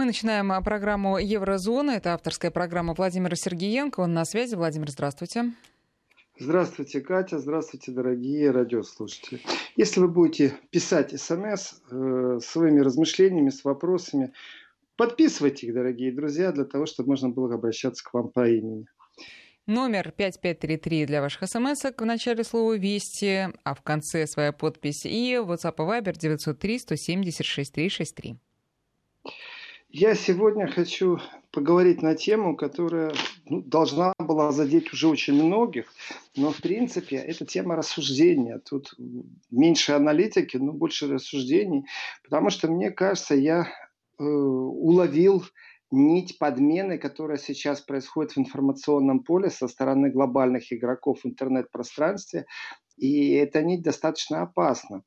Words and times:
Мы 0.00 0.06
начинаем 0.06 0.50
а, 0.50 0.62
программу 0.62 1.18
«Еврозона». 1.18 1.90
Это 1.90 2.14
авторская 2.14 2.50
программа 2.50 2.94
Владимира 2.94 3.36
Сергеенко. 3.36 4.00
Он 4.00 4.14
на 4.14 4.24
связи. 4.24 4.54
Владимир, 4.54 4.90
здравствуйте. 4.90 5.52
Здравствуйте, 6.38 7.02
Катя. 7.02 7.38
Здравствуйте, 7.38 7.92
дорогие 7.92 8.50
радиослушатели. 8.50 9.42
Если 9.76 10.00
вы 10.00 10.08
будете 10.08 10.54
писать 10.70 11.20
смс 11.20 11.82
э, 11.90 12.38
своими 12.42 12.80
размышлениями, 12.80 13.50
с 13.50 13.62
вопросами, 13.62 14.32
подписывайте 14.96 15.66
их, 15.66 15.74
дорогие 15.74 16.12
друзья, 16.12 16.50
для 16.50 16.64
того, 16.64 16.86
чтобы 16.86 17.10
можно 17.10 17.28
было 17.28 17.54
обращаться 17.54 18.02
к 18.02 18.14
вам 18.14 18.30
по 18.30 18.48
имени. 18.48 18.86
Номер 19.66 20.12
5533 20.12 21.04
для 21.04 21.20
ваших 21.20 21.46
смс 21.46 21.82
в 21.82 22.04
начале 22.06 22.42
слова 22.42 22.74
«Вести», 22.74 23.48
а 23.64 23.74
в 23.74 23.82
конце 23.82 24.26
своя 24.26 24.52
подпись. 24.52 25.04
И 25.04 25.34
WhatsApp 25.34 25.74
и 25.76 25.82
Viber 25.82 26.18
903 26.18 26.78
170 26.78 27.44
6363. 27.44 28.38
Я 29.92 30.14
сегодня 30.14 30.68
хочу 30.68 31.18
поговорить 31.50 32.00
на 32.00 32.14
тему, 32.14 32.56
которая 32.56 33.12
ну, 33.46 33.60
должна 33.60 34.12
была 34.20 34.52
задеть 34.52 34.92
уже 34.92 35.08
очень 35.08 35.34
многих, 35.34 35.92
но 36.36 36.52
в 36.52 36.58
принципе 36.58 37.16
это 37.16 37.44
тема 37.44 37.74
рассуждения. 37.74 38.60
Тут 38.60 38.94
меньше 39.50 39.90
аналитики, 39.92 40.58
но 40.58 40.72
больше 40.72 41.12
рассуждений, 41.12 41.86
потому 42.22 42.50
что 42.50 42.68
мне 42.68 42.92
кажется, 42.92 43.34
я 43.34 43.62
э, 43.62 44.22
уловил 44.22 45.44
нить 45.90 46.38
подмены, 46.38 46.96
которая 46.96 47.38
сейчас 47.38 47.80
происходит 47.80 48.36
в 48.36 48.38
информационном 48.38 49.24
поле 49.24 49.50
со 49.50 49.66
стороны 49.66 50.10
глобальных 50.10 50.72
игроков 50.72 51.22
в 51.24 51.26
интернет-пространстве, 51.26 52.46
и 52.96 53.32
эта 53.32 53.60
нить 53.64 53.82
достаточно 53.82 54.42
опасна. 54.42 55.02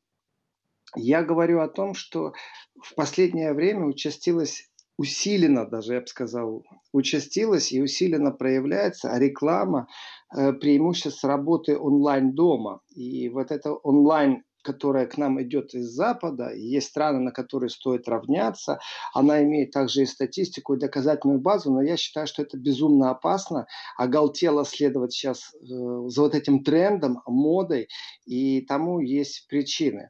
Я 0.95 1.23
говорю 1.23 1.61
о 1.61 1.69
том, 1.69 1.93
что 1.95 2.33
в 2.79 2.93
последнее 2.95 3.53
время 3.53 3.85
участилось 3.85 4.69
усиленно, 4.97 5.65
даже 5.65 5.93
я 5.93 6.01
бы 6.01 6.07
сказал, 6.07 6.63
участилась 6.91 7.71
и 7.71 7.81
усиленно 7.81 8.31
проявляется 8.31 9.17
реклама 9.17 9.87
э, 10.35 10.53
преимуществ 10.53 11.23
работы 11.23 11.77
онлайн 11.77 12.33
дома. 12.33 12.81
И 12.95 13.29
вот 13.29 13.51
это 13.51 13.73
онлайн 13.73 14.43
которая 14.63 15.05
к 15.05 15.17
нам 15.17 15.41
идет 15.43 15.75
из 15.75 15.89
Запада, 15.89 16.51
есть 16.53 16.87
страны, 16.87 17.19
на 17.19 17.31
которые 17.31 17.69
стоит 17.69 18.07
равняться. 18.07 18.79
Она 19.13 19.43
имеет 19.43 19.71
также 19.71 20.03
и 20.03 20.05
статистику, 20.05 20.73
и 20.73 20.79
доказательную 20.79 21.39
базу, 21.39 21.71
но 21.71 21.81
я 21.81 21.97
считаю, 21.97 22.25
что 22.25 22.41
это 22.41 22.57
безумно 22.57 23.11
опасно. 23.11 23.67
Оголтело 23.97 24.65
следовать 24.65 25.13
сейчас 25.13 25.53
э, 25.53 25.65
за 25.65 26.21
вот 26.21 26.33
этим 26.33 26.63
трендом, 26.63 27.21
модой, 27.27 27.89
и 28.25 28.61
тому 28.61 28.99
есть 28.99 29.47
причины. 29.47 30.09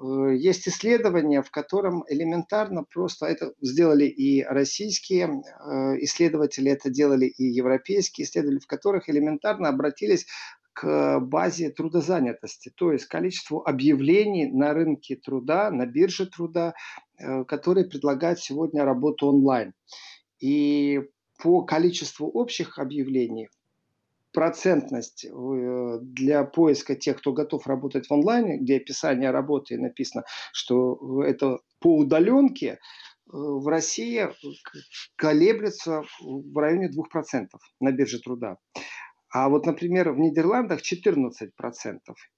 Э, 0.00 0.34
есть 0.36 0.68
исследование, 0.68 1.42
в 1.42 1.50
котором 1.50 2.04
элементарно 2.08 2.84
просто 2.84 3.26
это 3.26 3.54
сделали 3.60 4.06
и 4.06 4.42
российские 4.42 5.26
э, 5.26 6.04
исследователи, 6.04 6.70
это 6.70 6.90
делали 6.90 7.26
и 7.26 7.44
европейские 7.44 8.26
исследователи, 8.26 8.60
в 8.60 8.66
которых 8.66 9.08
элементарно 9.08 9.68
обратились 9.68 10.26
к 10.72 11.20
базе 11.20 11.70
трудозанятости, 11.70 12.72
то 12.74 12.92
есть 12.92 13.06
количеству 13.06 13.62
объявлений 13.64 14.46
на 14.46 14.74
рынке 14.74 15.14
труда, 15.14 15.70
на 15.70 15.86
бирже 15.86 16.26
труда, 16.26 16.74
э, 17.18 17.44
которые 17.44 17.86
предлагают 17.86 18.40
сегодня 18.40 18.84
работу 18.84 19.28
онлайн. 19.28 19.72
И 20.40 21.02
по 21.38 21.62
количеству 21.62 22.28
общих 22.28 22.78
объявлений 22.78 23.48
процентность 24.34 25.24
э, 25.24 25.98
для 26.02 26.44
поиска 26.44 26.96
тех, 26.96 27.18
кто 27.18 27.32
готов 27.32 27.66
работать 27.66 28.08
в 28.08 28.12
онлайне, 28.12 28.58
где 28.58 28.76
описание 28.76 29.30
работы 29.30 29.78
написано, 29.78 30.24
что 30.52 31.22
это 31.24 31.60
по 31.80 31.96
удаленке, 31.98 32.66
э, 32.68 32.76
в 33.30 33.66
России 33.68 34.28
колеблется 35.16 36.02
в 36.20 36.58
районе 36.58 36.90
2% 36.90 37.46
на 37.80 37.92
бирже 37.92 38.18
труда. 38.20 38.58
А 39.34 39.48
вот, 39.48 39.66
например, 39.66 40.12
в 40.12 40.18
Нидерландах 40.20 40.80
14%. 40.80 41.50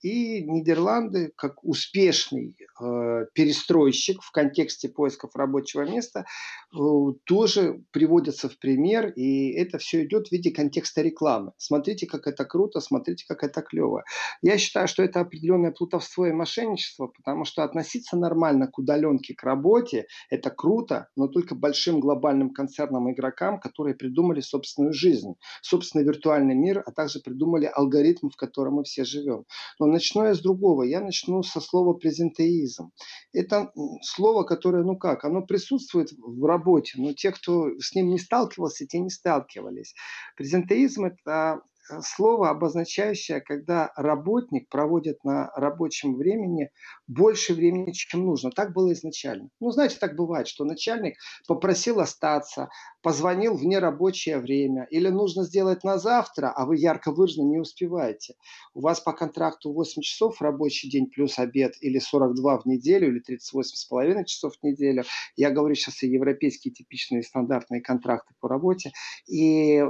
И 0.01 0.43
Нидерланды, 0.45 1.31
как 1.37 1.62
успешный 1.62 2.57
э, 2.81 3.27
перестройщик 3.34 4.23
в 4.23 4.33
контексте 4.33 4.89
поисков 4.89 5.37
рабочего 5.37 5.83
места, 5.83 6.21
э, 6.21 6.79
тоже 7.25 7.83
приводятся 7.91 8.49
в 8.49 8.59
пример. 8.59 9.09
И 9.11 9.53
это 9.53 9.77
все 9.77 10.07
идет 10.07 10.29
в 10.29 10.33
виде 10.33 10.51
контекста 10.51 11.03
рекламы. 11.03 11.53
Смотрите, 11.59 12.07
как 12.07 12.27
это 12.27 12.47
круто, 12.47 12.81
смотрите, 12.81 13.27
как 13.28 13.45
это 13.45 13.61
клево. 13.61 14.03
Я 14.41 14.57
считаю, 14.57 14.89
что 14.89 15.03
это 15.03 15.21
определенное 15.21 15.73
плутовство 15.73 16.25
и 16.25 16.33
мошенничество, 16.33 17.09
потому 17.09 17.45
что 17.45 17.63
относиться 17.63 18.17
нормально 18.17 18.69
к 18.69 18.78
удаленке, 18.78 19.34
к 19.34 19.43
работе, 19.43 20.07
это 20.31 20.49
круто, 20.49 21.09
но 21.15 21.28
только 21.28 21.55
большим 21.55 22.01
глобальным 22.01 22.55
концернам 22.55 23.13
игрокам, 23.13 23.61
которые 23.61 23.95
придумали 23.95 24.41
собственную 24.41 24.95
жизнь, 24.95 25.34
собственный 25.61 26.03
виртуальный 26.03 26.55
мир, 26.55 26.86
а 26.87 26.93
также 26.93 27.21
придумали 27.21 27.67
алгоритм, 27.67 28.31
в 28.31 28.37
котором 28.37 28.75
мы 28.75 28.85
все 28.85 29.05
живем. 29.05 29.45
Но 29.79 29.87
начну 29.87 30.25
я 30.25 30.35
с 30.35 30.41
другого. 30.41 30.85
Я 30.85 31.01
начну 31.01 31.43
со 31.43 31.61
слова 31.61 31.95
презентеизм. 31.95 32.93
Это 33.33 33.73
слово, 34.03 34.45
которое, 34.45 34.85
ну 34.85 34.97
как, 34.97 35.25
оно 35.25 35.43
присутствует 35.43 36.13
в 36.13 36.45
работе, 36.45 36.95
но 36.97 37.13
те, 37.13 37.33
кто 37.33 37.71
с 37.81 37.95
ним 37.95 38.09
не 38.09 38.19
сталкивался, 38.19 38.87
те 38.87 39.01
не 39.01 39.11
сталкивались. 39.11 39.95
Презентеизм– 40.37 41.05
это 41.07 41.63
слово, 42.01 42.51
обозначающее, 42.51 43.41
когда 43.41 43.93
работник 43.97 44.69
проводит 44.69 45.23
на 45.25 45.51
рабочем 45.55 46.17
времени 46.17 46.71
больше 47.07 47.55
времени, 47.55 47.93
чем 47.93 48.27
нужно. 48.27 48.51
Так 48.51 48.73
было 48.73 48.93
изначально. 48.93 49.49
Ну, 49.61 49.71
знаете, 49.71 49.97
так 50.01 50.17
бывает, 50.17 50.49
что 50.49 50.65
начальник 50.65 51.17
попросил 51.47 52.01
остаться, 52.01 52.69
позвонил 53.03 53.57
в 53.57 53.65
нерабочее 53.65 54.39
время, 54.39 54.87
или 54.91 55.09
нужно 55.09 55.45
сделать 55.45 55.85
на 55.85 55.99
завтра, 55.99 56.53
а 56.55 56.67
вы 56.67 56.77
ярко 56.77 57.13
выраженно 57.13 57.49
не 57.49 57.59
успеваете. 57.59 58.35
У 58.75 58.81
вас 58.81 59.01
по 59.01 59.13
контракту 59.13 59.73
8 59.73 60.03
часов 60.03 60.43
рабочий 60.43 60.91
день 60.91 61.07
плюс 61.07 61.39
обед, 61.39 61.75
или 61.81 61.99
42 61.99 62.59
в 62.59 62.67
неделю, 62.67 63.09
или 63.09 63.23
38,5 63.23 64.25
часов 64.25 64.55
в 64.61 64.63
неделю. 64.65 65.05
Я 65.37 65.51
говорю 65.51 65.75
сейчас 65.75 66.03
о 66.03 66.07
европейские 66.07 66.75
типичные 66.75 67.23
стандартные 67.23 67.81
контракты 67.81 68.35
по 68.41 68.49
работе. 68.49 68.93
И 69.29 69.85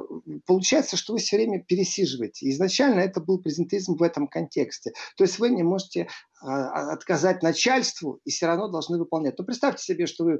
получается, 0.46 0.96
что 0.96 1.14
вы 1.14 1.18
все 1.18 1.36
время 1.36 1.62
пересекаете 1.62 1.85
пересиживаете. 1.86 2.50
Изначально 2.50 3.00
это 3.00 3.20
был 3.20 3.40
презентизм 3.40 3.96
в 3.96 4.02
этом 4.02 4.28
контексте. 4.28 4.92
То 5.16 5.24
есть 5.24 5.38
вы 5.38 5.50
не 5.50 5.62
можете 5.62 6.08
а, 6.42 6.92
отказать 6.92 7.42
начальству 7.42 8.20
и 8.24 8.30
все 8.30 8.46
равно 8.46 8.68
должны 8.68 8.98
выполнять. 8.98 9.38
Но 9.38 9.44
представьте 9.44 9.82
себе, 9.82 10.06
что 10.06 10.24
вы 10.24 10.32
э, 10.34 10.38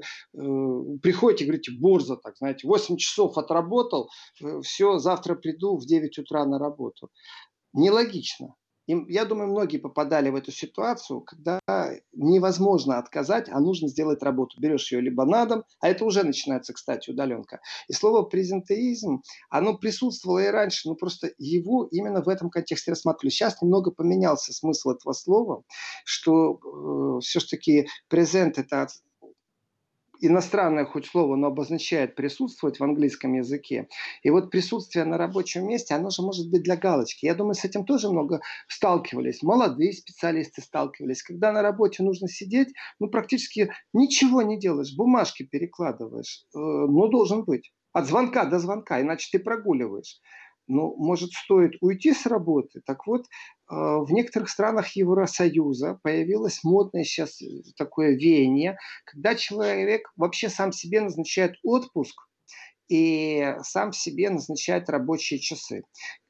приходите 1.01 1.43
и 1.43 1.47
говорите, 1.47 1.71
борзо, 1.79 2.17
так, 2.17 2.37
знаете, 2.37 2.67
8 2.67 2.97
часов 2.97 3.37
отработал, 3.37 4.09
э, 4.43 4.61
все, 4.61 4.99
завтра 4.99 5.35
приду 5.35 5.77
в 5.77 5.85
9 5.85 6.19
утра 6.19 6.45
на 6.45 6.59
работу. 6.59 7.09
Нелогично. 7.73 8.55
И 8.87 8.95
я 9.09 9.25
думаю, 9.25 9.49
многие 9.49 9.77
попадали 9.77 10.29
в 10.29 10.35
эту 10.35 10.51
ситуацию, 10.51 11.21
когда 11.21 11.59
невозможно 12.13 12.97
отказать, 12.97 13.49
а 13.49 13.59
нужно 13.59 13.89
сделать 13.89 14.23
работу. 14.23 14.59
Берешь 14.59 14.91
ее 14.91 15.01
либо 15.01 15.25
на 15.25 15.45
дом, 15.45 15.63
а 15.79 15.89
это 15.89 16.05
уже 16.05 16.23
начинается, 16.23 16.73
кстати, 16.73 17.09
удаленка. 17.09 17.59
И 17.87 17.93
слово 17.93 18.23
презентеизм, 18.23 19.21
оно 19.49 19.77
присутствовало 19.77 20.39
и 20.39 20.47
раньше, 20.47 20.87
но 20.87 20.95
просто 20.95 21.31
его 21.37 21.87
именно 21.91 22.23
в 22.23 22.29
этом 22.29 22.49
контексте 22.49 22.91
рассматривали. 22.91 23.31
Сейчас 23.31 23.61
немного 23.61 23.91
поменялся 23.91 24.53
смысл 24.53 24.91
этого 24.91 25.13
слова, 25.13 25.63
что 26.05 26.59
э, 27.17 27.19
все-таки 27.21 27.87
презент 28.07 28.57
это 28.57 28.87
иностранное 30.19 30.85
хоть 30.85 31.05
слово, 31.05 31.35
но 31.35 31.47
обозначает 31.47 32.15
присутствовать 32.15 32.79
в 32.79 32.83
английском 32.83 33.33
языке. 33.33 33.87
И 34.23 34.29
вот 34.29 34.51
присутствие 34.51 35.05
на 35.05 35.17
рабочем 35.17 35.67
месте, 35.67 35.95
оно 35.95 36.09
же 36.09 36.21
может 36.21 36.49
быть 36.49 36.63
для 36.63 36.75
галочки. 36.75 37.25
Я 37.25 37.35
думаю, 37.35 37.55
с 37.55 37.65
этим 37.65 37.85
тоже 37.85 38.09
много 38.09 38.41
сталкивались. 38.67 39.43
Молодые 39.43 39.93
специалисты 39.93 40.61
сталкивались. 40.61 41.23
Когда 41.23 41.51
на 41.51 41.61
работе 41.61 42.03
нужно 42.03 42.27
сидеть, 42.27 42.69
ну 42.99 43.09
практически 43.09 43.71
ничего 43.93 44.41
не 44.41 44.59
делаешь, 44.59 44.95
бумажки 44.95 45.43
перекладываешь. 45.43 46.45
Э, 46.55 46.57
ну, 46.57 47.07
должен 47.07 47.43
быть. 47.43 47.71
От 47.93 48.07
звонка 48.07 48.45
до 48.45 48.59
звонка, 48.59 49.01
иначе 49.01 49.29
ты 49.31 49.39
прогуливаешь 49.39 50.19
ну, 50.67 50.95
может, 50.97 51.31
стоит 51.31 51.73
уйти 51.81 52.13
с 52.13 52.25
работы. 52.25 52.81
Так 52.85 53.07
вот, 53.07 53.21
э, 53.21 53.25
в 53.69 54.07
некоторых 54.11 54.49
странах 54.49 54.95
Евросоюза 54.95 55.99
появилось 56.03 56.63
модное 56.63 57.03
сейчас 57.03 57.41
э, 57.41 57.45
такое 57.77 58.15
веяние, 58.15 58.77
когда 59.05 59.35
человек 59.35 60.11
вообще 60.15 60.49
сам 60.49 60.71
себе 60.71 61.01
назначает 61.01 61.55
отпуск 61.63 62.21
и 62.89 63.55
сам 63.63 63.93
себе 63.93 64.29
назначает 64.29 64.89
рабочие 64.89 65.39
часы. 65.39 65.83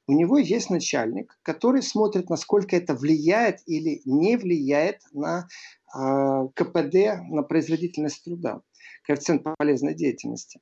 У 0.08 0.14
него 0.14 0.38
есть 0.38 0.70
начальник, 0.70 1.38
который 1.42 1.82
смотрит, 1.82 2.30
насколько 2.30 2.76
это 2.76 2.96
влияет 2.96 3.60
или 3.66 4.02
не 4.06 4.38
влияет 4.38 5.02
на 5.12 5.48
э, 5.94 6.48
КПД, 6.56 7.28
на 7.30 7.44
производительность 7.44 8.24
труда, 8.24 8.62
коэффициент 9.04 9.44
полезной 9.58 9.96
деятельности. 9.96 10.62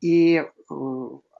И 0.00 0.44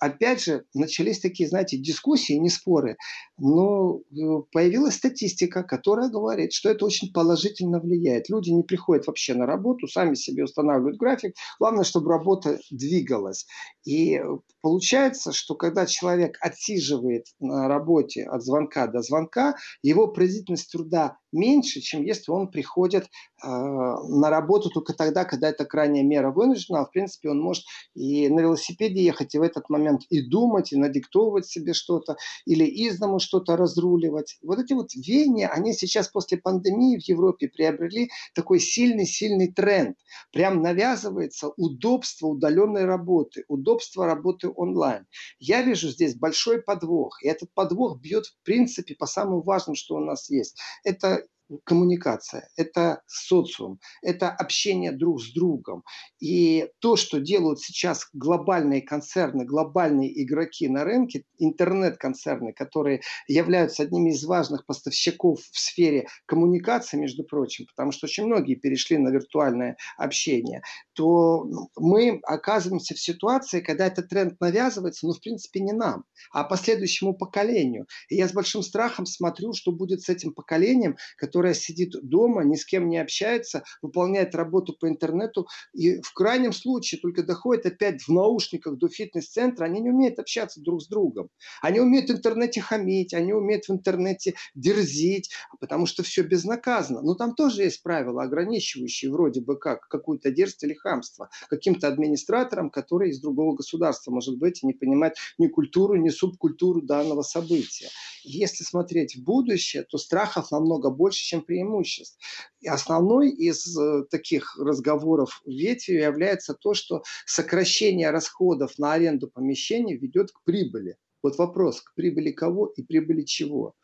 опять 0.01 0.43
же, 0.43 0.65
начались 0.75 1.21
такие, 1.21 1.49
знаете, 1.49 1.77
дискуссии, 1.77 2.35
не 2.35 2.51
споры, 2.51 2.97
но 3.39 3.99
э, 3.99 4.43
появилась 4.53 4.95
статистика, 4.95 5.63
которая 5.63 6.09
говорит, 6.09 6.53
что 6.53 6.71
это 6.71 6.85
очень 6.87 7.13
положительно 7.13 7.81
влияет. 7.81 8.29
Люди 8.29 8.51
не 8.51 8.63
приходят 8.63 9.07
вообще 9.07 9.35
на 9.35 9.47
работу, 9.47 9.89
сами 9.89 10.15
себе 10.15 10.45
устанавливают 10.45 10.97
график, 10.97 11.35
главное, 11.59 11.85
чтобы 11.85 12.11
работа 12.11 12.59
двигалась. 12.71 13.47
И 13.85 14.21
получается, 14.63 15.33
что 15.33 15.55
когда 15.55 15.87
человек 15.87 16.39
отсиживает 16.41 17.27
на 17.39 17.69
работе 17.69 18.25
от 18.25 18.43
звонка 18.43 18.87
до 18.87 19.03
звонка, 19.03 19.57
его 19.83 20.09
производительность 20.09 20.73
труда 20.73 21.19
меньше, 21.33 21.81
чем 21.81 22.03
если 22.03 22.33
он 22.33 22.49
приходит 22.49 23.05
э, 23.05 23.47
на 23.47 24.31
работу 24.31 24.71
только 24.71 24.95
тогда, 24.95 25.25
когда 25.25 25.49
это 25.51 25.65
крайняя 25.65 26.03
мера 26.03 26.31
вынуждена, 26.31 26.81
а 26.81 26.85
в 26.87 26.91
принципе 26.91 27.31
он 27.31 27.41
может 27.41 27.65
и 27.95 28.29
на 28.29 28.41
велосипеде 28.41 29.03
ехать, 29.03 29.35
и 29.35 29.39
в 29.39 29.43
этот 29.43 29.69
момент 29.69 30.03
и 30.09 30.23
думать, 30.23 30.73
и 30.73 30.77
надиктовывать 30.77 31.47
себе 31.47 31.75
что-то, 31.75 32.17
или 32.47 32.65
из 32.65 32.99
дому 32.99 33.21
что-то 33.27 33.57
разруливать. 33.57 34.39
Вот 34.43 34.59
эти 34.59 34.73
вот 34.73 34.95
веяния, 34.95 35.49
они 35.49 35.73
сейчас 35.73 36.09
после 36.09 36.39
пандемии 36.39 36.99
в 36.99 37.09
Европе 37.09 37.49
приобрели 37.49 38.11
такой 38.35 38.61
сильный-сильный 38.61 39.53
тренд. 39.53 39.97
Прям 40.33 40.63
навязывается 40.63 41.49
удобство 41.57 42.29
удаленной 42.29 42.85
работы, 42.85 43.45
удобство 43.49 44.07
работы 44.07 44.49
онлайн. 44.55 45.07
Я 45.39 45.63
вижу 45.63 45.89
здесь 45.89 46.17
большой 46.17 46.63
подвох, 46.63 47.23
и 47.23 47.29
этот 47.29 47.53
подвох 47.53 48.01
бьет 48.01 48.27
в 48.27 48.43
принципе 48.45 48.95
по 48.95 49.07
самому 49.07 49.43
важному, 49.43 49.77
что 49.77 49.97
у 49.97 50.01
нас 50.01 50.31
есть. 50.31 50.59
Это 50.85 51.25
коммуникация, 51.65 52.49
это 52.57 53.03
социум, 53.07 53.79
это 54.03 54.31
общение 54.31 54.93
друг 54.93 55.23
с 55.23 55.33
другом. 55.33 55.85
И 56.21 56.69
то, 56.81 56.97
что 56.97 57.21
делают 57.21 57.61
сейчас 57.61 58.09
глобальные 58.13 58.83
концерны, 58.83 59.45
глобальные 59.45 60.23
игроки 60.23 60.69
на 60.69 60.85
рынке, 60.85 61.25
интернет-концерны, 61.39 62.53
которые 62.53 63.01
являются 63.29 63.83
одними 63.83 64.11
из 64.11 64.25
важных 64.25 64.67
поставщиков 64.67 65.41
в 65.41 65.59
сфере 65.59 66.09
коммуникации, 66.27 66.97
между 66.97 67.25
прочим, 67.25 67.67
потому 67.67 67.93
что 67.93 68.07
очень 68.07 68.27
многие 68.27 68.55
перешли 68.55 68.99
на 68.99 69.11
виртуальное 69.11 69.77
общение, 69.97 70.63
то 70.95 71.49
мы 71.77 72.21
оказываемся 72.25 72.95
в 72.95 73.01
ситуации, 73.01 73.61
когда 73.61 73.87
этот 73.87 74.09
тренд 74.09 74.41
навязывается, 74.41 75.07
но 75.07 75.13
в 75.13 75.21
принципе 75.21 75.61
не 75.61 75.73
нам, 75.73 76.05
а 76.33 76.45
последующему 76.45 77.15
поколению. 77.15 77.87
И 78.09 78.17
я 78.17 78.29
с 78.29 78.33
большим 78.33 78.63
страхом 78.63 79.07
смотрю, 79.07 79.53
что 79.53 79.73
будет 79.73 80.03
с 80.03 80.09
этим 80.09 80.33
поколением, 80.33 80.97
которое 81.17 81.36
которая 81.37 81.53
сидит 81.53 81.93
дома, 82.03 82.45
ни 82.45 82.57
с 82.57 82.65
кем 82.65 82.89
не 82.89 82.97
общается, 82.97 83.63
выполняет 83.83 84.35
работу 84.35 84.73
по 84.73 84.89
интернету 84.89 85.47
и 85.75 86.01
в 86.01 86.15
крайнем 86.15 86.55
случае 86.55 86.99
только 86.99 87.23
доходит 87.23 87.67
опять 87.67 88.01
в 88.01 88.09
наушниках 88.09 88.79
до 88.79 88.89
фитнес-центра, 88.89 89.67
они 89.67 89.83
не 89.83 89.91
умеют 89.91 90.19
общаться 90.19 90.63
друг 90.63 90.81
с 90.81 90.89
другом. 90.89 91.29
Они 91.61 91.79
умеют 91.79 92.09
в 92.09 92.13
интернете 92.15 92.63
хамить, 92.63 93.13
они 93.13 93.35
умеют 93.35 93.67
в 93.67 93.71
интернете 93.71 94.35
дерзить, 94.55 95.31
потому 95.61 95.85
что 95.85 96.03
все 96.03 96.23
безнаказанно. 96.23 97.03
Но 97.03 97.15
там 97.15 97.35
тоже 97.35 97.65
есть 97.65 97.83
правила, 97.83 98.23
ограничивающие 98.23 99.13
вроде 99.13 99.43
бы 99.43 99.59
как 99.59 99.87
какую-то 99.89 100.31
дерзость 100.31 100.65
или 100.65 100.73
хамство 100.73 101.29
каким-то 101.51 101.87
администраторам, 101.87 102.71
которые 102.71 103.11
из 103.11 103.21
другого 103.21 103.57
государства, 103.57 104.11
может 104.11 104.39
быть, 104.39 104.63
и 104.63 104.67
не 104.67 104.73
понимают 104.73 105.17
ни 105.37 105.49
культуру, 105.49 105.97
ни 105.97 106.09
субкультуру 106.09 106.81
данного 106.81 107.21
события. 107.21 107.91
Если 108.25 108.65
смотреть 108.65 109.17
в 109.17 109.23
будущее, 109.23 109.85
то 109.85 109.99
страхов 109.99 110.51
намного 110.51 110.91
больше, 110.91 111.26
чем 111.27 111.43
преимуществ. 111.43 112.19
И 112.61 112.69
основной 112.69 113.31
из 113.31 113.77
э, 113.77 114.05
таких 114.11 114.57
разговоров 114.59 115.43
ветвью 115.45 116.01
является 116.01 116.55
то, 116.55 116.75
что 116.75 117.03
сокращение 117.27 118.11
расходов 118.11 118.79
на 118.79 118.95
аренду 118.95 119.29
помещений 119.29 119.97
ведет 119.97 120.33
к 120.33 120.43
прибыли. 120.45 120.97
Вот 121.23 121.39
вопрос, 121.39 121.81
к 121.81 121.95
прибыли 121.95 122.31
кого 122.31 122.67
и 122.67 122.83
прибыли 122.83 123.23
чего. 123.23 123.75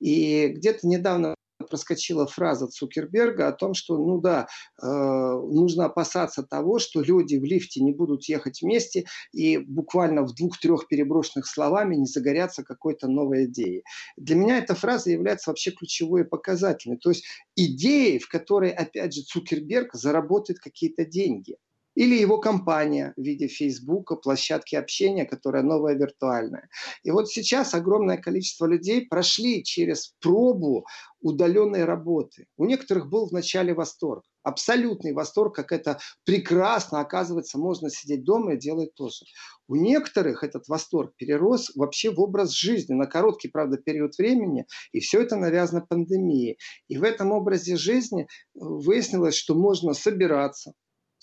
И 0.00 0.48
где-то 0.48 0.86
недавно 0.86 1.33
проскочила 1.64 2.26
фраза 2.26 2.66
Цукерберга 2.66 3.48
о 3.48 3.52
том, 3.52 3.74
что, 3.74 3.96
ну 3.96 4.20
да, 4.20 4.46
э, 4.82 4.86
нужно 4.86 5.86
опасаться 5.86 6.42
того, 6.42 6.78
что 6.78 7.00
люди 7.00 7.36
в 7.36 7.44
лифте 7.44 7.82
не 7.82 7.92
будут 7.92 8.24
ехать 8.28 8.62
вместе 8.62 9.06
и 9.32 9.58
буквально 9.58 10.22
в 10.22 10.34
двух-трех 10.34 10.88
переброшенных 10.88 11.46
словами 11.46 11.96
не 11.96 12.06
загорятся 12.06 12.62
какой-то 12.62 13.08
новой 13.08 13.46
идеей. 13.46 13.82
Для 14.16 14.36
меня 14.36 14.58
эта 14.58 14.74
фраза 14.74 15.10
является 15.10 15.50
вообще 15.50 15.70
ключевой 15.70 16.22
и 16.22 16.24
показательной. 16.24 16.98
То 16.98 17.10
есть 17.10 17.24
идеей, 17.56 18.18
в 18.18 18.28
которой, 18.28 18.70
опять 18.70 19.14
же, 19.14 19.22
Цукерберг 19.22 19.94
заработает 19.94 20.58
какие-то 20.60 21.04
деньги 21.04 21.56
или 21.94 22.16
его 22.16 22.38
компания 22.38 23.12
в 23.16 23.22
виде 23.22 23.46
Фейсбука, 23.46 24.16
площадки 24.16 24.74
общения, 24.74 25.24
которая 25.24 25.62
новая 25.62 25.94
виртуальная. 25.94 26.68
И 27.02 27.10
вот 27.10 27.28
сейчас 27.28 27.74
огромное 27.74 28.16
количество 28.16 28.66
людей 28.66 29.06
прошли 29.06 29.62
через 29.62 30.14
пробу 30.20 30.86
удаленной 31.20 31.84
работы. 31.84 32.46
У 32.56 32.66
некоторых 32.66 33.08
был 33.08 33.26
вначале 33.26 33.72
восторг, 33.72 34.24
абсолютный 34.42 35.12
восторг, 35.12 35.54
как 35.54 35.72
это 35.72 35.98
прекрасно, 36.24 37.00
оказывается, 37.00 37.58
можно 37.58 37.88
сидеть 37.88 38.24
дома 38.24 38.54
и 38.54 38.58
делать 38.58 38.94
тоже. 38.94 39.24
У 39.66 39.76
некоторых 39.76 40.44
этот 40.44 40.68
восторг 40.68 41.14
перерос 41.16 41.70
вообще 41.74 42.10
в 42.10 42.20
образ 42.20 42.50
жизни 42.50 42.92
на 42.92 43.06
короткий, 43.06 43.48
правда, 43.48 43.78
период 43.78 44.18
времени, 44.18 44.66
и 44.92 45.00
все 45.00 45.22
это 45.22 45.36
навязано 45.36 45.80
пандемией. 45.80 46.58
И 46.88 46.98
в 46.98 47.02
этом 47.02 47.32
образе 47.32 47.76
жизни 47.76 48.28
выяснилось, 48.54 49.34
что 49.34 49.54
можно 49.54 49.94
собираться, 49.94 50.74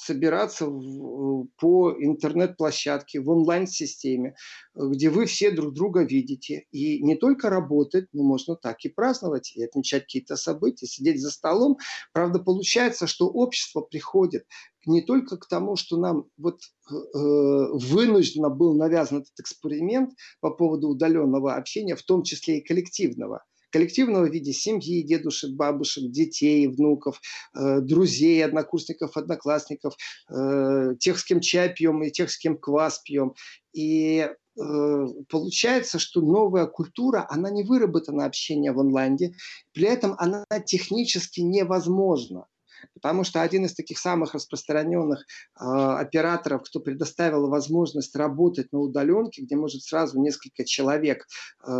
собираться 0.02 0.66
в, 0.66 1.48
по 1.58 1.92
интернет-площадке, 1.92 3.22
в 3.22 3.30
онлайн-системе, 3.30 4.36
где 4.74 5.10
вы 5.10 5.26
все 5.26 5.52
друг 5.52 5.74
друга 5.74 6.04
видите. 6.04 6.66
И 6.72 7.04
не 7.04 7.16
только 7.16 7.50
работать, 7.50 8.08
но 8.12 8.24
можно 8.24 8.56
так 8.56 8.84
и 8.84 8.90
праздновать, 8.90 9.56
и 9.56 9.64
отмечать 9.64 10.04
какие-то 10.04 10.36
события, 10.36 10.88
сидеть 10.88 11.22
за 11.22 11.30
столом. 11.30 11.78
Правда, 12.14 12.40
получается, 12.40 13.06
что 13.06 13.28
общество 13.28 13.82
приходит 13.82 14.46
не 14.88 15.04
только 15.04 15.38
к 15.38 15.48
тому, 15.48 15.76
что 15.76 15.98
нам 15.98 16.26
вот 16.38 16.62
э, 16.90 16.96
вынужденно 17.14 18.50
был 18.50 18.74
навязан 18.76 19.20
этот 19.20 19.40
эксперимент 19.40 20.12
по 20.40 20.50
поводу 20.50 20.90
удаленного 20.90 21.54
общения, 21.54 21.96
в 21.96 22.02
том 22.02 22.24
числе 22.24 22.58
и 22.58 22.66
коллективного– 22.66 23.44
коллективного 23.72 24.26
в 24.28 24.32
виде 24.32 24.54
семьи, 24.54 25.02
дедушек, 25.02 25.52
бабушек, 25.52 26.12
детей, 26.12 26.68
внуков, 26.68 27.20
э, 27.56 27.80
друзей, 27.82 28.44
однокурсников, 28.44 29.18
одноклассников, 29.18 29.96
э, 30.30 30.96
тех, 31.00 31.20
с 31.20 31.24
кем 31.24 31.40
чай 31.40 31.74
пьем 31.74 32.04
и 32.04 32.12
тех, 32.12 32.30
с 32.30 32.38
кем 32.38 32.58
квас 32.58 33.00
пьем. 33.00 33.34
И 33.74 34.20
э, 34.20 35.06
получается, 35.30 36.00
что 36.00 36.22
новая 36.22 36.66
культура, 36.68 37.26
она 37.30 37.50
не 37.50 37.64
выработана 37.64 38.26
общение 38.26 38.72
в 38.72 38.80
онлайне, 38.80 39.34
при 39.74 39.88
этом 39.88 40.16
она 40.18 40.46
технически 40.66 41.42
невозможна. 41.42 42.46
Потому 42.94 43.24
что 43.24 43.42
один 43.42 43.66
из 43.66 43.74
таких 43.74 44.00
самых 44.00 44.34
распространенных 44.34 45.20
э, 45.22 45.64
операторов, 45.64 46.64
кто 46.64 46.80
предоставил 46.80 47.48
возможность 47.50 48.16
работать 48.16 48.72
на 48.72 48.80
удаленке, 48.80 49.44
где 49.44 49.56
может 49.56 49.84
сразу 49.84 50.20
несколько 50.20 50.66
человек 50.66 51.26
э, 51.66 51.72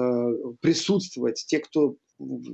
присутствовать, 0.62 1.44
те, 1.48 1.60
кто 1.60 1.96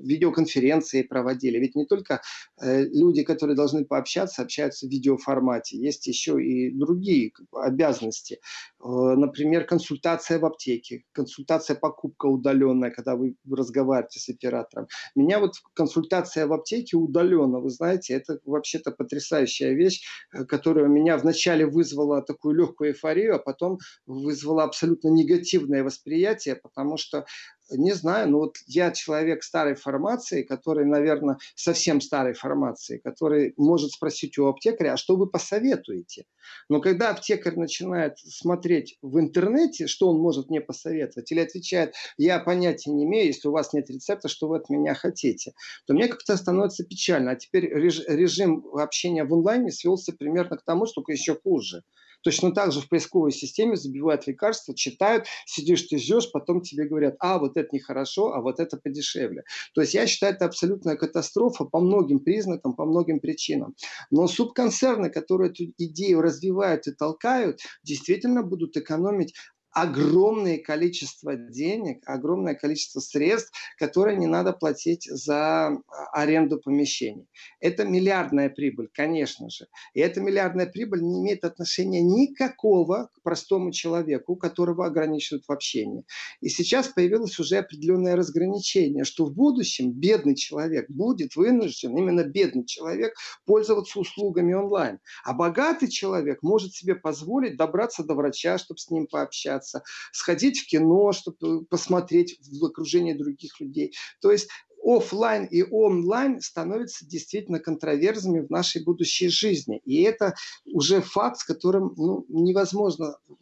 видеоконференции 0.03 1.03
проводили. 1.03 1.57
Ведь 1.59 1.75
не 1.75 1.85
только 1.85 2.21
э, 2.61 2.83
люди, 2.85 3.23
которые 3.23 3.55
должны 3.55 3.85
пообщаться, 3.85 4.41
общаются 4.41 4.87
в 4.87 4.89
видеоформате. 4.89 5.77
Есть 5.77 6.07
еще 6.07 6.41
и 6.43 6.71
другие 6.71 7.31
обязанности. 7.51 8.39
Э, 8.79 8.87
например, 9.15 9.65
консультация 9.65 10.39
в 10.39 10.45
аптеке, 10.45 11.03
консультация 11.11 11.75
покупка 11.75 12.25
удаленная, 12.27 12.91
когда 12.91 13.15
вы 13.15 13.35
разговариваете 13.49 14.19
с 14.19 14.29
оператором. 14.29 14.87
Меня 15.15 15.39
вот 15.39 15.53
консультация 15.73 16.47
в 16.47 16.53
аптеке 16.53 16.97
удаленно, 16.97 17.59
вы 17.59 17.69
знаете, 17.69 18.13
это 18.13 18.39
вообще-то 18.45 18.91
потрясающая 18.91 19.73
вещь, 19.73 20.05
э, 20.33 20.45
которая 20.45 20.87
меня 20.87 21.17
вначале 21.17 21.65
вызвала 21.65 22.21
такую 22.21 22.55
легкую 22.55 22.91
эйфорию, 22.91 23.35
а 23.35 23.39
потом 23.39 23.79
вызвала 24.05 24.63
абсолютно 24.63 25.09
негативное 25.09 25.83
восприятие, 25.83 26.55
потому 26.55 26.97
что 26.97 27.25
не 27.71 27.93
знаю, 27.93 28.29
но 28.29 28.39
вот 28.39 28.57
я 28.65 28.91
человек 28.91 29.43
старой 29.43 29.75
формации, 29.75 30.43
который, 30.43 30.85
наверное, 30.85 31.37
совсем 31.55 32.01
старой 32.01 32.33
формации, 32.33 32.97
который 32.97 33.53
может 33.57 33.91
спросить 33.91 34.37
у 34.37 34.47
аптекаря, 34.47 34.93
а 34.93 34.97
что 34.97 35.15
вы 35.15 35.27
посоветуете? 35.27 36.25
Но 36.69 36.81
когда 36.81 37.09
аптекарь 37.09 37.55
начинает 37.57 38.17
смотреть 38.19 38.97
в 39.01 39.19
интернете, 39.19 39.87
что 39.87 40.09
он 40.09 40.19
может 40.19 40.49
мне 40.49 40.61
посоветовать, 40.61 41.31
или 41.31 41.39
отвечает, 41.39 41.93
я 42.17 42.39
понятия 42.39 42.91
не 42.91 43.05
имею, 43.05 43.27
если 43.27 43.47
у 43.47 43.51
вас 43.51 43.73
нет 43.73 43.89
рецепта, 43.89 44.27
что 44.27 44.47
вы 44.47 44.57
от 44.57 44.69
меня 44.69 44.93
хотите, 44.93 45.53
то 45.85 45.93
мне 45.93 46.07
как-то 46.07 46.37
становится 46.37 46.83
печально. 46.85 47.31
А 47.31 47.35
теперь 47.35 47.65
режим 47.67 48.65
общения 48.73 49.23
в 49.23 49.33
онлайне 49.33 49.71
свелся 49.71 50.13
примерно 50.13 50.57
к 50.57 50.63
тому, 50.63 50.85
что 50.85 51.03
еще 51.07 51.35
хуже. 51.35 51.83
Точно 52.23 52.51
так 52.51 52.71
же 52.71 52.81
в 52.81 52.89
поисковой 52.89 53.31
системе 53.31 53.75
забивают 53.75 54.27
лекарства, 54.27 54.75
читают, 54.75 55.25
сидишь, 55.45 55.83
ты 55.83 55.97
ждешь, 55.97 56.31
потом 56.31 56.61
тебе 56.61 56.85
говорят, 56.85 57.15
а, 57.19 57.39
вот 57.39 57.57
это 57.57 57.69
нехорошо, 57.71 58.33
а 58.33 58.41
вот 58.41 58.59
это 58.59 58.77
подешевле. 58.77 59.43
То 59.73 59.81
есть 59.81 59.93
я 59.93 60.07
считаю, 60.07 60.33
это 60.33 60.45
абсолютная 60.45 60.95
катастрофа 60.95 61.65
по 61.65 61.79
многим 61.79 62.19
признакам, 62.19 62.75
по 62.75 62.85
многим 62.85 63.19
причинам. 63.19 63.75
Но 64.11 64.27
субконцерны, 64.27 65.09
которые 65.09 65.51
эту 65.51 65.65
идею 65.77 66.21
развивают 66.21 66.87
и 66.87 66.91
толкают, 66.91 67.59
действительно 67.83 68.43
будут 68.43 68.75
экономить 68.77 69.33
огромное 69.81 70.57
количество 70.57 71.35
денег, 71.35 72.01
огромное 72.07 72.55
количество 72.55 72.99
средств, 72.99 73.51
которые 73.77 74.17
не 74.17 74.25
надо 74.25 74.51
платить 74.51 75.05
за 75.05 75.67
а, 75.67 75.79
аренду 76.13 76.59
помещений. 76.59 77.27
Это 77.59 77.85
миллиардная 77.85 78.49
прибыль, 78.49 78.89
конечно 78.91 79.51
же. 79.51 79.67
И 79.93 79.99
эта 79.99 80.19
миллиардная 80.19 80.65
прибыль 80.65 81.01
не 81.01 81.21
имеет 81.21 81.43
отношения 81.43 82.01
никакого 82.01 83.09
к 83.13 83.21
простому 83.21 83.71
человеку, 83.71 84.35
которого 84.35 84.87
ограничивают 84.87 85.45
в 85.47 85.51
общении. 85.51 86.05
И 86.41 86.49
сейчас 86.49 86.87
появилось 86.87 87.39
уже 87.39 87.57
определенное 87.57 88.15
разграничение, 88.15 89.03
что 89.03 89.25
в 89.25 89.33
будущем 89.33 89.91
бедный 89.91 90.35
человек 90.35 90.89
будет 90.89 91.35
вынужден, 91.35 91.95
именно 91.95 92.23
бедный 92.23 92.65
человек, 92.65 93.13
пользоваться 93.45 93.99
услугами 93.99 94.53
онлайн. 94.53 94.99
А 95.23 95.33
богатый 95.33 95.87
человек 95.87 96.41
может 96.41 96.73
себе 96.73 96.95
позволить 96.95 97.57
добраться 97.57 98.03
до 98.03 98.15
врача, 98.15 98.57
чтобы 98.57 98.79
с 98.79 98.89
ним 98.89 99.05
пообщаться, 99.05 99.66
сходить 100.11 100.59
в 100.59 100.67
кино, 100.67 101.11
чтобы 101.11 101.65
посмотреть 101.65 102.39
в 102.39 102.65
окружении 102.65 103.13
других 103.13 103.59
людей. 103.59 103.93
То 104.21 104.31
есть 104.31 104.49
офлайн 104.83 105.45
и 105.45 105.63
онлайн 105.63 106.39
становятся 106.39 107.05
действительно 107.05 107.59
контроверзами 107.59 108.39
в 108.39 108.49
нашей 108.49 108.83
будущей 108.83 109.27
жизни. 109.27 109.81
И 109.85 110.01
это 110.01 110.35
уже 110.65 111.01
факт, 111.01 111.39
с 111.39 111.43
которым 111.43 111.93
ну, 111.97 112.25
невозможно 112.29 113.17
э, 113.29 113.35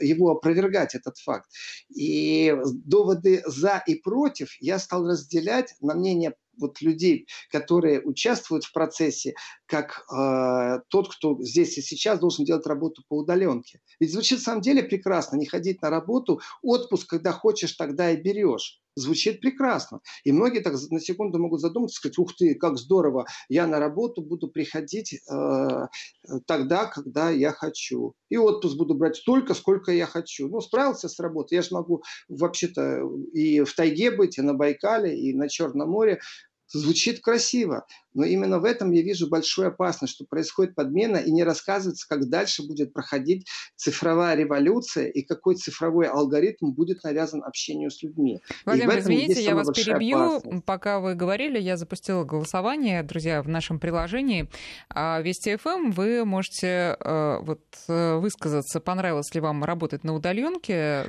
его 0.00 0.30
опровергать, 0.30 0.94
этот 0.94 1.16
факт. 1.18 1.50
И 1.88 2.54
доводы 2.84 3.42
за 3.46 3.82
и 3.86 3.94
против 3.94 4.56
я 4.60 4.78
стал 4.78 5.06
разделять 5.06 5.74
на 5.80 5.94
мнение 5.94 6.34
вот 6.56 6.80
людей, 6.80 7.26
которые 7.50 8.00
участвуют 8.02 8.64
в 8.64 8.72
процессе, 8.72 9.34
как 9.66 10.04
э, 10.12 10.80
тот, 10.88 11.14
кто 11.14 11.36
здесь 11.42 11.78
и 11.78 11.82
сейчас 11.82 12.18
должен 12.18 12.44
делать 12.44 12.66
работу 12.66 13.02
по 13.08 13.18
удаленке. 13.18 13.80
Ведь 14.00 14.12
звучит 14.12 14.40
в 14.40 14.42
самом 14.42 14.62
деле 14.62 14.82
прекрасно, 14.82 15.36
не 15.36 15.46
ходить 15.46 15.82
на 15.82 15.90
работу, 15.90 16.40
отпуск, 16.62 17.08
когда 17.08 17.32
хочешь, 17.32 17.72
тогда 17.72 18.10
и 18.10 18.16
берешь 18.16 18.80
звучит 18.96 19.40
прекрасно. 19.40 20.00
И 20.24 20.32
многие 20.32 20.60
так 20.60 20.74
на 20.90 21.00
секунду 21.00 21.38
могут 21.38 21.60
задуматься, 21.60 21.96
сказать, 21.96 22.18
ух 22.18 22.34
ты, 22.34 22.54
как 22.54 22.78
здорово, 22.78 23.26
я 23.48 23.66
на 23.66 23.78
работу 23.78 24.22
буду 24.22 24.48
приходить 24.48 25.14
э, 25.14 25.86
тогда, 26.46 26.86
когда 26.86 27.30
я 27.30 27.52
хочу. 27.52 28.14
И 28.30 28.36
отпуск 28.36 28.76
буду 28.76 28.94
брать 28.94 29.16
столько, 29.16 29.54
сколько 29.54 29.92
я 29.92 30.06
хочу. 30.06 30.48
Ну, 30.48 30.60
справился 30.60 31.08
с 31.08 31.20
работой, 31.20 31.56
я 31.56 31.62
же 31.62 31.68
могу 31.72 32.02
вообще-то 32.28 33.02
и 33.32 33.60
в 33.60 33.72
тайге 33.74 34.10
быть, 34.10 34.38
и 34.38 34.42
на 34.42 34.54
Байкале, 34.54 35.16
и 35.16 35.34
на 35.34 35.48
Черном 35.48 35.90
море. 35.90 36.20
Звучит 36.68 37.20
красиво. 37.20 37.86
Но 38.16 38.24
именно 38.24 38.58
в 38.58 38.64
этом 38.64 38.90
я 38.90 39.02
вижу 39.02 39.28
большую 39.28 39.68
опасность, 39.68 40.14
что 40.14 40.24
происходит 40.24 40.74
подмена 40.74 41.18
и 41.18 41.30
не 41.30 41.44
рассказывается, 41.44 42.06
как 42.08 42.28
дальше 42.28 42.66
будет 42.66 42.92
проходить 42.92 43.46
цифровая 43.76 44.34
революция 44.34 45.06
и 45.08 45.22
какой 45.22 45.56
цифровой 45.56 46.08
алгоритм 46.08 46.72
будет 46.72 47.04
навязан 47.04 47.44
общению 47.44 47.90
с 47.90 48.02
людьми. 48.02 48.40
Владимир, 48.64 48.98
извините, 48.98 49.42
я 49.42 49.54
вас 49.54 49.68
перебью. 49.68 50.36
Опасность. 50.36 50.64
Пока 50.64 50.98
вы 50.98 51.14
говорили, 51.14 51.60
я 51.60 51.76
запустила 51.76 52.24
голосование, 52.24 53.02
друзья, 53.02 53.42
в 53.42 53.48
нашем 53.48 53.78
приложении 53.78 54.48
а, 54.88 55.20
Вести 55.20 55.56
ФМ. 55.56 55.68
Эм. 55.68 55.90
Вы 55.90 56.24
можете 56.24 56.96
э, 56.98 57.38
вот, 57.42 57.60
э, 57.88 58.16
высказаться, 58.16 58.80
понравилось 58.80 59.34
ли 59.34 59.40
вам 59.40 59.62
работать 59.62 60.04
на 60.04 60.14
удаленке. 60.14 61.04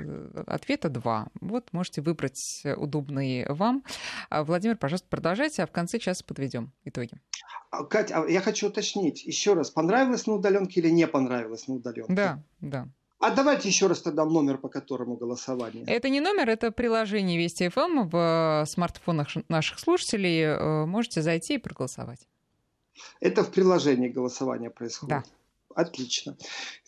Ответа 0.46 0.90
два. 0.90 1.28
Вот 1.40 1.72
можете 1.72 2.02
выбрать 2.02 2.64
удобный 2.76 3.46
вам. 3.48 3.84
А, 4.30 4.44
Владимир, 4.44 4.76
пожалуйста, 4.78 5.08
продолжайте, 5.10 5.64
а 5.64 5.68
в 5.68 5.72
конце 5.72 6.00
часа 6.00 6.24
подведем 6.28 6.74
итоге. 6.98 7.22
А, 7.70 7.84
Катя, 7.84 8.24
а 8.24 8.28
я 8.28 8.42
хочу 8.42 8.68
уточнить 8.68 9.24
еще 9.24 9.54
раз, 9.54 9.70
понравилось 9.70 10.26
на 10.28 10.34
удаленке 10.34 10.80
или 10.80 10.90
не 10.90 11.08
понравилось 11.08 11.68
на 11.68 11.76
удаленке? 11.76 12.14
Да, 12.14 12.44
да. 12.62 12.88
А 13.20 13.32
давайте 13.32 13.68
еще 13.68 13.88
раз 13.88 14.02
тогда 14.02 14.26
номер, 14.26 14.58
по 14.58 14.70
которому 14.70 15.18
голосование. 15.18 15.84
Это 15.88 16.10
не 16.10 16.22
номер, 16.22 16.50
это 16.50 16.72
приложение 16.72 17.38
Вести 17.38 17.68
ФМ 17.70 18.10
в 18.10 18.66
смартфонах 18.68 19.30
наших 19.50 19.80
слушателей. 19.80 20.44
Э, 20.44 20.86
можете 20.86 21.24
зайти 21.24 21.56
и 21.56 21.58
проголосовать. 21.58 22.28
Это 23.20 23.44
в 23.44 23.52
приложении 23.52 24.10
голосования 24.10 24.70
происходит. 24.70 25.24
Да. 25.24 25.24
Отлично. 25.78 26.36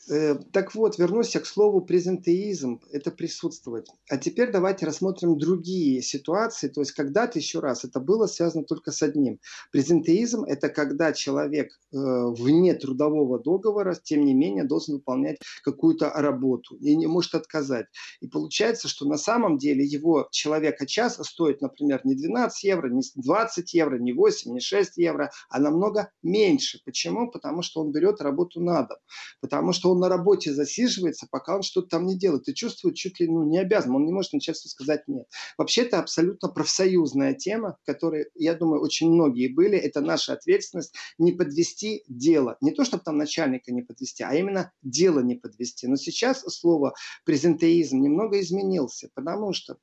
Э, 0.10 0.36
так 0.51 0.74
вот, 0.74 0.98
вернусь 0.98 1.34
к 1.34 1.46
слову 1.46 1.81
презентеизм, 1.81 2.81
это 2.91 3.12
присутствовать. 3.12 3.88
А 4.10 4.17
теперь 4.17 4.51
давайте 4.51 4.88
рассмотрим 4.88 5.38
другие 5.38 6.01
ситуации. 6.01 6.67
То 6.69 6.81
есть 6.81 6.93
когда-то, 6.93 7.38
еще 7.38 7.60
раз, 7.60 7.86
это 7.86 8.00
было 8.00 8.25
связано 8.25 8.63
только 8.63 8.91
с 8.91 9.03
одним. 9.03 9.39
Презентеизм– 9.72 10.43
это 10.48 10.69
когда 10.69 11.13
человек 11.13 11.67
э, 11.72 11.98
вне 11.98 12.74
трудового 12.74 13.38
договора, 13.38 13.96
тем 14.03 14.25
не 14.25 14.34
менее, 14.34 14.63
должен 14.63 14.96
выполнять 14.96 15.38
какую-то 15.63 16.10
работу 16.10 16.75
и 16.77 16.96
не 16.96 17.05
может 17.05 17.36
отказать. 17.36 17.86
И 18.22 18.27
получается, 18.27 18.88
что 18.88 19.05
на 19.08 19.17
самом 19.17 19.60
деле 19.60 19.86
его 19.86 20.27
человека 20.31 20.88
час 20.88 21.19
стоит, 21.22 21.62
например, 21.62 22.01
не 22.03 22.15
12 22.15 22.63
евро, 22.63 22.89
не 22.89 23.03
20 23.15 23.74
евро, 23.75 24.00
не 24.00 24.13
8, 24.13 24.51
не 24.51 24.60
6 24.60 24.98
евро, 24.98 25.29
а 25.50 25.60
намного 25.60 26.10
меньше. 26.24 26.79
Почему? 26.84 27.29
Потому 27.29 27.62
что 27.62 27.81
он 27.81 27.91
берет 27.91 28.22
работу 28.22 28.60
на 28.60 28.78
дом. 28.83 28.98
Потому 29.41 29.74
что 29.74 29.91
он 29.91 30.00
на 30.00 30.09
работе 30.09 30.53
засиживается, 30.53 31.27
пока 31.29 31.55
он 31.55 31.62
что-то 31.62 31.89
там 31.89 32.05
не 32.05 32.17
делает, 32.17 32.48
и 32.48 32.53
чувствует 32.53 32.95
чуть 32.95 33.19
ли 33.19 33.27
ну, 33.27 33.43
не 33.43 33.57
обязан, 33.57 33.95
он 33.95 34.05
не 34.05 34.12
может 34.12 34.33
начальству 34.33 34.69
сказать 34.69 35.07
нет. 35.07 35.27
Вообще 35.57 35.81
это 35.81 36.00
абсолютно 36.00 36.50
профсоюзная 36.50 37.33
тема, 37.33 37.77
в 37.81 37.86
которой, 37.86 38.27
я 38.36 38.53
думаю, 38.53 38.81
очень 38.81 39.12
многие 39.12 39.48
были, 39.48 39.77
это 39.77 40.01
наша 40.01 40.33
ответственность 40.33 40.93
не 41.17 41.31
подвести 41.31 42.03
дело. 42.07 42.57
Не 42.62 42.71
то, 42.71 42.83
чтобы 42.83 43.03
там 43.03 43.17
начальника 43.17 43.71
не 43.71 43.81
подвести, 43.81 44.24
а 44.24 44.33
именно 44.33 44.71
дело 44.81 45.19
не 45.19 45.36
подвести. 45.36 45.88
Но 45.88 45.95
сейчас 45.95 46.41
слово 46.41 46.93
презентеизм 47.25 48.00
немного 48.00 48.39
изменился, 48.39 49.09
потому 49.13 49.53
что 49.53 49.77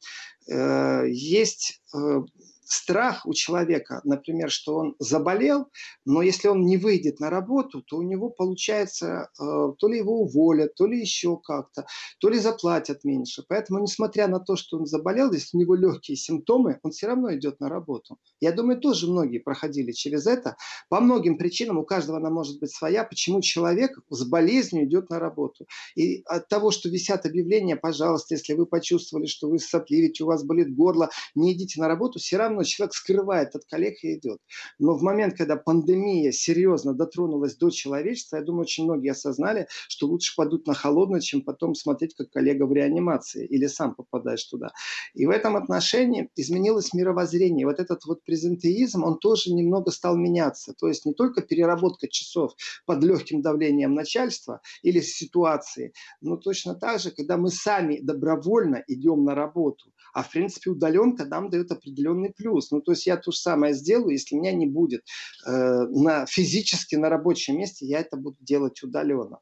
э, 0.49 1.05
есть 1.09 1.83
э, 1.95 2.21
страх 2.67 3.27
у 3.27 3.33
человека, 3.33 4.01
например, 4.05 4.51
что 4.51 4.77
он 4.77 4.97
заболел, 4.99 5.69
но 6.05 6.23
если 6.23 6.49
он 6.49 6.67
не 6.67 6.77
выйдет 6.77 7.21
на 7.21 7.31
работу, 7.31 7.83
то 7.83 7.97
у 7.97 8.03
него 8.03 8.29
получается, 8.31 9.31
э, 9.41 9.73
то 9.79 9.89
ли 9.89 9.99
его 9.99 10.21
уволят, 10.21 10.75
то 10.75 10.87
ли 10.87 11.01
еще 11.01 11.39
как-то, 11.39 11.87
то 12.19 12.29
ли 12.29 12.39
заплатят 12.39 13.05
меньше. 13.05 13.45
Поэтому, 13.49 13.81
несмотря 13.81 14.27
на 14.29 14.41
то, 14.41 14.57
что 14.57 14.79
он 14.79 14.87
заболел, 14.87 15.33
если 15.33 15.57
у 15.57 15.61
него 15.61 15.75
легкие 15.75 16.17
симптомы, 16.17 16.79
он 16.83 16.91
все 16.91 17.07
равно 17.07 17.35
идет 17.35 17.61
на 17.61 17.69
работу. 17.69 18.19
Я 18.41 18.53
думаю, 18.53 18.81
тоже 18.81 19.11
многие 19.11 19.39
проходили 19.39 19.93
через 19.93 20.27
это. 20.27 20.57
По 20.89 21.01
многим 21.01 21.39
причинам, 21.39 21.79
у 21.79 21.85
каждого 21.85 22.19
она 22.19 22.31
может 22.31 22.59
быть 22.59 22.71
своя, 22.71 23.05
почему 23.05 23.41
человек 23.41 23.99
с 24.11 24.25
болезнью 24.25 24.87
идет 24.87 25.11
на 25.11 25.19
работу. 25.19 25.67
И 25.95 26.23
от 26.27 26.49
того, 26.49 26.71
что 26.71 26.89
висят 26.89 27.27
объявления, 27.27 27.77
пожалуйста, 27.77 28.35
если 28.35 28.55
вы 28.55 28.67
почувствовали, 28.67 29.27
что 29.27 29.49
вы 29.49 29.59
сопливите, 29.59 30.25
у 30.25 30.27
вас 30.27 30.45
болит 30.45 30.75
горло, 30.75 31.11
не 31.35 31.53
идите 31.53 31.81
на 31.81 31.89
работу, 31.89 32.19
все 32.19 32.37
равно 32.37 32.56
равно 32.57 32.65
человек 32.65 32.95
скрывает 32.95 33.55
от 33.55 33.65
коллег 33.67 34.03
и 34.03 34.15
идет. 34.17 34.39
Но 34.79 34.95
в 34.95 35.03
момент, 35.03 35.37
когда 35.37 35.57
пандемия 35.57 36.33
серьезно 36.33 36.95
дотронулась 36.95 37.57
до 37.57 37.71
человечества, 37.71 38.37
я 38.37 38.43
думаю, 38.43 38.63
очень 38.63 38.85
многие 38.85 39.11
осознали, 39.11 39.67
что 39.89 40.07
лучше 40.07 40.35
падут 40.37 40.67
на 40.67 40.75
холодное, 40.75 41.21
чем 41.21 41.43
потом 41.43 41.75
смотреть, 41.75 42.15
как 42.15 42.31
коллега 42.31 42.65
в 42.65 42.73
реанимации 42.73 43.47
или 43.47 43.67
сам 43.67 43.95
попадаешь 43.95 44.45
туда. 44.45 44.71
И 45.15 45.27
в 45.27 45.31
этом 45.31 45.57
отношении 45.57 46.31
изменилось 46.37 46.93
мировоззрение. 46.93 47.67
Вот 47.67 47.81
этот 47.81 48.05
вот 48.07 48.25
презентеизм, 48.25 49.05
он 49.05 49.19
тоже 49.19 49.53
немного 49.53 49.91
стал 49.91 50.17
меняться. 50.17 50.73
То 50.79 50.89
есть 50.89 51.05
не 51.05 51.15
только 51.15 51.43
переработка 51.43 52.09
часов 52.09 52.53
под 52.87 53.05
легким 53.05 53.43
давлением 53.43 53.95
начальства 53.95 54.61
или 54.83 55.01
ситуации, 55.01 55.93
но 56.21 56.37
точно 56.37 56.75
так 56.75 57.01
же, 57.01 57.11
когда 57.11 57.37
мы 57.37 57.51
сами 57.51 57.99
добровольно 58.01 58.83
идем 58.87 59.25
на 59.25 59.35
работу, 59.35 59.93
а 60.17 60.23
в 60.23 60.31
принципе 60.31 60.71
удаленка 60.71 61.27
нам 61.27 61.51
дает 61.51 61.71
определенный 61.71 62.33
плюс. 62.33 62.71
Ну, 62.71 62.81
то 62.81 62.93
есть 62.93 63.07
я 63.07 63.19
то 63.19 63.33
же 63.33 63.37
самое 63.37 63.75
сделаю, 63.75 64.13
если 64.13 64.35
меня 64.35 64.53
не 64.53 64.65
будет 64.65 65.03
э, 65.47 65.53
на, 65.53 66.25
физически 66.25 66.95
на 66.95 67.11
рабочем 67.11 67.59
месте, 67.59 67.85
я 67.85 68.01
это 68.01 68.17
буду 68.17 68.39
делать 68.41 68.83
удаленно. 68.83 69.41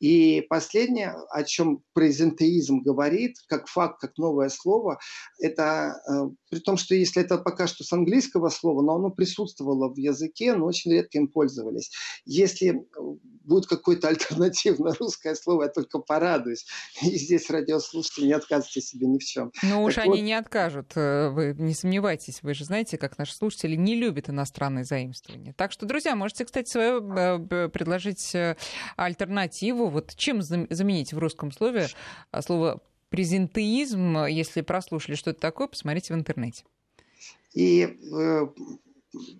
И 0.00 0.44
последнее, 0.48 1.14
о 1.30 1.44
чем 1.44 1.84
презентеизм 1.92 2.80
говорит, 2.80 3.36
как 3.46 3.68
факт, 3.68 4.00
как 4.00 4.18
новое 4.18 4.48
слово, 4.48 4.98
это 5.38 5.94
э, 6.10 6.28
при 6.50 6.58
том, 6.58 6.76
что 6.76 6.96
если 6.96 7.22
это 7.22 7.38
пока 7.38 7.68
что 7.68 7.84
с 7.84 7.92
английского 7.92 8.48
слова, 8.48 8.82
но 8.82 8.96
оно 8.96 9.10
присутствовало 9.10 9.94
в 9.94 9.96
языке, 9.96 10.54
но 10.54 10.66
очень 10.66 10.90
редко 10.90 11.18
им 11.18 11.28
пользовались. 11.28 11.92
Если 12.24 12.84
будет 13.44 13.66
какое-то 13.66 14.08
альтернативное 14.08 14.92
русское 14.98 15.34
слово, 15.34 15.64
я 15.64 15.68
только 15.68 15.98
порадуюсь. 16.00 16.66
И 17.02 17.16
здесь 17.16 17.48
радиослушатели 17.48 18.26
не 18.26 18.32
отказывайте 18.32 18.80
себе 18.80 19.06
ни 19.06 19.18
в 19.18 19.24
чем. 19.24 19.52
Ну 19.62 19.84
уж 19.84 19.94
так 19.94 20.06
они 20.06 20.15
вот... 20.16 20.24
не 20.24 20.34
откажут, 20.34 20.92
э, 20.96 21.28
вы 21.28 21.54
не 21.58 21.74
сомневайтесь. 21.74 22.42
Вы 22.42 22.54
же 22.54 22.64
знаете, 22.64 22.98
как 22.98 23.18
наши 23.18 23.34
слушатели 23.34 23.76
не 23.76 23.94
любят 23.94 24.28
иностранные 24.28 24.84
заимствования. 24.84 25.52
Так 25.52 25.72
что, 25.72 25.86
друзья, 25.86 26.14
можете, 26.16 26.44
кстати, 26.44 26.68
свое 26.68 27.00
э, 27.00 27.68
предложить 27.68 28.34
э, 28.34 28.56
альтернативу. 28.96 29.88
Вот 29.88 30.14
чем 30.16 30.42
заменить 30.42 31.12
в 31.12 31.18
русском 31.18 31.52
слове 31.52 31.88
слово 32.40 32.80
презентеизм, 33.10 34.24
если 34.24 34.60
прослушали, 34.62 35.14
что 35.14 35.30
это 35.30 35.40
такое, 35.40 35.68
посмотрите 35.68 36.12
в 36.12 36.16
интернете. 36.16 36.64
И 37.54 37.96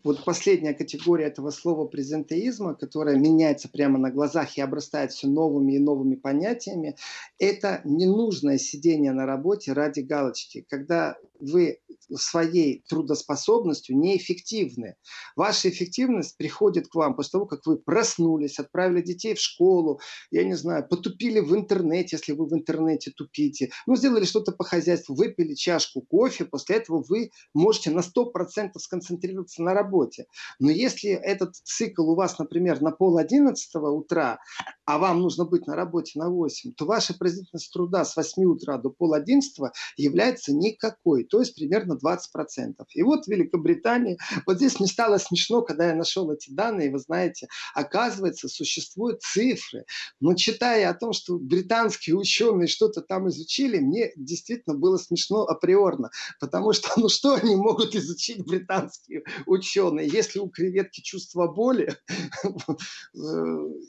вот 0.04 0.24
последняя 0.24 0.74
категория 0.74 1.26
этого 1.26 1.50
слова 1.50 1.86
презентеизма, 1.86 2.74
которая 2.74 3.16
меняется 3.16 3.68
прямо 3.68 3.98
на 3.98 4.10
глазах 4.10 4.56
и 4.56 4.60
обрастает 4.60 5.12
все 5.12 5.26
новыми 5.28 5.72
и 5.72 5.78
новыми 5.78 6.14
понятиями, 6.14 6.96
это 7.38 7.80
ненужное 7.84 8.58
сидение 8.58 9.12
на 9.12 9.26
работе 9.26 9.72
ради 9.72 10.00
галочки, 10.00 10.64
когда 10.68 11.16
вы 11.40 11.78
своей 12.14 12.84
трудоспособностью 12.88 13.96
неэффективны. 13.98 14.96
Ваша 15.34 15.68
эффективность 15.68 16.36
приходит 16.36 16.88
к 16.88 16.94
вам 16.94 17.16
после 17.16 17.32
того, 17.32 17.46
как 17.46 17.66
вы 17.66 17.78
проснулись, 17.78 18.58
отправили 18.58 19.02
детей 19.02 19.34
в 19.34 19.40
школу, 19.40 20.00
я 20.30 20.44
не 20.44 20.54
знаю, 20.54 20.86
потупили 20.88 21.40
в 21.40 21.54
интернете, 21.54 22.16
если 22.16 22.32
вы 22.32 22.46
в 22.46 22.54
интернете 22.54 23.10
тупите, 23.10 23.70
ну, 23.86 23.96
сделали 23.96 24.24
что-то 24.24 24.52
по 24.52 24.64
хозяйству, 24.64 25.14
выпили 25.14 25.54
чашку 25.54 26.00
кофе, 26.00 26.44
после 26.44 26.76
этого 26.76 27.04
вы 27.08 27.30
можете 27.54 27.90
на 27.90 28.00
100% 28.00 28.78
сконцентрироваться 28.78 29.62
на 29.62 29.74
работе. 29.74 30.26
Но 30.58 30.70
если 30.70 31.10
этот 31.10 31.56
цикл 31.56 32.10
у 32.10 32.14
вас, 32.14 32.38
например, 32.38 32.80
на 32.80 32.92
пол 32.92 33.18
одиннадцатого 33.18 33.90
утра, 33.90 34.38
а 34.84 34.98
вам 34.98 35.20
нужно 35.20 35.44
быть 35.44 35.66
на 35.66 35.74
работе 35.74 36.18
на 36.18 36.30
8, 36.30 36.72
то 36.74 36.86
ваша 36.86 37.14
производительность 37.14 37.72
труда 37.72 38.04
с 38.04 38.16
8 38.16 38.44
утра 38.44 38.78
до 38.78 38.90
пол 38.90 39.14
одиннадцатого 39.14 39.72
является 39.96 40.52
никакой, 40.52 41.24
то 41.26 41.40
есть 41.40 41.54
примерно 41.54 41.94
20%. 41.94 42.74
И 42.94 43.02
вот 43.02 43.24
в 43.24 43.28
Великобритании, 43.28 44.18
вот 44.46 44.56
здесь 44.56 44.78
мне 44.80 44.88
стало 44.88 45.18
смешно, 45.18 45.62
когда 45.62 45.88
я 45.88 45.94
нашел 45.94 46.30
эти 46.30 46.50
данные, 46.50 46.90
вы 46.90 46.98
знаете, 46.98 47.48
оказывается, 47.74 48.48
существуют 48.48 49.22
цифры. 49.22 49.84
Но 50.20 50.34
читая 50.34 50.90
о 50.90 50.94
том, 50.94 51.12
что 51.12 51.38
британские 51.38 52.16
ученые 52.16 52.68
что-то 52.68 53.00
там 53.00 53.28
изучили, 53.28 53.78
мне 53.78 54.12
действительно 54.16 54.76
было 54.76 54.96
смешно 54.96 55.42
априорно, 55.42 56.10
потому 56.40 56.72
что, 56.72 56.88
ну 56.96 57.08
что 57.08 57.34
они 57.34 57.56
могут 57.56 57.94
изучить 57.94 58.44
британские 58.44 59.22
ученые, 59.46 60.08
если 60.08 60.38
у 60.38 60.48
креветки 60.48 61.00
чувство 61.00 61.46
боли, 61.46 61.96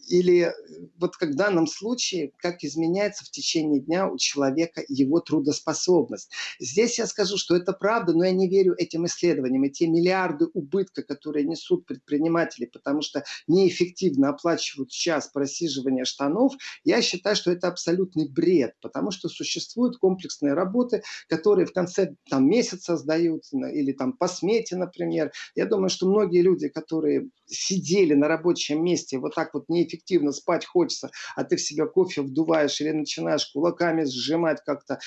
или 0.07 0.53
вот 0.99 1.15
как 1.17 1.29
в 1.29 1.35
данном 1.35 1.67
случае, 1.67 2.31
как 2.37 2.63
изменяется 2.63 3.25
в 3.25 3.31
течение 3.31 3.81
дня 3.81 4.07
у 4.07 4.17
человека 4.17 4.83
его 4.87 5.19
трудоспособность. 5.19 6.31
Здесь 6.59 6.97
я 6.99 7.07
скажу, 7.07 7.26
что 7.35 7.55
это 7.55 7.73
правда, 7.73 8.13
но 8.13 8.23
я 8.23 8.31
не 8.31 8.47
верю 8.47 8.73
этим 8.77 9.05
исследованиям. 9.05 9.65
И 9.65 9.69
те 9.69 9.87
миллиарды 9.87 10.45
убытка, 10.53 11.03
которые 11.03 11.45
несут 11.45 11.85
предприниматели, 11.85 12.65
потому 12.65 13.01
что 13.01 13.25
неэффективно 13.47 14.29
оплачивают 14.29 14.89
час 14.89 15.27
просиживания 15.27 16.05
штанов, 16.05 16.53
я 16.85 17.01
считаю, 17.01 17.35
что 17.35 17.51
это 17.51 17.67
абсолютный 17.67 18.29
бред, 18.29 18.75
потому 18.81 19.11
что 19.11 19.27
существуют 19.27 19.97
комплексные 19.97 20.53
работы, 20.53 21.03
которые 21.27 21.65
в 21.65 21.73
конце 21.73 22.15
там, 22.29 22.47
месяца 22.47 22.95
сдают, 22.95 23.43
или 23.51 23.91
там 23.91 24.13
по 24.13 24.27
смете, 24.27 24.75
например. 24.75 25.31
Я 25.55 25.65
думаю, 25.65 25.89
что 25.89 26.07
многие 26.07 26.41
люди, 26.41 26.69
которые 26.69 27.29
сидели 27.47 28.13
на 28.13 28.27
рабочем 28.27 28.83
месте, 28.83 29.17
вот 29.17 29.35
так 29.35 29.53
вот 29.53 29.69
неэффективно 29.69 30.31
спать 30.31 30.65
хочется, 30.65 31.09
а 31.35 31.43
ты 31.43 31.55
в 31.55 31.61
себя 31.61 31.85
кофе 31.85 32.21
вдуваешь 32.21 32.79
или 32.81 32.91
начинаешь 32.91 33.45
кулаками 33.47 34.03
сжимать 34.03 34.61
как-то, 34.65 34.95
э, 34.95 34.97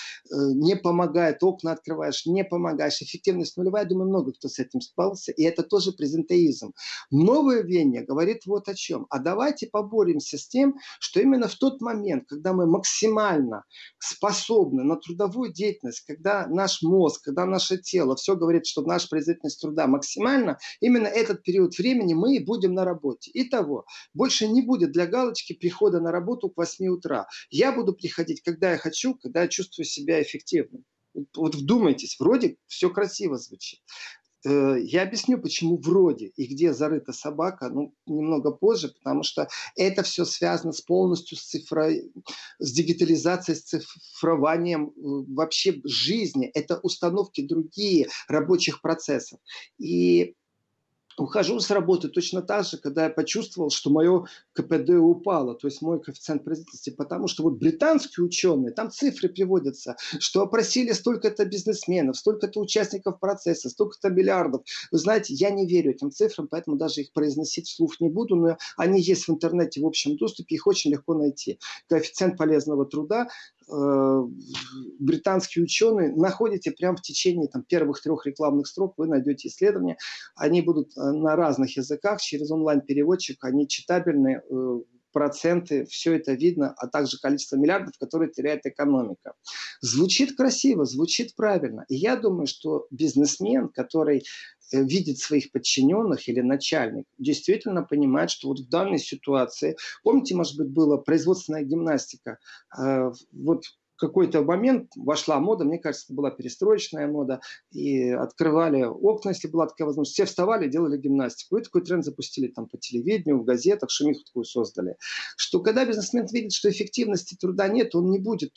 не 0.54 0.76
помогает, 0.76 1.42
окна 1.42 1.72
открываешь, 1.72 2.09
не 2.26 2.44
помогаешь, 2.44 3.02
эффективность 3.02 3.56
нулевая, 3.56 3.84
думаю, 3.84 4.08
много 4.08 4.32
кто 4.32 4.48
с 4.48 4.58
этим 4.58 4.80
спался, 4.80 5.32
и 5.32 5.42
это 5.42 5.62
тоже 5.62 5.92
презентеизм. 5.92 6.72
Новое 7.10 7.62
веяние 7.62 8.02
говорит 8.04 8.46
вот 8.46 8.68
о 8.68 8.74
чем. 8.74 9.06
А 9.10 9.18
давайте 9.18 9.66
поборемся 9.66 10.38
с 10.38 10.48
тем, 10.48 10.76
что 10.98 11.20
именно 11.20 11.48
в 11.48 11.54
тот 11.54 11.80
момент, 11.80 12.24
когда 12.28 12.52
мы 12.52 12.66
максимально 12.66 13.64
способны 13.98 14.84
на 14.84 14.96
трудовую 14.96 15.52
деятельность, 15.52 16.00
когда 16.06 16.46
наш 16.46 16.82
мозг, 16.82 17.24
когда 17.24 17.46
наше 17.46 17.78
тело, 17.78 18.16
все 18.16 18.36
говорит, 18.36 18.66
что 18.66 18.82
наша 18.82 19.08
производительность 19.08 19.60
труда 19.60 19.86
максимальна, 19.86 20.58
именно 20.80 21.06
этот 21.06 21.42
период 21.42 21.76
времени 21.78 22.14
мы 22.14 22.36
и 22.36 22.44
будем 22.44 22.74
на 22.74 22.84
работе. 22.84 23.30
Итого, 23.34 23.84
больше 24.14 24.48
не 24.48 24.62
будет 24.62 24.92
для 24.92 25.06
галочки 25.06 25.52
прихода 25.52 26.00
на 26.00 26.10
работу 26.10 26.48
к 26.48 26.56
8 26.56 26.86
утра. 26.88 27.26
Я 27.50 27.72
буду 27.72 27.92
приходить, 27.92 28.42
когда 28.42 28.72
я 28.72 28.78
хочу, 28.78 29.14
когда 29.14 29.42
я 29.42 29.48
чувствую 29.48 29.86
себя 29.86 30.22
эффективным. 30.22 30.84
Вот 31.34 31.54
вдумайтесь, 31.54 32.16
вроде 32.18 32.56
все 32.66 32.90
красиво 32.90 33.36
звучит. 33.36 33.80
Э, 34.44 34.76
я 34.80 35.02
объясню, 35.02 35.40
почему 35.40 35.76
вроде 35.76 36.28
и 36.28 36.46
где 36.46 36.72
зарыта 36.72 37.12
собака, 37.12 37.68
ну, 37.68 37.94
немного 38.06 38.50
позже, 38.50 38.88
потому 38.88 39.22
что 39.22 39.48
это 39.76 40.02
все 40.02 40.24
связано 40.24 40.72
с 40.72 40.80
полностью 40.80 41.36
с, 41.36 41.42
цифро... 41.42 41.90
с 42.58 42.72
дигитализацией, 42.72 43.56
с 43.56 43.62
цифрованием 43.62 44.88
э, 44.88 44.92
вообще 45.34 45.80
жизни. 45.84 46.50
Это 46.54 46.78
установки 46.78 47.46
другие 47.46 48.08
рабочих 48.28 48.80
процессов. 48.80 49.38
И 49.78 50.34
ухожу 51.16 51.60
с 51.60 51.70
работы 51.70 52.08
точно 52.08 52.42
так 52.42 52.64
же, 52.64 52.78
когда 52.78 53.04
я 53.04 53.10
почувствовал, 53.10 53.70
что 53.70 53.90
мое 53.90 54.26
КПД 54.52 54.90
упало, 54.90 55.54
то 55.54 55.66
есть 55.66 55.82
мой 55.82 56.00
коэффициент 56.00 56.44
производительности, 56.44 56.90
потому 56.90 57.28
что 57.28 57.42
вот 57.42 57.58
британские 57.58 58.24
ученые, 58.24 58.72
там 58.72 58.90
цифры 58.90 59.28
приводятся, 59.28 59.96
что 60.18 60.42
опросили 60.42 60.92
столько-то 60.92 61.44
бизнесменов, 61.44 62.16
столько-то 62.16 62.60
участников 62.60 63.18
процесса, 63.18 63.68
столько-то 63.68 64.08
миллиардов. 64.10 64.62
Вы 64.90 64.98
знаете, 64.98 65.34
я 65.34 65.50
не 65.50 65.66
верю 65.66 65.92
этим 65.92 66.10
цифрам, 66.10 66.48
поэтому 66.48 66.76
даже 66.76 67.02
их 67.02 67.12
произносить 67.12 67.68
вслух 67.68 68.00
не 68.00 68.08
буду, 68.08 68.36
но 68.36 68.56
они 68.76 69.00
есть 69.00 69.26
в 69.26 69.30
интернете 69.30 69.80
в 69.80 69.86
общем 69.86 70.16
доступе, 70.16 70.54
их 70.54 70.66
очень 70.66 70.90
легко 70.90 71.14
найти. 71.14 71.58
Коэффициент 71.88 72.36
полезного 72.36 72.86
труда 72.86 73.28
Э, 73.72 74.26
британские 74.98 75.64
ученые, 75.64 76.12
находите 76.14 76.72
прямо 76.72 76.96
в 76.96 77.02
течение 77.02 77.48
там, 77.48 77.62
первых 77.62 78.02
трех 78.02 78.26
рекламных 78.26 78.66
строк, 78.66 78.94
вы 78.96 79.06
найдете 79.06 79.48
исследования. 79.48 79.96
Они 80.34 80.60
будут 80.60 80.96
э, 80.96 81.00
на 81.00 81.36
разных 81.36 81.76
языках, 81.76 82.20
через 82.20 82.50
онлайн-переводчик, 82.50 83.44
они 83.44 83.68
читабельны, 83.68 84.42
э, 84.42 84.80
проценты, 85.12 85.84
все 85.86 86.14
это 86.14 86.32
видно, 86.32 86.74
а 86.76 86.86
также 86.86 87.18
количество 87.18 87.56
миллиардов, 87.56 87.94
которые 87.98 88.30
теряет 88.30 88.66
экономика. 88.66 89.34
Звучит 89.80 90.36
красиво, 90.36 90.84
звучит 90.84 91.34
правильно. 91.34 91.84
И 91.88 91.96
я 91.96 92.16
думаю, 92.16 92.46
что 92.46 92.86
бизнесмен, 92.90 93.68
который 93.68 94.24
видит 94.72 95.18
своих 95.18 95.50
подчиненных 95.50 96.28
или 96.28 96.40
начальник, 96.40 97.06
действительно 97.18 97.82
понимает, 97.82 98.30
что 98.30 98.48
вот 98.48 98.60
в 98.60 98.68
данной 98.68 98.98
ситуации, 98.98 99.76
помните, 100.02 100.34
может 100.34 100.56
быть, 100.56 100.68
была 100.68 100.98
производственная 100.98 101.62
гимнастика, 101.62 102.38
э, 102.78 103.10
вот 103.32 103.64
какой-то 104.00 104.42
момент 104.42 104.90
вошла 104.96 105.38
мода, 105.38 105.64
мне 105.64 105.78
кажется, 105.78 106.06
это 106.06 106.14
была 106.14 106.30
перестроечная 106.30 107.06
мода, 107.06 107.40
и 107.70 108.10
открывали 108.10 108.82
окна, 108.82 109.30
если 109.30 109.48
была 109.48 109.66
такая 109.66 109.86
возможность. 109.86 110.14
Все 110.14 110.24
вставали, 110.24 110.68
делали 110.68 110.98
гимнастику. 110.98 111.56
И 111.56 111.62
такой 111.62 111.82
тренд 111.82 112.04
запустили 112.04 112.48
там 112.48 112.66
по 112.66 112.78
телевидению, 112.78 113.40
в 113.40 113.44
газетах, 113.44 113.90
шумиху 113.90 114.24
такую 114.24 114.44
создали. 114.44 114.96
Что 115.36 115.60
когда 115.60 115.84
бизнесмен 115.84 116.26
видит, 116.32 116.52
что 116.52 116.70
эффективности 116.70 117.36
труда 117.38 117.68
нет, 117.68 117.94
он 117.94 118.10
не 118.10 118.18
будет 118.18 118.52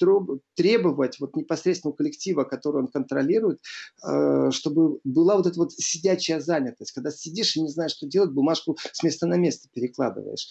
требовать 0.56 1.19
вот 1.19 1.36
непосредственного 1.36 1.95
коллектива, 1.95 2.43
который 2.43 2.82
он 2.82 2.88
контролирует, 2.88 3.60
э, 4.08 4.51
чтобы 4.51 4.99
была 5.03 5.36
вот 5.36 5.47
эта 5.47 5.60
вот 5.60 5.73
сидячая 5.73 6.39
занятость. 6.39 6.93
Когда 6.93 7.12
сидишь 7.12 7.56
и 7.58 7.62
не 7.62 7.69
знаешь, 7.69 7.91
что 7.91 8.08
делать, 8.08 8.32
бумажку 8.32 8.77
с 8.91 9.03
места 9.03 9.27
на 9.27 9.36
место 9.36 9.67
перекладываешь. 9.73 10.49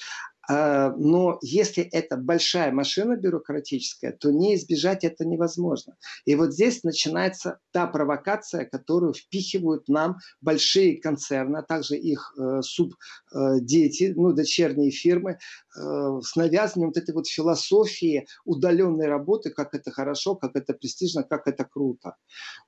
А, 0.48 0.90
но 0.96 1.38
если 1.40 1.84
это 1.84 2.16
большая 2.16 2.72
машина 2.72 3.16
бюрократическая, 3.16 4.12
то 4.12 4.30
не 4.32 4.56
избежать 4.56 5.04
это 5.04 5.24
невозможно. 5.24 5.96
И 6.24 6.34
вот 6.34 6.52
здесь 6.52 6.82
начинается 6.82 7.58
та 7.70 7.86
провокация, 7.86 8.64
которую 8.64 9.14
впихивают 9.14 9.88
нам 9.88 10.18
большие 10.40 11.00
концерны, 11.00 11.58
а 11.58 11.62
также 11.62 11.96
их 11.96 12.34
э, 12.36 12.60
субдети, 12.62 14.10
э, 14.10 14.14
ну, 14.16 14.32
дочерние 14.32 14.90
фирмы, 14.90 15.32
э, 15.32 16.20
с 16.22 16.34
навязыванием 16.34 16.88
вот 16.88 16.96
этой 16.96 17.14
вот 17.14 17.28
философии 17.28 18.26
удаленной 18.44 19.06
работы, 19.06 19.50
как 19.50 19.74
это 19.74 19.92
хорошо, 19.92 20.34
как 20.34 20.56
это 20.56 20.74
престижно, 20.74 21.22
как 21.22 21.46
это 21.46 21.64
круто. 21.64 22.16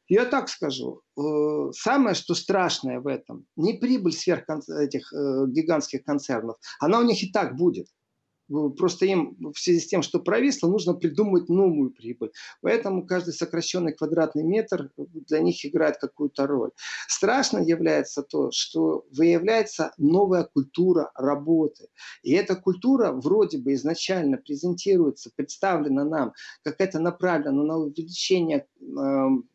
Я 0.06 0.26
так 0.26 0.50
скажу, 0.50 1.00
самое, 1.72 2.14
что 2.14 2.34
страшное 2.34 3.00
в 3.00 3.06
этом, 3.06 3.46
не 3.56 3.72
прибыль 3.72 4.12
сверх 4.12 4.44
этих 4.68 5.10
гигантских 5.12 6.04
концернов, 6.04 6.56
она 6.78 7.00
у 7.00 7.04
них 7.04 7.22
и 7.22 7.32
так 7.32 7.56
будет 7.56 7.63
будет. 7.64 7.86
Просто 8.76 9.06
им 9.06 9.36
в 9.54 9.58
связи 9.58 9.80
с 9.80 9.86
тем, 9.86 10.02
что 10.02 10.20
провисло, 10.20 10.68
нужно 10.68 10.92
придумать 10.92 11.48
новую 11.48 11.90
прибыль. 11.90 12.30
Поэтому 12.60 13.06
каждый 13.06 13.32
сокращенный 13.32 13.94
квадратный 13.94 14.44
метр 14.44 14.90
для 14.96 15.40
них 15.40 15.64
играет 15.64 15.96
какую-то 15.96 16.46
роль. 16.46 16.70
Страшно 17.08 17.58
является 17.58 18.22
то, 18.22 18.50
что 18.52 19.06
выявляется 19.10 19.92
новая 19.96 20.44
культура 20.44 21.10
работы. 21.14 21.88
И 22.22 22.32
эта 22.32 22.54
культура 22.54 23.12
вроде 23.12 23.56
бы 23.56 23.72
изначально 23.72 24.36
презентируется, 24.36 25.30
представлена 25.34 26.04
нам, 26.04 26.32
как 26.62 26.82
это 26.82 26.98
направлено 27.00 27.64
на 27.64 27.78
увеличение 27.78 28.66
э, 28.78 28.84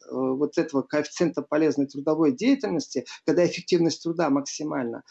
вот 0.10 0.58
этого 0.58 0.82
коэффициента 0.82 1.43
полезной 1.43 1.86
трудовой 1.86 2.32
деятельности, 2.32 3.06
когда 3.24 3.45
эффективность 3.45 4.02
труда 4.02 4.32
максимальна. 4.32 5.04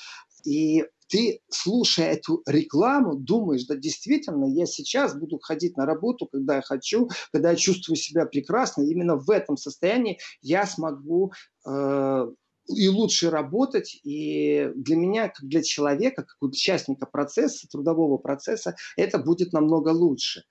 И 0.44 0.84
ты, 1.08 1.40
слушая 1.48 2.12
эту 2.12 2.42
рекламу, 2.46 3.16
думаешь, 3.16 3.64
да 3.66 3.76
действительно, 3.76 4.44
я 4.46 4.66
сейчас 4.66 5.18
буду 5.18 5.38
ходить 5.38 5.76
на 5.76 5.86
работу, 5.86 6.26
когда 6.30 6.56
я 6.56 6.62
хочу, 6.62 7.08
когда 7.32 7.50
я 7.50 7.56
чувствую 7.56 7.96
себя 7.96 8.26
прекрасно. 8.26 8.82
Именно 8.82 9.16
в 9.16 9.30
этом 9.30 9.56
состоянии 9.56 10.18
я 10.40 10.66
смогу 10.66 11.32
э, 11.66 12.26
и 12.68 12.88
лучше 12.88 13.30
работать. 13.30 14.00
И 14.04 14.70
для 14.74 14.96
меня, 14.96 15.28
как 15.28 15.46
для 15.46 15.62
человека, 15.62 16.22
как 16.22 16.36
участника 16.40 17.06
процесса, 17.06 17.66
трудового 17.68 18.18
процесса, 18.18 18.76
это 18.96 19.18
будет 19.18 19.52
намного 19.52 19.88
лучше. 19.90 20.44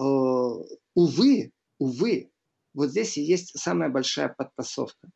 Э, 0.00 0.04
увы, 0.94 1.52
увы, 1.78 2.30
вот 2.74 2.90
здесь 2.90 3.16
и 3.16 3.22
есть 3.22 3.58
самая 3.58 3.90
большая 3.90 4.34
подтасовка. 4.36 5.10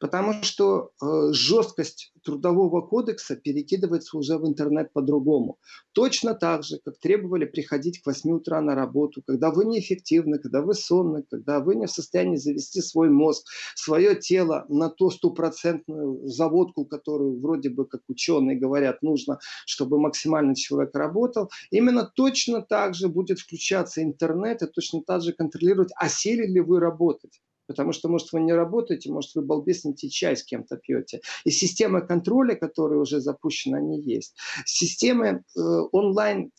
Потому 0.00 0.42
что 0.42 0.90
э, 1.02 1.32
жесткость 1.32 2.12
трудового 2.24 2.82
кодекса 2.82 3.36
перекидывается 3.36 4.16
уже 4.16 4.38
в 4.38 4.46
интернет 4.46 4.92
по-другому. 4.92 5.58
Точно 5.92 6.34
так 6.34 6.62
же, 6.62 6.78
как 6.84 6.98
требовали 6.98 7.44
приходить 7.44 8.00
к 8.02 8.06
8 8.06 8.30
утра 8.30 8.60
на 8.60 8.74
работу, 8.74 9.22
когда 9.26 9.50
вы 9.50 9.64
неэффективны, 9.64 10.38
когда 10.38 10.62
вы 10.62 10.74
сонны, 10.74 11.24
когда 11.30 11.60
вы 11.60 11.76
не 11.76 11.86
в 11.86 11.90
состоянии 11.90 12.36
завести 12.36 12.80
свой 12.80 13.08
мозг, 13.10 13.46
свое 13.74 14.14
тело 14.14 14.66
на 14.68 14.88
ту 14.90 15.10
стопроцентную 15.10 16.28
заводку, 16.28 16.84
которую 16.84 17.40
вроде 17.40 17.70
бы, 17.70 17.86
как 17.86 18.02
ученые 18.08 18.58
говорят, 18.58 19.02
нужно, 19.02 19.38
чтобы 19.66 19.98
максимально 19.98 20.54
человек 20.54 20.94
работал. 20.94 21.50
Именно 21.70 22.04
точно 22.14 22.62
так 22.62 22.94
же 22.94 23.08
будет 23.08 23.38
включаться 23.38 24.02
интернет 24.02 24.62
и 24.62 24.66
точно 24.66 25.02
так 25.02 25.22
же 25.22 25.32
контролировать, 25.32 25.92
осели 25.96 26.46
ли 26.46 26.60
вы 26.60 26.80
работать. 26.80 27.40
Потому 27.68 27.92
что, 27.92 28.08
может, 28.08 28.32
вы 28.32 28.40
не 28.40 28.52
работаете, 28.52 29.12
может, 29.12 29.34
вы 29.34 29.42
балбеснете 29.42 30.08
чай 30.08 30.36
с 30.36 30.42
кем-то 30.42 30.76
пьете. 30.76 31.20
И 31.44 31.50
системы 31.50 32.00
контроля, 32.00 32.56
которые 32.56 33.00
уже 33.00 33.20
запущены, 33.20 33.76
они 33.76 34.00
есть. 34.00 34.34
Системы 34.64 35.44
э, 35.56 35.60
онлайн 35.92 36.50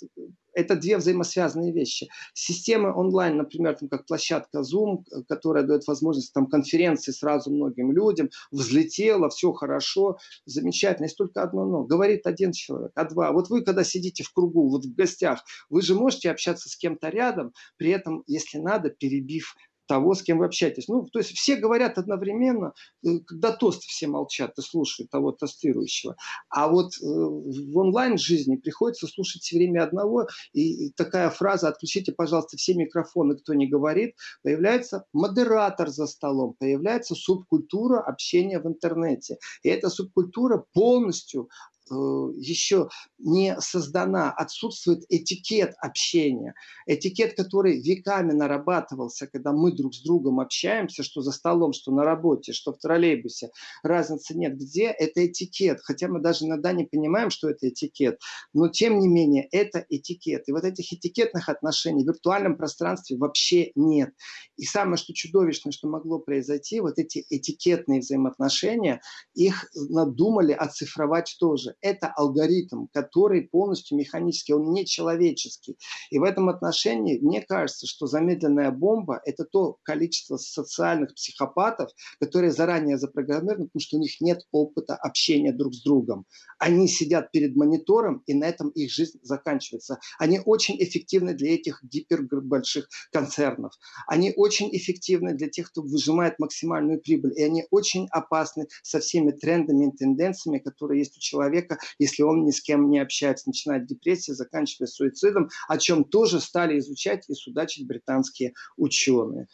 это 0.54 0.76
две 0.76 0.98
взаимосвязанные 0.98 1.72
вещи. 1.72 2.10
Системы 2.34 2.94
онлайн, 2.94 3.38
например, 3.38 3.76
там, 3.76 3.90
как 3.90 4.06
площадка 4.06 4.60
Zoom, 4.60 5.04
которая 5.28 5.64
дает 5.64 5.88
возможность 5.88 6.34
там, 6.34 6.48
конференции 6.48 7.12
сразу 7.12 7.52
многим 7.52 7.92
людям, 7.92 8.30
взлетела, 8.52 9.30
все 9.30 9.52
хорошо, 9.54 10.18
замечательно. 10.46 11.06
Есть 11.06 11.18
только 11.18 11.42
одно 11.42 11.66
но. 11.66 11.84
Говорит 11.84 12.28
один 12.28 12.52
человек, 12.52 12.92
а 12.96 13.06
два. 13.06 13.32
Вот 13.32 13.50
вы, 13.50 13.62
когда 13.62 13.84
сидите 13.84 14.24
в 14.24 14.32
кругу, 14.32 14.70
вот 14.70 14.86
в 14.86 14.94
гостях, 14.94 15.44
вы 15.70 15.82
же 15.82 15.96
можете 15.96 16.32
общаться 16.32 16.70
с 16.70 16.76
кем-то 16.76 17.10
рядом, 17.10 17.54
при 17.78 17.92
этом, 17.92 18.24
если 18.28 18.58
надо, 18.58 18.90
перебив 18.90 19.56
того, 19.90 20.14
с 20.14 20.22
кем 20.22 20.38
вы 20.38 20.46
общаетесь. 20.46 20.88
Ну, 20.88 21.06
то 21.12 21.20
есть 21.20 21.32
все 21.32 21.56
говорят 21.56 21.98
одновременно, 21.98 22.74
э, 23.04 23.20
когда 23.26 23.52
тост 23.52 23.82
все 23.82 24.08
молчат 24.08 24.54
и 24.58 24.62
слушают 24.62 25.10
того 25.10 25.32
тостирующего. 25.32 26.16
А 26.50 26.70
вот 26.70 26.92
э, 27.02 27.06
в 27.06 27.76
онлайн-жизни 27.76 28.58
приходится 28.58 29.08
слушать 29.08 29.42
все 29.42 29.58
время 29.58 29.84
одного, 29.84 30.28
и 30.54 30.92
такая 30.92 31.32
фраза 31.32 31.70
«отключите, 31.70 32.12
пожалуйста, 32.12 32.56
все 32.56 32.76
микрофоны, 32.76 33.36
кто 33.36 33.56
не 33.56 33.68
говорит», 33.68 34.16
появляется 34.44 35.06
модератор 35.12 35.90
за 35.90 36.06
столом, 36.06 36.56
появляется 36.60 37.16
субкультура 37.16 38.00
общения 38.00 38.60
в 38.60 38.68
интернете. 38.68 39.38
И 39.64 39.70
эта 39.70 39.90
субкультура 39.90 40.66
полностью 40.72 41.50
еще 41.90 42.90
не 43.18 43.60
создана, 43.60 44.32
отсутствует 44.32 45.04
этикет 45.10 45.74
общения. 45.82 46.54
Этикет, 46.86 47.36
который 47.36 47.82
веками 47.82 48.32
нарабатывался, 48.32 49.28
когда 49.28 49.52
мы 49.52 49.72
друг 49.72 49.94
с 49.94 50.02
другом 50.02 50.40
общаемся, 50.40 51.04
что 51.04 51.22
за 51.22 51.32
столом, 51.32 51.74
что 51.74 51.92
на 51.92 52.04
работе, 52.04 52.54
что 52.54 52.74
в 52.74 52.78
троллейбусе, 52.78 53.50
разницы 53.84 54.38
нет. 54.38 54.58
Где 54.58 54.86
это 54.86 55.26
этикет? 55.26 55.80
Хотя 55.84 56.08
мы 56.08 56.22
даже 56.22 56.46
иногда 56.46 56.72
не 56.72 56.86
понимаем, 56.86 57.30
что 57.30 57.50
это 57.50 57.70
этикет, 57.70 58.20
но 58.54 58.68
тем 58.70 59.00
не 59.00 59.08
менее 59.08 59.48
это 59.52 59.86
этикет. 59.90 60.48
И 60.48 60.52
вот 60.52 60.64
этих 60.64 60.92
этикетных 60.94 61.50
отношений 61.50 62.04
в 62.04 62.08
виртуальном 62.08 62.58
пространстве 62.58 63.18
вообще 63.18 63.72
нет. 63.76 64.12
И 64.58 64.64
самое, 64.64 64.98
что 64.98 65.14
чудовищное, 65.14 65.72
что 65.72 65.88
могло 65.88 66.20
произойти, 66.20 66.80
вот 66.80 66.98
эти 66.98 67.26
этикетные 67.30 68.00
взаимоотношения, 68.00 69.02
их 69.34 69.70
надумали 69.76 70.54
оцифровать 70.54 71.36
тоже 71.40 71.76
это 71.82 72.08
алгоритм, 72.16 72.88
который 72.94 73.44
полностью 73.44 73.98
механический, 73.98 74.54
он 74.54 74.72
не 74.72 74.86
человеческий. 74.86 75.78
И 76.10 76.20
в 76.20 76.24
этом 76.24 76.50
отношении 76.50 77.20
мне 77.20 77.42
кажется, 77.42 77.88
что 77.88 78.08
замедленная 78.08 78.72
бомба– 78.72 79.22
это 79.26 79.46
то 79.46 79.78
количество 79.84 80.38
социальных 80.38 81.14
психопатов, 81.16 81.92
которые 82.20 82.52
заранее 82.52 82.98
запрограммированы, 82.98 83.68
потому 83.68 83.82
что 83.82 83.98
у 83.98 84.00
них 84.00 84.20
нет 84.22 84.42
опыта 84.52 84.96
общения 84.96 85.54
друг 85.54 85.74
с 85.74 85.84
другом. 85.84 86.26
Они 86.58 86.88
сидят 86.88 87.32
перед 87.32 87.56
монитором, 87.56 88.24
и 88.26 88.34
на 88.34 88.46
этом 88.46 88.70
их 88.70 88.92
жизнь 88.92 89.20
заканчивается. 89.22 90.00
Они 90.18 90.42
очень 90.44 90.82
эффективны 90.82 91.34
для 91.34 91.54
этих 91.56 91.84
гипербольших 91.84 92.88
концернов. 93.12 93.74
Они 94.08 94.34
очень 94.36 94.70
эффективны 94.76 95.34
для 95.36 95.50
тех, 95.50 95.70
кто 95.70 95.82
выжимает 95.82 96.40
максимальную 96.40 97.02
прибыль. 97.02 97.34
И 97.36 97.44
они 97.44 97.66
очень 97.72 98.08
опасны 98.12 98.68
со 98.84 99.00
всеми 99.00 99.32
трендами 99.32 99.88
и 99.88 99.96
тенденциями, 99.96 100.60
которые 100.60 101.00
есть 101.00 101.18
у 101.18 101.20
человека 101.20 101.69
человека, 101.70 101.78
если 102.00 102.24
он 102.24 102.46
ни 102.46 102.52
с 102.52 102.62
кем 102.62 102.90
не 102.90 103.00
общается, 103.00 103.48
начинает 103.48 103.86
депрессия, 103.86 104.34
заканчивая 104.34 104.88
суицидом, 104.88 105.50
о 105.68 105.78
чем 105.78 106.04
тоже 106.04 106.40
стали 106.40 106.80
изучать 106.80 107.30
и 107.30 107.34
судачить 107.34 107.88
британские 107.88 108.54
ученые. 108.78 109.48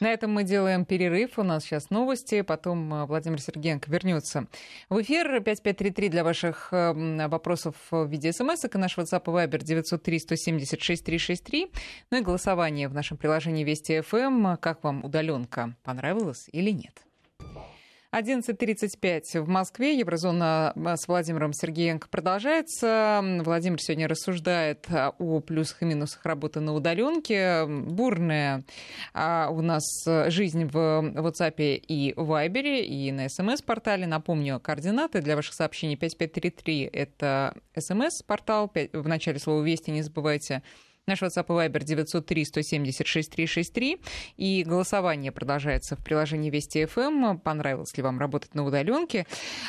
На 0.00 0.12
этом 0.12 0.32
мы 0.32 0.44
делаем 0.44 0.84
перерыв. 0.84 1.38
У 1.38 1.42
нас 1.42 1.64
сейчас 1.64 1.90
новости. 1.90 2.42
Потом 2.42 2.92
э, 2.92 3.06
Владимир 3.06 3.40
Сергеенко 3.40 3.90
вернется 3.90 4.48
в 4.88 5.00
эфир. 5.00 5.40
5533 5.40 6.08
для 6.08 6.24
ваших 6.24 6.72
эм, 6.72 7.18
вопросов 7.28 7.76
в 7.90 8.06
виде 8.06 8.32
смс 8.32 8.64
и 8.64 8.78
наш 8.78 8.98
WhatsApp 8.98 9.22
и 9.26 9.46
Viber 9.46 9.62
903 9.62 10.18
176 10.18 11.04
363. 11.04 11.70
Ну 12.10 12.18
и 12.18 12.22
голосование 12.22 12.88
в 12.88 12.94
нашем 12.94 13.16
приложении 13.16 13.64
Вести 13.64 14.00
ФМ. 14.00 14.56
Как 14.56 14.82
вам 14.82 15.04
удаленка? 15.04 15.76
Понравилось 15.84 16.48
или 16.52 16.70
нет? 16.70 17.09
11.35 18.12 19.40
в 19.40 19.48
Москве. 19.48 19.96
Еврозона 19.96 20.72
э, 20.74 20.96
с 20.96 21.06
Владимиром 21.06 21.52
Сергеенко 21.52 22.08
продолжается. 22.08 23.22
Владимир 23.44 23.80
сегодня 23.80 24.08
рассуждает 24.08 24.86
э, 24.88 25.12
о 25.16 25.40
плюсах 25.40 25.82
и 25.82 25.84
минусах 25.84 26.24
работы 26.24 26.58
на 26.58 26.74
удаленке. 26.74 27.66
Бурная 27.66 28.64
а, 29.14 29.48
у 29.50 29.60
нас 29.60 29.84
жизнь 30.26 30.64
в 30.64 30.76
WhatsApp 30.76 31.54
и 31.58 32.12
Viber 32.16 32.80
и 32.80 33.12
на 33.12 33.28
смс-портале. 33.28 34.08
Напомню, 34.08 34.58
координаты 34.58 35.20
для 35.22 35.36
ваших 35.36 35.54
сообщений 35.54 35.96
5533– 35.96 36.90
это 36.92 37.54
смс-портал. 37.76 38.72
В 38.92 39.06
начале 39.06 39.38
слова 39.38 39.62
«Вести» 39.62 39.90
не 39.92 40.02
забывайте– 40.02 40.64
Наш 41.06 41.22
WhatsApp 41.22 41.46
и 41.46 41.68
Viber 41.68 41.82
903 41.82 42.44
176 42.44 43.30
363. 43.30 44.00
И 44.36 44.64
голосование 44.64 45.32
продолжается 45.32 45.96
в 45.96 46.04
приложении 46.04 46.50
Вести 46.50 46.84
ФМ. 46.86 47.38
Понравилось 47.38 47.96
ли 47.96 48.02
вам 48.02 48.18
работать 48.18 48.54
на 48.54 48.64
удаленке? 48.64 49.26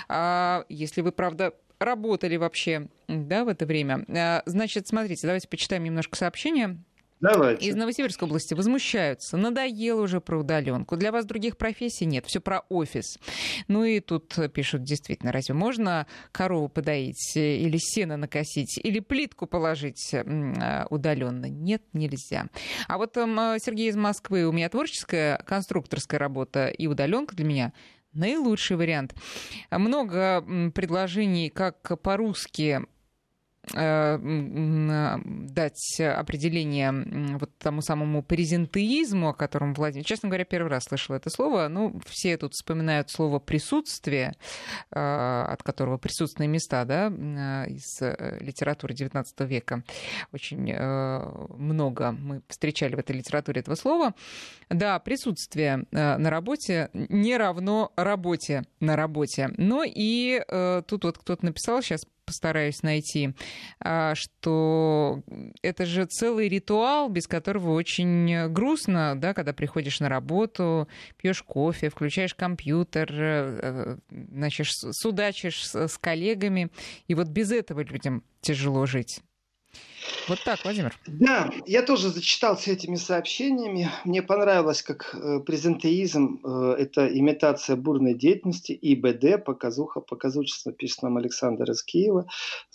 А, 0.08 0.65
если 0.70 1.02
вы, 1.02 1.12
правда, 1.12 1.54
работали 1.80 2.36
вообще 2.36 2.88
да, 3.08 3.44
в 3.44 3.48
это 3.48 3.65
время. 3.65 4.06
А, 4.10 4.44
значит, 4.46 4.88
смотрите, 4.88 5.26
давайте 5.26 5.48
почитаем 5.48 5.84
немножко 5.84 6.15
сообщения. 6.15 6.78
Давайте. 7.21 7.67
Из 7.67 7.75
Новосибирской 7.75 8.27
области 8.27 8.55
возмущаются. 8.55 9.38
Надоело 9.38 10.01
уже 10.01 10.19
про 10.19 10.39
удаленку. 10.39 10.97
Для 10.97 11.12
вас 11.12 11.25
других 11.25 11.55
профессий 11.55 12.05
нет. 12.05 12.25
Все 12.25 12.41
про 12.41 12.63
офис. 12.69 13.19
Ну 13.67 13.84
и 13.84 13.99
тут 13.99 14.36
пишут, 14.53 14.84
действительно, 14.84 15.31
разве 15.31 15.53
можно 15.53 16.07
корову 16.31 16.67
подоить 16.67 17.36
или 17.36 17.77
сено 17.77 18.17
накосить, 18.17 18.79
или 18.84 18.99
плитку 18.99 19.45
положить 19.45 20.13
а, 20.13 20.88
удаленно? 20.89 21.45
Нет, 21.45 21.84
нельзя. 21.93 22.47
А 22.88 22.97
вот 22.97 23.13
Сергей 23.15 23.89
из 23.89 23.95
Москвы, 23.95 24.45
у 24.45 24.51
меня 24.51 24.69
творческая 24.69 25.38
конструкторская 25.45 26.19
работа 26.19 26.67
и 26.67 26.88
удаленка 26.88 27.36
для 27.36 27.45
меня 27.45 27.73
наилучший 28.13 28.77
вариант. 28.77 29.15
Много 29.69 30.43
предложений, 30.73 31.49
как 31.51 32.01
по-русски 32.01 32.81
дать 33.74 36.00
определение 36.00 37.38
вот 37.38 37.52
тому 37.60 37.82
самому 37.82 38.24
презентеизму, 38.24 39.30
о 39.30 39.34
котором 39.34 39.74
Владимир, 39.74 40.06
честно 40.06 40.30
говоря, 40.30 40.45
первый 40.45 40.69
раз 40.69 40.86
слышала 40.86 41.17
это 41.17 41.30
слово. 41.30 41.67
Ну, 41.67 42.00
все 42.06 42.38
тут 42.38 42.54
вспоминают 42.54 43.12
слово 43.12 43.39
присутствие, 43.39 44.34
э, 44.91 45.45
от 45.47 45.62
которого 45.63 45.97
присутственные 45.97 46.47
места, 46.47 46.86
да, 46.86 47.12
э, 47.12 47.69
из 47.69 48.02
литературы 48.41 48.95
XIX 48.95 49.26
века. 49.45 49.84
Очень 50.32 50.74
много 51.58 52.12
мы 52.12 52.41
встречали 52.47 52.95
в 52.95 53.00
этой 53.00 53.15
литературе 53.15 53.62
этого 53.62 53.76
слова. 53.76 54.13
Да, 54.69 55.00
присутствие 55.00 55.86
на 55.91 56.30
работе 56.30 56.89
не 56.93 57.38
равно 57.38 57.91
работе 57.95 58.63
на 58.80 58.95
работе. 58.95 59.50
Но 59.58 59.84
и 59.86 60.41
тут 60.88 61.04
вот 61.04 61.17
кто-то 61.17 61.45
написал, 61.45 61.82
сейчас 61.82 62.06
постараюсь 62.32 62.82
найти, 62.82 63.34
а, 63.82 64.15
что 64.15 65.22
это 65.62 65.86
же 65.86 66.06
целый 66.06 66.48
ритуал, 66.48 67.10
без 67.10 67.28
которого 67.28 67.74
очень 67.74 68.48
грустно, 68.48 69.20
да, 69.20 69.34
когда 69.34 69.52
приходишь 69.52 70.00
на 70.00 70.08
работу, 70.08 70.88
пьешь 71.17 71.44
кофе, 71.44 71.89
включаешь 71.89 72.34
компьютер, 72.34 73.10
э, 73.12 73.98
значит, 74.10 74.67
судачишь 74.70 75.65
с 75.65 75.98
коллегами. 75.98 76.70
И 77.10 77.15
вот 77.15 77.28
без 77.28 77.52
этого 77.52 77.82
людям 77.82 78.24
тяжело 78.39 78.86
жить. 78.86 79.22
Вот 80.27 80.39
так, 80.43 80.63
Владимир. 80.63 80.97
Да, 81.07 81.51
я 81.65 81.81
тоже 81.81 82.10
зачитался 82.10 82.71
этими 82.71 82.95
сообщениями. 82.95 83.89
Мне 84.05 84.21
понравилось, 84.21 84.81
как 84.81 85.15
э, 85.15 85.39
презентеизм 85.39 86.39
э,– 86.43 86.75
это 86.79 87.07
имитация 87.07 87.75
бурной 87.75 88.13
деятельности, 88.13 88.77
ИБД, 88.79 89.43
показуха, 89.43 89.99
показучество, 90.01 90.71
пишет 90.71 91.03
нам 91.03 91.17
Александр 91.17 91.71
из 91.71 91.84
Киева. 91.84 92.27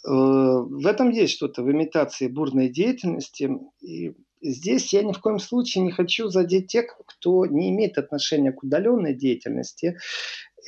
Э, 0.04 0.08
в 0.10 0.86
этом 0.86 1.10
есть 1.10 1.34
что-то, 1.34 1.62
в 1.62 1.70
имитации 1.70 2.28
бурной 2.28 2.68
деятельности. 2.68 3.50
И 3.80 4.14
здесь 4.42 4.92
я 4.92 5.02
ни 5.02 5.12
в 5.12 5.20
коем 5.20 5.38
случае 5.38 5.84
не 5.84 5.92
хочу 5.92 6.28
задеть 6.28 6.68
тех, 6.68 6.98
кто 7.06 7.46
не 7.46 7.70
имеет 7.70 7.98
отношения 7.98 8.52
к 8.52 8.62
удаленной 8.62 9.14
деятельности. 9.14 9.96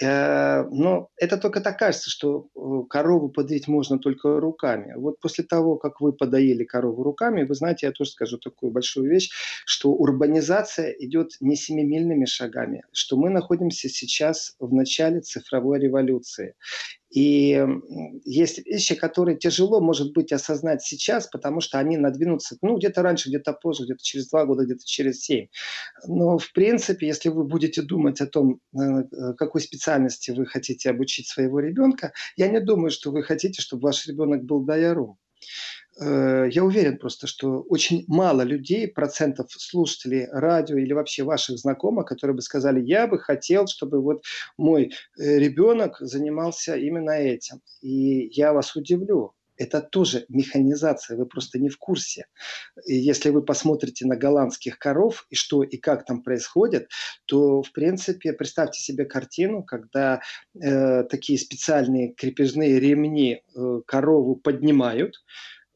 Э, 0.01 0.65
но 0.71 1.11
это 1.17 1.39
только 1.39 1.61
так 1.61 1.79
кажется, 1.79 2.11
что 2.11 2.49
э, 2.55 2.89
корову 2.89 3.29
подоить 3.29 3.69
можно 3.69 3.99
только 3.99 4.39
руками. 4.39 4.95
Вот 4.97 5.19
после 5.21 5.45
того, 5.45 5.77
как 5.77 6.01
вы 6.01 6.13
подоили 6.13 6.65
корову 6.65 7.03
руками, 7.03 7.43
вы 7.45 7.55
знаете, 7.55 7.87
я 7.87 7.93
тоже 7.93 8.11
скажу 8.11 8.39
такую 8.39 8.71
большую 8.71 9.11
вещь, 9.11 9.31
что 9.65 9.91
урбанизация 9.91 10.91
идет 10.91 11.33
не 11.41 11.57
семимильными 11.57 12.27
шагами, 12.27 12.85
что 12.93 13.17
мы 13.17 13.31
находимся 13.31 13.89
сейчас 13.89 14.55
в 14.61 14.73
начале 14.73 15.21
цифровой 15.21 15.81
революции. 15.81 16.55
И 17.11 17.65
есть 18.25 18.67
вещи, 18.67 18.95
которые 18.95 19.39
тяжело, 19.39 19.81
может 19.81 20.13
быть, 20.13 20.33
осознать 20.33 20.83
сейчас, 20.83 21.27
потому 21.27 21.61
что 21.61 21.79
они 21.79 21.97
надвинутся, 21.97 22.57
ну, 22.61 22.77
где-то 22.77 23.03
раньше, 23.03 23.31
где-то 23.31 23.55
позже, 23.55 23.85
где-то 23.85 24.03
через 24.03 24.29
два 24.29 24.45
года, 24.45 24.65
где-то 24.65 24.85
через 24.85 25.21
семь. 25.21 25.47
Но, 26.07 26.39
в 26.39 26.53
принципе, 26.53 27.07
если 27.07 27.31
вы 27.31 27.45
будете 27.45 27.83
думать 27.83 28.21
о 28.21 28.27
том, 28.27 28.61
э, 28.75 28.79
э, 28.81 29.35
какой 29.35 29.61
специальности 29.61 30.31
вы 30.33 30.47
хотите 30.47 30.91
обучить 30.91 31.29
своего 31.29 31.61
ребенка, 31.61 32.13
я 32.37 32.49
не 32.49 32.61
думаю, 32.61 32.91
что 32.91 33.11
вы 33.11 33.23
хотите, 33.23 33.63
чтобы 33.63 33.85
ваш 33.85 34.07
ребенок 34.07 34.45
был 34.45 34.61
дояром. 34.65 35.17
Э, 36.01 36.49
я 36.51 36.65
уверен 36.65 36.99
просто, 36.99 37.27
что 37.27 37.63
очень 37.69 38.05
мало 38.07 38.43
людей, 38.43 38.89
процентов 38.89 39.51
слушателей 39.51 40.27
радио 40.31 40.77
или 40.77 40.93
вообще 40.93 41.25
ваших 41.25 41.59
знакомых, 41.59 42.07
которые 42.07 42.37
бы 42.37 42.43
сказали, 42.43 42.81
я 42.81 43.07
бы 43.07 43.19
хотел, 43.19 43.67
чтобы 43.67 44.01
вот 44.01 44.25
мой 44.57 44.93
э, 45.19 45.39
ребенок 45.39 45.97
занимался 46.01 46.77
именно 46.77 47.11
этим. 47.11 47.61
И 47.81 48.29
я 48.33 48.53
вас 48.53 48.77
удивлю, 48.77 49.35
это 49.59 49.81
тоже 49.81 50.25
механизация, 50.29 51.17
вы 51.17 51.27
просто 51.27 51.59
не 51.59 51.69
в 51.69 51.79
курсе. 51.79 52.27
И 52.87 52.95
если 52.95 53.31
вы 53.31 53.43
посмотрите 53.43 54.07
на 54.07 54.17
голландских 54.17 54.79
коров 54.79 55.27
и 55.31 55.35
что 55.35 55.65
и 55.65 55.77
как 55.77 56.05
там 56.05 56.23
происходит, 56.23 56.89
то, 57.27 57.63
в 57.63 57.73
принципе, 57.73 58.33
представьте 58.33 58.81
себе 58.81 59.05
картину, 59.05 59.65
когда 59.65 60.21
э, 60.55 61.03
такие 61.05 61.39
специальные 61.39 62.15
крепежные 62.15 62.79
ремни 62.79 63.43
э, 63.55 63.81
корову 63.85 64.37
поднимают, 64.37 65.17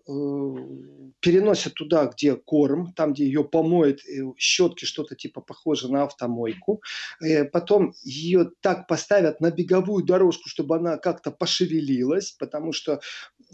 переносят 0.07 1.75
туда, 1.75 2.07
где 2.07 2.35
корм, 2.35 2.93
там, 2.95 3.13
где 3.13 3.25
ее 3.25 3.45
помоют, 3.45 4.01
э, 4.05 4.23
щетки, 4.37 4.85
что-то 4.85 5.15
типа 5.15 5.41
похоже 5.41 5.91
на 5.93 6.03
автомойку. 6.03 6.83
Э, 7.21 7.45
потом 7.45 7.95
ее 8.03 8.51
так 8.61 8.89
поставят 8.89 9.41
на 9.41 9.51
беговую 9.51 10.05
дорожку, 10.05 10.49
чтобы 10.49 10.77
она 10.77 10.97
как-то 10.97 11.31
пошевелилась, 11.31 12.33
потому 12.33 12.73
что 12.73 13.01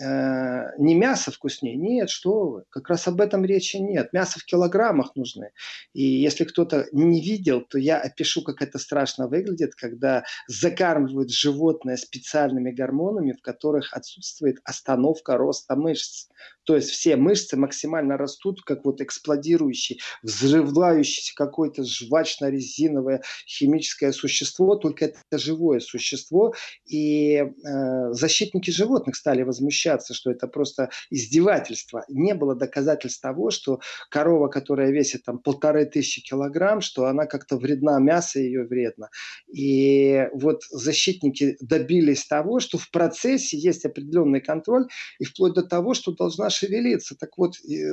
э, 0.01 0.71
не 0.79 0.95
мясо 0.95 1.31
вкуснее. 1.31 1.77
Нет, 1.77 2.11
что 2.11 2.49
вы, 2.49 2.65
как 2.71 2.89
раз 2.89 3.09
об 3.09 3.21
этом 3.21 3.45
речи 3.45 3.77
нет. 3.77 4.13
Мясо 4.13 4.39
в 4.39 4.45
килограммах 4.45 5.17
нужны. 5.17 5.51
И 5.93 6.03
если 6.03 6.45
кто-то 6.45 6.87
не 6.93 7.21
видел, 7.21 7.63
то 7.63 7.79
я 7.79 7.99
опишу, 7.99 8.43
как 8.43 8.63
это 8.63 8.79
страшно 8.79 9.29
выглядит, 9.29 9.75
когда 9.75 10.25
закармливают 10.47 11.31
животное 11.31 11.97
специальными 11.97 12.71
гормонами, 12.71 13.33
в 13.33 13.43
которых 13.43 13.93
отсутствует 13.93 14.59
остановка 14.65 15.37
роста 15.37 15.77
мышц. 15.77 16.29
То 16.69 16.77
есть 16.77 16.91
все 16.91 17.17
мышцы 17.17 17.57
максимально 17.57 18.19
растут, 18.19 18.61
как 18.61 18.85
вот 18.85 19.01
эксплодирующий, 19.01 20.03
взрывающийся 20.23 21.33
какое-то 21.35 21.83
жвачно-резиновое 21.83 23.23
химическое 23.47 24.13
существо, 24.13 24.77
только 24.77 25.07
это 25.07 25.39
живое 25.39 25.81
существо. 25.81 26.53
И 26.85 27.37
э, 27.37 28.13
защитники 28.13 28.71
животных 28.71 29.17
стали 29.17 29.45
возмущаться, 29.45 30.13
что 30.13 30.31
это 30.31 30.47
просто 30.47 30.91
издевательство. 31.09 32.05
Не 32.07 32.35
было 32.35 32.55
доказательств 32.55 33.23
того, 33.23 33.49
что 33.49 33.81
корова, 34.11 34.49
которая 34.49 34.91
весит 34.91 35.25
там 35.25 35.39
полторы 35.39 35.87
тысячи 35.87 36.21
килограмм, 36.21 36.83
что 36.83 37.07
она 37.07 37.25
как-то 37.25 37.57
вредна, 37.57 37.99
мясо 37.99 38.41
ее 38.41 38.67
вредно. 38.67 39.09
И 39.51 40.29
вот 40.35 40.65
защитники 40.71 41.57
добились 41.63 42.27
того, 42.27 42.61
что 42.61 42.77
в 42.77 42.91
процессе 42.91 43.57
есть 43.57 43.87
определенный 43.87 44.43
контроль, 44.43 44.85
и 45.19 45.25
вплоть 45.25 45.55
до 45.55 45.63
того, 45.63 45.95
что 45.95 46.13
должна 46.13 46.51
шевелиться. 46.59 47.17
Так 47.17 47.39
вот, 47.39 47.57
э, 47.65 47.93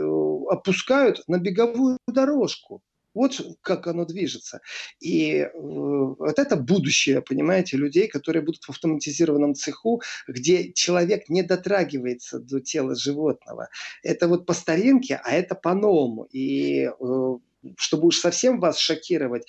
опускают 0.50 1.24
на 1.28 1.38
беговую 1.40 1.98
дорожку. 2.08 2.82
Вот 3.16 3.42
как 3.62 3.88
оно 3.88 4.06
движется. 4.06 4.60
И 5.00 5.38
э, 5.38 5.50
вот 5.54 6.38
это 6.38 6.58
будущее, 6.58 7.22
понимаете, 7.22 7.78
людей, 7.78 8.08
которые 8.08 8.44
будут 8.44 8.64
в 8.66 8.70
автоматизированном 8.70 9.56
цеху, 9.56 10.02
где 10.28 10.74
человек 10.74 11.30
не 11.30 11.42
дотрагивается 11.42 12.40
до 12.40 12.60
тела 12.60 12.94
животного. 12.96 13.70
Это 14.04 14.28
вот 14.28 14.46
по 14.46 14.54
старинке, 14.54 15.22
а 15.24 15.32
это 15.32 15.56
по-новому. 15.56 16.28
И 16.34 16.90
э, 16.90 17.38
чтобы 17.78 18.08
уж 18.08 18.18
совсем 18.18 18.60
вас 18.60 18.78
шокировать, 18.80 19.46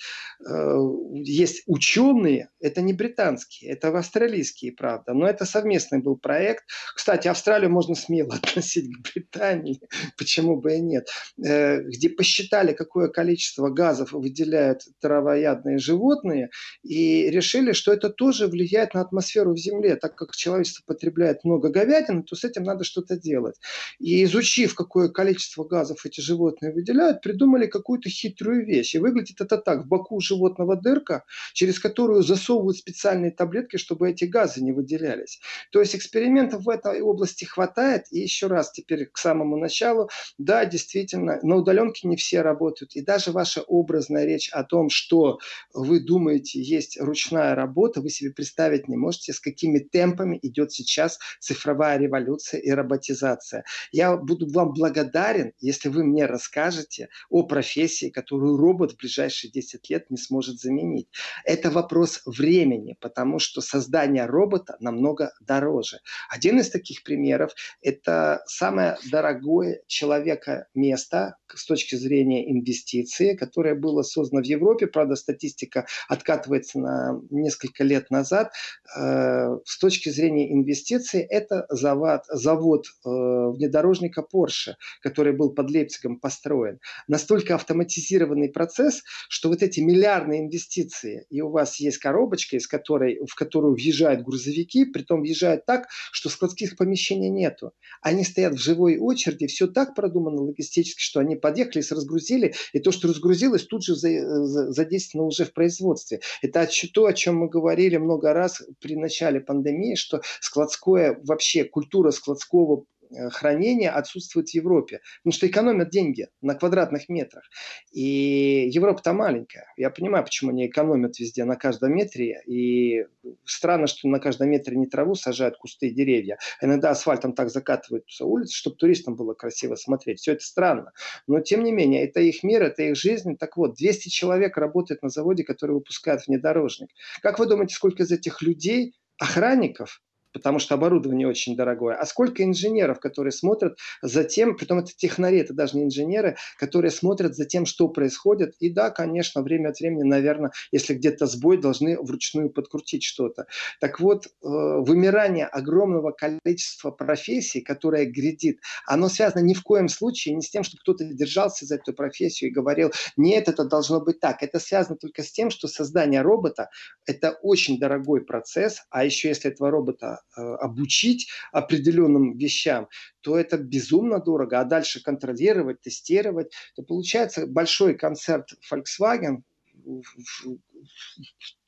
э, 0.47 0.77
есть 1.13 1.63
ученые, 1.67 2.49
это 2.59 2.81
не 2.81 2.93
британские, 2.93 3.71
это 3.71 3.89
австралийские, 3.89 4.71
правда, 4.71 5.13
но 5.13 5.27
это 5.27 5.45
совместный 5.45 5.99
был 5.99 6.17
проект. 6.17 6.65
Кстати, 6.95 7.27
Австралию 7.27 7.71
можно 7.71 7.95
смело 7.95 8.33
относить 8.43 8.89
к 8.95 9.13
Британии, 9.13 9.81
почему 10.17 10.59
бы 10.59 10.75
и 10.75 10.79
нет, 10.79 11.09
э, 11.43 11.81
где 11.81 12.09
посчитали, 12.09 12.73
какое 12.73 13.07
количество 13.07 13.69
газов 13.69 14.11
выделяют 14.13 14.81
травоядные 14.99 15.77
животные, 15.77 16.49
и 16.83 17.29
решили, 17.29 17.71
что 17.73 17.93
это 17.93 18.09
тоже 18.09 18.47
влияет 18.47 18.93
на 18.93 19.01
атмосферу 19.01 19.53
в 19.53 19.57
Земле, 19.57 19.95
так 19.95 20.15
как 20.15 20.35
человечество 20.35 20.83
потребляет 20.85 21.43
много 21.43 21.69
говядины, 21.69 22.23
то 22.23 22.35
с 22.35 22.43
этим 22.43 22.63
надо 22.63 22.83
что-то 22.83 23.17
делать. 23.17 23.55
И 23.99 24.23
изучив, 24.23 24.75
какое 24.75 25.09
количество 25.09 25.63
газов 25.63 26.05
эти 26.05 26.21
животные 26.21 26.73
выделяют, 26.73 27.21
придумали 27.21 27.67
какую-то 27.67 28.06
какую-то 28.07 28.09
хитрую 28.09 28.65
вещь. 28.65 28.95
И 28.95 28.99
выглядит 28.99 29.41
это 29.41 29.57
так. 29.57 29.85
В 29.85 29.87
боку 29.87 30.19
животного 30.19 30.75
дырка, 30.75 31.23
через 31.53 31.79
которую 31.79 32.23
засовывают 32.23 32.77
специальные 32.77 33.31
таблетки, 33.31 33.77
чтобы 33.77 34.09
эти 34.09 34.25
газы 34.25 34.63
не 34.63 34.71
выделялись. 34.71 35.39
То 35.71 35.79
есть 35.79 35.95
экспериментов 35.95 36.63
в 36.63 36.69
этой 36.69 37.01
области 37.01 37.45
хватает. 37.45 38.05
И 38.11 38.19
еще 38.19 38.47
раз 38.47 38.71
теперь 38.71 39.05
к 39.05 39.17
самому 39.17 39.57
началу. 39.57 40.09
Да, 40.37 40.65
действительно, 40.65 41.39
на 41.43 41.55
удаленке 41.55 42.07
не 42.07 42.15
все 42.15 42.41
работают. 42.41 42.95
И 42.95 43.01
даже 43.01 43.31
ваша 43.31 43.61
образная 43.61 44.25
речь 44.25 44.49
о 44.49 44.63
том, 44.63 44.89
что 44.89 45.39
вы 45.73 45.99
думаете, 45.99 46.61
есть 46.61 46.99
ручная 46.99 47.55
работа, 47.55 48.01
вы 48.01 48.09
себе 48.09 48.31
представить 48.31 48.87
не 48.87 48.97
можете, 48.97 49.33
с 49.33 49.39
какими 49.39 49.79
темпами 49.79 50.39
идет 50.41 50.71
сейчас 50.71 51.19
цифровая 51.39 51.97
революция 51.97 52.59
и 52.59 52.71
роботизация. 52.71 53.63
Я 53.91 54.15
буду 54.15 54.47
вам 54.51 54.73
благодарен, 54.73 55.53
если 55.59 55.89
вы 55.89 56.03
мне 56.03 56.25
расскажете 56.25 57.09
о 57.29 57.43
профессии, 57.43 57.96
профессии, 57.97 58.09
которую 58.09 58.57
робот 58.57 58.93
в 58.93 58.97
ближайшие 58.97 59.51
10 59.51 59.89
лет 59.89 60.09
не 60.09 60.17
сможет 60.17 60.59
заменить. 60.59 61.07
Это 61.45 61.69
вопрос 61.71 62.21
времени, 62.25 62.95
потому 62.99 63.39
что 63.39 63.61
создание 63.61 64.25
робота 64.25 64.75
намного 64.79 65.31
дороже. 65.41 65.99
Один 66.29 66.59
из 66.59 66.69
таких 66.69 67.03
примеров– 67.03 67.51
это 67.81 68.41
самое 68.47 68.97
дорогое 69.11 69.81
человека 69.87 70.67
место 70.73 71.35
с 71.47 71.65
точки 71.65 71.95
зрения 71.95 72.51
инвестиции, 72.51 73.35
которое 73.35 73.75
было 73.75 74.03
создано 74.03 74.41
в 74.41 74.45
Европе. 74.45 74.87
Правда, 74.87 75.15
статистика 75.15 75.85
откатывается 76.09 76.79
на 76.79 77.19
несколько 77.29 77.83
лет 77.83 78.11
назад. 78.11 78.51
Э, 78.97 79.57
с 79.65 79.79
точки 79.79 80.09
зрения 80.09 80.51
инвестиций 80.53 81.21
это 81.21 81.65
завод, 81.69 82.21
завод 82.29 82.85
э, 82.85 83.09
внедорожника 83.09 84.23
Porsche, 84.33 84.73
который 85.01 85.33
был 85.33 85.53
под 85.53 85.69
Лейпцигом 85.69 86.19
построен. 86.19 86.79
Настолько 87.07 87.55
автоматизированный 87.55 87.86
автоматизированный 87.87 88.49
процесс, 88.49 89.03
что 89.29 89.49
вот 89.49 89.63
эти 89.63 89.79
миллиардные 89.79 90.41
инвестиции, 90.41 91.25
и 91.29 91.41
у 91.41 91.49
вас 91.49 91.79
есть 91.79 91.97
коробочка, 91.97 92.57
из 92.57 92.67
которой, 92.67 93.19
в 93.25 93.33
которую 93.35 93.75
въезжают 93.75 94.23
грузовики, 94.23 94.85
притом 94.85 95.21
въезжают 95.21 95.65
так, 95.65 95.87
что 96.11 96.29
складских 96.29 96.75
помещений 96.75 97.29
нету. 97.29 97.71
Они 98.01 98.23
стоят 98.23 98.53
в 98.53 98.61
живой 98.61 98.97
очереди, 98.97 99.47
все 99.47 99.67
так 99.67 99.95
продумано 99.95 100.41
логистически, 100.41 101.01
что 101.01 101.19
они 101.19 101.35
подъехали, 101.35 101.83
разгрузили, 101.89 102.53
и 102.73 102.79
то, 102.79 102.91
что 102.91 103.07
разгрузилось, 103.07 103.65
тут 103.65 103.83
же 103.83 103.95
задействовано 103.95 105.27
уже 105.27 105.45
в 105.45 105.53
производстве. 105.53 106.19
Это 106.41 106.67
то, 106.93 107.05
о 107.05 107.13
чем 107.13 107.37
мы 107.37 107.49
говорили 107.49 107.97
много 107.97 108.33
раз 108.33 108.61
при 108.81 108.95
начале 108.95 109.39
пандемии, 109.39 109.95
что 109.95 110.21
складское, 110.41 111.19
вообще 111.23 111.63
культура 111.63 112.11
складского 112.11 112.85
хранения 113.31 113.91
отсутствует 113.91 114.49
в 114.49 114.53
Европе, 114.53 115.01
потому 115.21 115.33
что 115.33 115.47
экономят 115.47 115.89
деньги 115.89 116.27
на 116.41 116.55
квадратных 116.55 117.09
метрах. 117.09 117.43
И 117.91 118.69
Европа-то 118.69 119.13
маленькая. 119.13 119.71
Я 119.77 119.89
понимаю, 119.89 120.23
почему 120.23 120.51
они 120.51 120.67
экономят 120.67 121.19
везде 121.19 121.43
на 121.45 121.55
каждом 121.55 121.93
метре. 121.93 122.41
И 122.45 123.05
странно, 123.45 123.87
что 123.87 124.07
на 124.07 124.19
каждом 124.19 124.49
метре 124.49 124.77
не 124.77 124.87
траву 124.87 125.15
сажают, 125.15 125.57
кусты 125.57 125.87
и 125.87 125.93
деревья. 125.93 126.37
Иногда 126.61 126.91
асфальтом 126.91 127.33
так 127.33 127.49
закатывают 127.49 128.05
улицы, 128.19 128.55
чтобы 128.55 128.77
туристам 128.77 129.15
было 129.15 129.33
красиво 129.33 129.75
смотреть. 129.75 130.19
Все 130.19 130.33
это 130.33 130.43
странно. 130.43 130.91
Но, 131.27 131.39
тем 131.39 131.63
не 131.63 131.71
менее, 131.71 132.05
это 132.05 132.19
их 132.21 132.43
мир, 132.43 132.63
это 132.63 132.83
их 132.83 132.95
жизнь. 132.95 133.37
Так 133.37 133.57
вот, 133.57 133.75
200 133.75 134.09
человек 134.09 134.57
работает 134.57 135.01
на 135.03 135.09
заводе, 135.09 135.43
который 135.43 135.73
выпускает 135.73 136.25
внедорожник. 136.27 136.89
Как 137.21 137.39
вы 137.39 137.45
думаете, 137.45 137.75
сколько 137.75 138.03
из 138.03 138.11
этих 138.11 138.41
людей 138.41 138.93
охранников, 139.19 140.01
потому 140.33 140.59
что 140.59 140.75
оборудование 140.75 141.27
очень 141.27 141.55
дорогое. 141.55 141.95
А 141.95 142.05
сколько 142.05 142.43
инженеров, 142.43 142.99
которые 142.99 143.31
смотрят 143.31 143.77
за 144.01 144.23
тем, 144.23 144.55
притом 144.55 144.79
это 144.79 144.91
технари, 144.95 145.39
это 145.39 145.53
даже 145.53 145.77
не 145.77 145.85
инженеры, 145.85 146.37
которые 146.57 146.91
смотрят 146.91 147.35
за 147.35 147.45
тем, 147.45 147.65
что 147.65 147.87
происходит. 147.89 148.55
И 148.59 148.69
да, 148.69 148.89
конечно, 148.91 149.41
время 149.41 149.69
от 149.69 149.79
времени, 149.79 150.03
наверное, 150.03 150.51
если 150.71 150.93
где-то 150.93 151.25
сбой, 151.25 151.57
должны 151.57 151.99
вручную 151.99 152.49
подкрутить 152.49 153.03
что-то. 153.03 153.45
Так 153.79 153.99
вот, 153.99 154.25
э, 154.25 154.29
вымирание 154.41 155.45
огромного 155.45 156.11
количества 156.11 156.91
профессий, 156.91 157.61
которое 157.61 158.05
грядит, 158.05 158.59
оно 158.85 159.09
связано 159.09 159.41
ни 159.41 159.53
в 159.53 159.63
коем 159.63 159.87
случае 159.87 160.35
не 160.35 160.41
с 160.41 160.49
тем, 160.49 160.63
что 160.63 160.77
кто-то 160.77 161.03
держался 161.05 161.65
за 161.65 161.75
эту 161.75 161.93
профессию 161.93 162.49
и 162.49 162.53
говорил, 162.53 162.91
нет, 163.15 163.47
это 163.47 163.65
должно 163.65 164.01
быть 164.01 164.19
так. 164.19 164.43
Это 164.43 164.59
связано 164.59 164.97
только 164.97 165.23
с 165.23 165.31
тем, 165.31 165.49
что 165.49 165.67
создание 165.67 166.21
робота– 166.21 166.69
это 167.05 167.37
очень 167.41 167.79
дорогой 167.79 168.23
процесс, 168.25 168.81
а 168.89 169.03
еще 169.05 169.29
если 169.29 169.51
этого 169.51 169.71
робота 169.71 170.21
обучить 170.35 171.29
определенным 171.51 172.37
вещам, 172.37 172.87
то 173.21 173.37
это 173.37 173.57
безумно 173.57 174.19
дорого. 174.19 174.59
А 174.59 174.65
дальше 174.65 175.01
контролировать, 175.01 175.81
тестировать, 175.81 176.53
то 176.75 176.83
получается 176.83 177.47
большой 177.47 177.95
концерт 177.95 178.49
Volkswagen, 178.71 179.43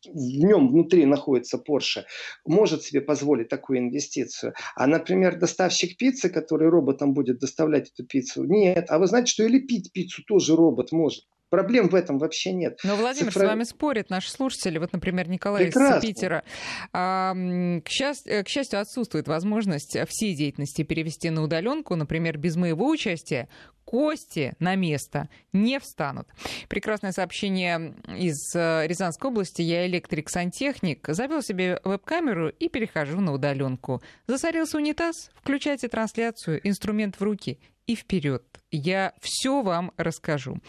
в 0.06 0.10
нем 0.14 0.70
внутри 0.70 1.06
находится 1.06 1.58
Porsche, 1.58 2.04
может 2.46 2.84
себе 2.84 3.02
позволить 3.02 3.50
такую 3.50 3.80
инвестицию. 3.80 4.54
А, 4.76 4.88
например, 4.88 5.38
доставщик 5.38 5.98
пиццы, 5.98 6.30
который 6.30 6.70
роботом 6.70 7.14
будет 7.14 7.40
доставлять 7.40 7.92
эту 7.92 8.06
пиццу, 8.06 8.44
нет. 8.44 8.86
А 8.90 9.00
вы 9.00 9.08
знаете, 9.08 9.32
что 9.32 9.44
и 9.44 9.48
лепить 9.48 9.92
пиццу 9.92 10.24
тоже 10.24 10.56
робот 10.56 10.92
может. 10.92 11.26
Проблем 11.50 11.90
в 11.90 11.96
этом 11.96 12.18
вообще 12.20 12.52
нет. 12.52 12.80
Но 12.84 12.96
Владимир 12.96 13.32
Цифра... 13.34 13.48
с 13.48 13.50
вами 13.50 13.64
спорят 13.64 14.10
наши 14.10 14.30
слушатели. 14.30 14.78
Вот, 14.78 14.94
например, 14.94 15.28
Николай 15.30 15.66
Прекрасно. 15.66 15.98
из 15.98 16.02
Питера. 16.02 16.44
К, 16.92 17.90
счастью, 17.90 18.44
к 18.44 18.48
счастью, 18.48 18.80
отсутствует 18.80 19.28
возможность 19.28 19.98
всей 20.08 20.36
деятельности 20.36 20.84
перевести 20.84 21.30
на 21.30 21.42
удаленку, 21.44 21.96
например, 21.96 22.38
без 22.38 22.56
моего 22.56 22.88
участия 22.88 23.50
кости 23.90 24.54
на 24.60 24.76
место 24.76 25.30
не 25.52 25.80
встанут. 25.80 26.28
Прекрасное 26.68 27.12
сообщение 27.12 27.96
из 28.08 28.56
э, 28.56 28.86
Рязанской 28.86 29.32
области. 29.32 29.64
Я 29.64 29.88
электрик-сантехник. 29.88 31.08
Завел 31.08 31.42
себе 31.42 31.82
веб-камеру 31.84 32.50
и 32.50 32.70
перехожу 32.70 33.20
на 33.20 33.34
удаленку. 33.34 34.04
Засорился 34.28 34.78
унитаз? 34.78 35.32
Включайте 35.42 35.88
трансляцию, 35.88 36.62
инструмент 36.68 37.16
в 37.20 37.24
руки 37.24 37.58
и 37.90 37.96
вперед. 37.96 38.44
Я 38.70 39.14
все 39.20 39.64
вам 39.64 39.92
расскажу. 39.98 40.60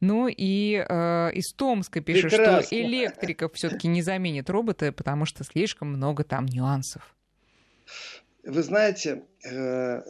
Ну 0.00 0.28
и 0.28 0.84
э, 0.88 1.30
из 1.32 1.52
Томска 1.54 2.00
пишет, 2.00 2.30
Прекрасно. 2.30 2.62
что 2.62 2.80
электриков 2.80 3.52
все-таки 3.54 3.88
не 3.88 4.00
заменит 4.00 4.48
роботы, 4.48 4.92
потому 4.92 5.24
что 5.24 5.42
слишком 5.42 5.88
много 5.88 6.22
там 6.22 6.46
нюансов. 6.46 7.16
Вы 8.44 8.62
знаете, 8.62 9.24
э, 9.44 10.02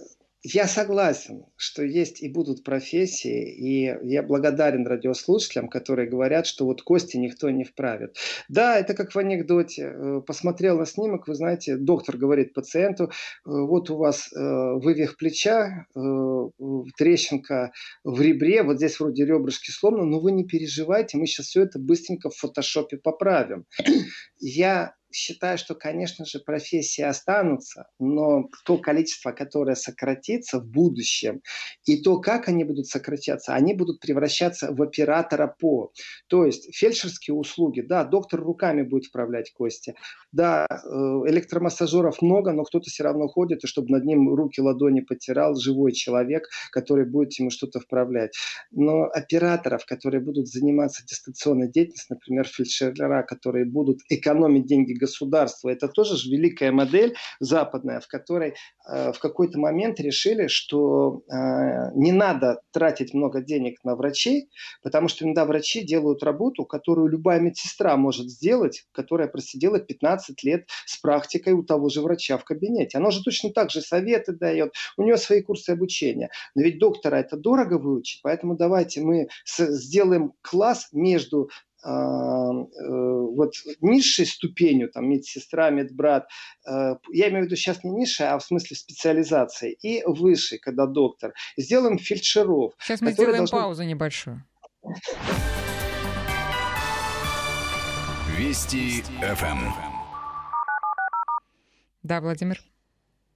я 0.43 0.69
согласен, 0.69 1.47
что 1.57 1.83
есть 1.83 2.23
и 2.23 2.29
будут 2.29 2.63
профессии, 2.63 3.53
и 3.53 4.09
я 4.09 4.23
благодарен 4.23 4.87
радиослушателям, 4.87 5.69
которые 5.69 6.09
говорят, 6.09 6.47
что 6.47 6.65
вот 6.65 6.83
кости 6.83 7.17
никто 7.17 7.51
не 7.51 7.65
вправит. 7.65 8.17
Да, 8.49 8.79
это 8.79 8.95
как 8.95 9.13
в 9.13 9.19
анекдоте. 9.19 9.93
Э, 9.93 10.21
посмотрел 10.25 10.79
на 10.79 10.87
снимок, 10.87 11.27
вы 11.27 11.35
знаете, 11.35 11.77
доктор 11.77 12.17
говорит 12.17 12.55
пациенту, 12.55 13.05
э, 13.05 13.09
вот 13.45 13.91
у 13.91 13.97
вас 13.97 14.33
э, 14.33 14.39
вывих 14.39 15.17
плеча, 15.17 15.87
трещинка 16.97 17.73
в 18.05 18.21
ребре, 18.21 18.63
вот 18.63 18.77
здесь 18.77 19.01
вроде 19.01 19.25
ребрышки 19.25 19.71
сломаны, 19.71 20.05
но 20.05 20.21
вы 20.21 20.33
не 20.33 20.45
переживайте, 20.45 21.19
мы 21.19 21.27
сейчас 21.27 21.47
все 21.47 21.63
это 21.65 21.79
быстренько 21.79 22.31
в 22.31 22.37
фотошопе 22.37 22.97
поправим. 22.97 23.65
Я 24.39 24.95
считаю, 25.13 25.59
что, 25.59 25.75
конечно 25.75 26.25
же, 26.25 26.39
профессии 26.39 27.03
останутся, 27.03 27.89
но 27.99 28.49
то 28.65 28.79
количество, 28.79 29.33
которое 29.33 29.75
сократится 29.75 30.61
в 30.61 30.67
будущем, 30.67 31.43
и 31.85 32.03
то, 32.03 32.21
как 32.21 32.49
они 32.49 32.65
будут 32.65 32.87
сокращаться, 32.87 33.55
они 33.55 33.75
будут 33.75 34.01
превращаться 34.01 34.73
в 34.73 34.83
оператора 34.83 35.55
по. 35.59 35.93
То 36.29 36.45
есть 36.45 36.75
фельдшерские 36.75 37.35
услуги, 37.35 37.81
да, 37.81 38.05
доктор 38.05 38.41
руками 38.41 38.83
будет 38.83 39.07
вправлять 39.07 39.53
кости, 39.53 39.95
да, 40.33 40.67
э, 40.69 40.77
электромассажеров 41.31 42.21
много, 42.21 42.53
но 42.53 42.65
кто-то 42.65 42.91
все 42.91 43.05
равно 43.05 43.29
ходит, 43.29 43.65
и 43.65 43.67
чтобы 43.67 43.91
над 43.91 44.05
ним 44.05 44.35
руки, 44.35 44.61
ладони 44.61 45.01
потирал 45.01 45.55
живой 45.55 45.93
человек, 45.93 46.49
который 46.71 47.07
будет 47.07 47.33
ему 47.39 47.51
что-то 47.51 47.81
вправлять. 47.81 48.37
Но 48.71 49.05
операторов, 49.05 49.87
которые 49.87 50.21
будут 50.21 50.49
заниматься 50.49 51.05
дистанционной 51.07 51.71
деятельностью, 51.71 52.17
например, 52.17 52.47
фельдшера, 52.47 53.23
которые 53.23 53.65
будут 53.65 54.01
экономить 54.09 54.67
деньги 54.67 54.98
государства. 54.99 55.69
Это 55.71 55.89
тоже 55.89 56.17
же 56.17 56.31
великая 56.31 56.73
модель 56.73 57.17
западная, 57.41 58.01
в 58.01 58.09
которой 58.09 58.55
э, 58.89 59.13
в 59.13 59.19
какой-то 59.19 59.59
момент 59.59 60.01
решили, 60.01 60.49
что 60.49 61.23
э, 61.31 61.93
не 61.95 62.13
надо 62.13 62.61
тратить 62.73 63.15
много 63.15 63.41
денег 63.41 63.79
на 63.85 63.97
врачей, 63.97 64.51
потому 64.83 65.09
что 65.09 65.25
иногда 65.25 65.45
врачи 65.45 65.83
делают 65.83 66.23
работу, 66.23 66.65
которую 66.65 67.09
любая 67.09 67.41
медсестра 67.41 67.97
может 67.97 68.29
сделать, 68.29 68.87
которая 68.93 69.29
просидела 69.29 69.79
15 69.79 70.43
лет 70.45 70.69
с 70.87 70.99
практикой 70.99 71.55
у 71.55 71.63
того 71.63 71.89
же 71.89 72.03
врача 72.03 72.37
в 72.39 72.45
кабинете. 72.45 72.99
Она 72.99 73.11
же 73.11 73.23
точно 73.23 73.51
так 73.51 73.71
же 73.71 73.81
советы 73.81 74.33
дает, 74.33 74.75
у 74.97 75.03
нее 75.03 75.17
свои 75.17 75.43
курсы 75.43 75.71
обучения. 75.71 76.31
Но 76.55 76.63
ведь 76.63 76.79
доктора 76.79 77.17
это 77.17 77.37
дорого 77.37 77.79
выучить, 77.79 78.21
поэтому 78.23 78.57
давайте 78.57 79.01
мы 79.01 79.29
сделаем 79.47 80.33
класс 80.43 80.89
между 80.93 81.51
вот 81.85 83.53
низшей 83.81 84.27
ступенью, 84.27 84.91
там, 84.91 85.09
медсестра, 85.09 85.71
медбрат, 85.71 86.29
э, 86.67 86.97
я 87.13 87.29
имею 87.29 87.43
в 87.43 87.47
виду 87.47 87.57
сейчас 87.57 87.85
не 87.85 87.91
низшая, 87.91 88.35
а 88.35 88.39
в 88.39 88.45
смысле 88.45 88.77
специализации, 88.77 89.77
и 89.81 90.03
выше, 90.05 90.59
когда 90.59 90.87
доктор. 90.87 91.35
Сделаем 91.57 91.99
фельдшеров. 91.99 92.73
Сейчас 92.79 93.01
мы 93.01 93.13
сделаем 93.13 93.39
должны... 93.39 93.59
паузу 93.59 93.85
небольшую. 93.85 94.45
Вести 98.37 99.03
ФМ. 99.21 99.59
Да, 102.03 102.21
Владимир. 102.21 102.61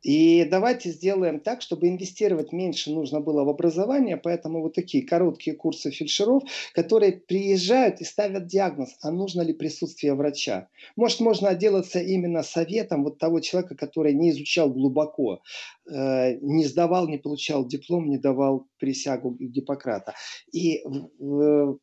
И 0.02 0.44
давайте 0.44 0.90
сделаем 0.90 1.40
так, 1.40 1.62
чтобы 1.62 1.88
инвестировать 1.88 2.52
меньше 2.52 2.90
нужно 2.90 3.20
было 3.20 3.44
в 3.44 3.48
образование, 3.48 4.16
поэтому 4.16 4.60
вот 4.60 4.74
такие 4.74 5.06
короткие 5.06 5.56
курсы 5.56 5.90
фельдшеров, 5.90 6.42
которые 6.74 7.12
приезжают 7.12 8.00
и 8.00 8.04
ставят 8.04 8.46
диагноз, 8.46 8.96
а 9.00 9.12
нужно 9.12 9.42
ли 9.42 9.52
присутствие 9.52 10.14
врача. 10.14 10.68
Может, 10.96 11.20
можно 11.20 11.50
отделаться 11.50 12.00
именно 12.00 12.42
советом 12.42 13.04
вот 13.04 13.18
того 13.18 13.40
человека, 13.40 13.76
который 13.76 14.12
не 14.12 14.30
изучал 14.30 14.70
глубоко, 14.70 15.40
э, 15.88 16.34
не 16.40 16.64
сдавал, 16.64 17.08
не 17.08 17.18
получал 17.18 17.66
диплом, 17.66 18.08
не 18.08 18.18
давал 18.18 18.66
присягу 18.78 19.36
Гиппократа. 19.38 20.14
И 20.52 20.78
э, 20.78 20.80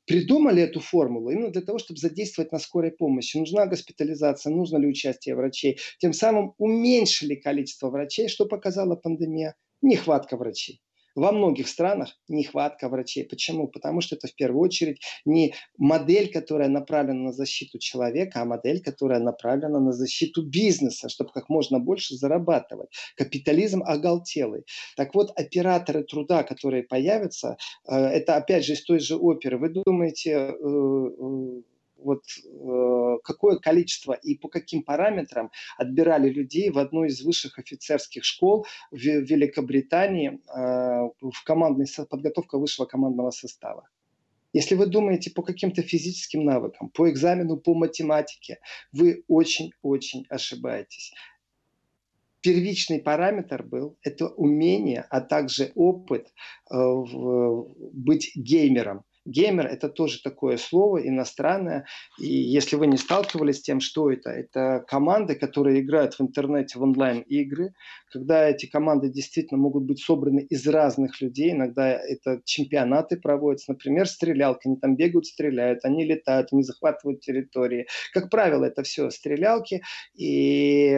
придумали 0.06 0.62
эту 0.62 0.82
формулу 0.82 1.30
именно 1.30 1.52
для 1.52 1.62
того, 1.62 1.80
чтобы 1.80 2.00
задействовать 2.00 2.52
на 2.52 2.60
скорой 2.60 2.92
помощи. 2.92 3.38
Нужна 3.38 3.66
госпитализация, 3.66 4.52
нужно 4.52 4.78
ли 4.78 4.88
участие 4.88 5.36
врачей. 5.36 5.78
Тем 6.00 6.12
самым 6.12 6.54
уменьшили 6.58 7.36
количество 7.36 7.90
врачей 7.90 8.09
врачей, 8.10 8.28
что 8.28 8.46
показала 8.46 8.96
пандемия? 8.96 9.56
Нехватка 9.82 10.36
врачей. 10.36 10.82
Во 11.16 11.32
многих 11.32 11.68
странах 11.68 12.16
нехватка 12.28 12.90
врачей. 12.90 13.24
Почему? 13.24 13.68
Потому 13.68 14.02
что 14.02 14.16
это 14.16 14.28
в 14.28 14.36
первую 14.36 14.62
очередь 14.62 15.02
не 15.26 15.54
модель, 15.78 16.32
которая 16.32 16.70
направлена 16.70 17.26
на 17.26 17.34
защиту 17.34 17.78
человека, 17.78 18.42
а 18.42 18.46
модель, 18.46 18.82
которая 18.82 19.20
направлена 19.20 19.80
на 19.80 19.92
защиту 19.92 20.44
бизнеса, 20.44 21.10
чтобы 21.10 21.32
как 21.32 21.50
можно 21.50 21.80
больше 21.80 22.16
зарабатывать. 22.16 22.90
Капитализм 23.16 23.84
оголтелый. 23.84 24.64
Так 24.98 25.14
вот, 25.14 25.32
операторы 25.36 26.04
труда, 26.04 26.44
которые 26.44 26.84
появятся, 26.84 27.58
э, 27.88 27.96
это 27.96 28.36
опять 28.36 28.66
же 28.66 28.74
из 28.74 28.84
той 28.84 29.00
же 29.00 29.16
оперы. 29.16 29.58
Вы 29.58 29.70
думаете, 29.70 30.32
э, 30.32 30.52
э, 30.52 31.62
вот 32.04 32.24
э, 32.44 33.18
какое 33.24 33.58
количество 33.58 34.14
и 34.14 34.36
по 34.36 34.48
каким 34.48 34.84
параметрам 34.84 35.52
отбирали 35.78 36.30
людей 36.30 36.70
в 36.70 36.78
одной 36.78 37.08
из 37.08 37.22
высших 37.22 37.60
офицерских 37.60 38.24
школ 38.24 38.66
в 38.92 38.98
Великобритании 38.98 40.32
э, 40.32 41.10
в 41.22 41.44
командной 41.44 41.86
подготовка 42.10 42.58
высшего 42.58 42.86
командного 42.86 43.32
состава. 43.32 43.88
Если 44.52 44.76
вы 44.76 44.88
думаете 44.88 45.32
по 45.32 45.44
каким-то 45.44 45.84
физическим 45.84 46.44
навыкам, 46.44 46.90
по 46.90 47.10
экзамену 47.10 47.58
по 47.58 47.76
математике, 47.76 48.60
вы 48.92 49.24
очень-очень 49.28 50.26
ошибаетесь. 50.30 51.14
первичный 52.42 53.00
параметр 53.00 53.64
был 53.64 53.98
это 54.02 54.28
умение, 54.28 55.06
а 55.10 55.22
также 55.22 55.72
опыт 55.76 56.34
э, 56.72 56.76
быть 57.94 58.32
геймером. 58.36 59.04
Геймер– 59.26 59.68
это 59.72 59.90
тоже 59.90 60.22
такое 60.22 60.58
слово 60.58 61.08
иностранное. 61.08 61.86
И 62.20 62.28
если 62.28 62.76
вы 62.76 62.88
не 62.88 62.98
сталкивались 62.98 63.58
с 63.58 63.62
тем, 63.62 63.80
что 63.80 64.12
это, 64.12 64.30
это 64.30 64.84
команды, 64.88 65.36
которые 65.36 65.82
играют 65.82 66.16
в 66.16 66.22
интернете 66.22 66.80
в 66.80 66.84
онлайн-игры, 66.84 67.74
когда 68.12 68.50
эти 68.50 68.66
команды 68.66 69.10
действительно 69.10 69.60
могут 69.60 69.84
быть 69.84 70.00
собраны 70.00 70.40
из 70.42 70.66
разных 70.68 71.22
людей. 71.22 71.52
Иногда 71.52 71.90
это 71.92 72.42
чемпионаты 72.46 73.18
проводятся. 73.18 73.72
Например, 73.72 74.08
стрелялки. 74.08 74.68
Они 74.68 74.78
там 74.78 74.96
бегают, 74.96 75.28
стреляют, 75.28 75.86
они 75.86 76.06
летают, 76.06 76.50
они 76.52 76.64
захватывают 76.64 77.22
территории. 77.22 77.88
Как 78.14 78.30
правило, 78.30 78.66
это 78.66 78.84
все 78.84 79.10
стрелялки. 79.10 79.82
И 80.16 80.98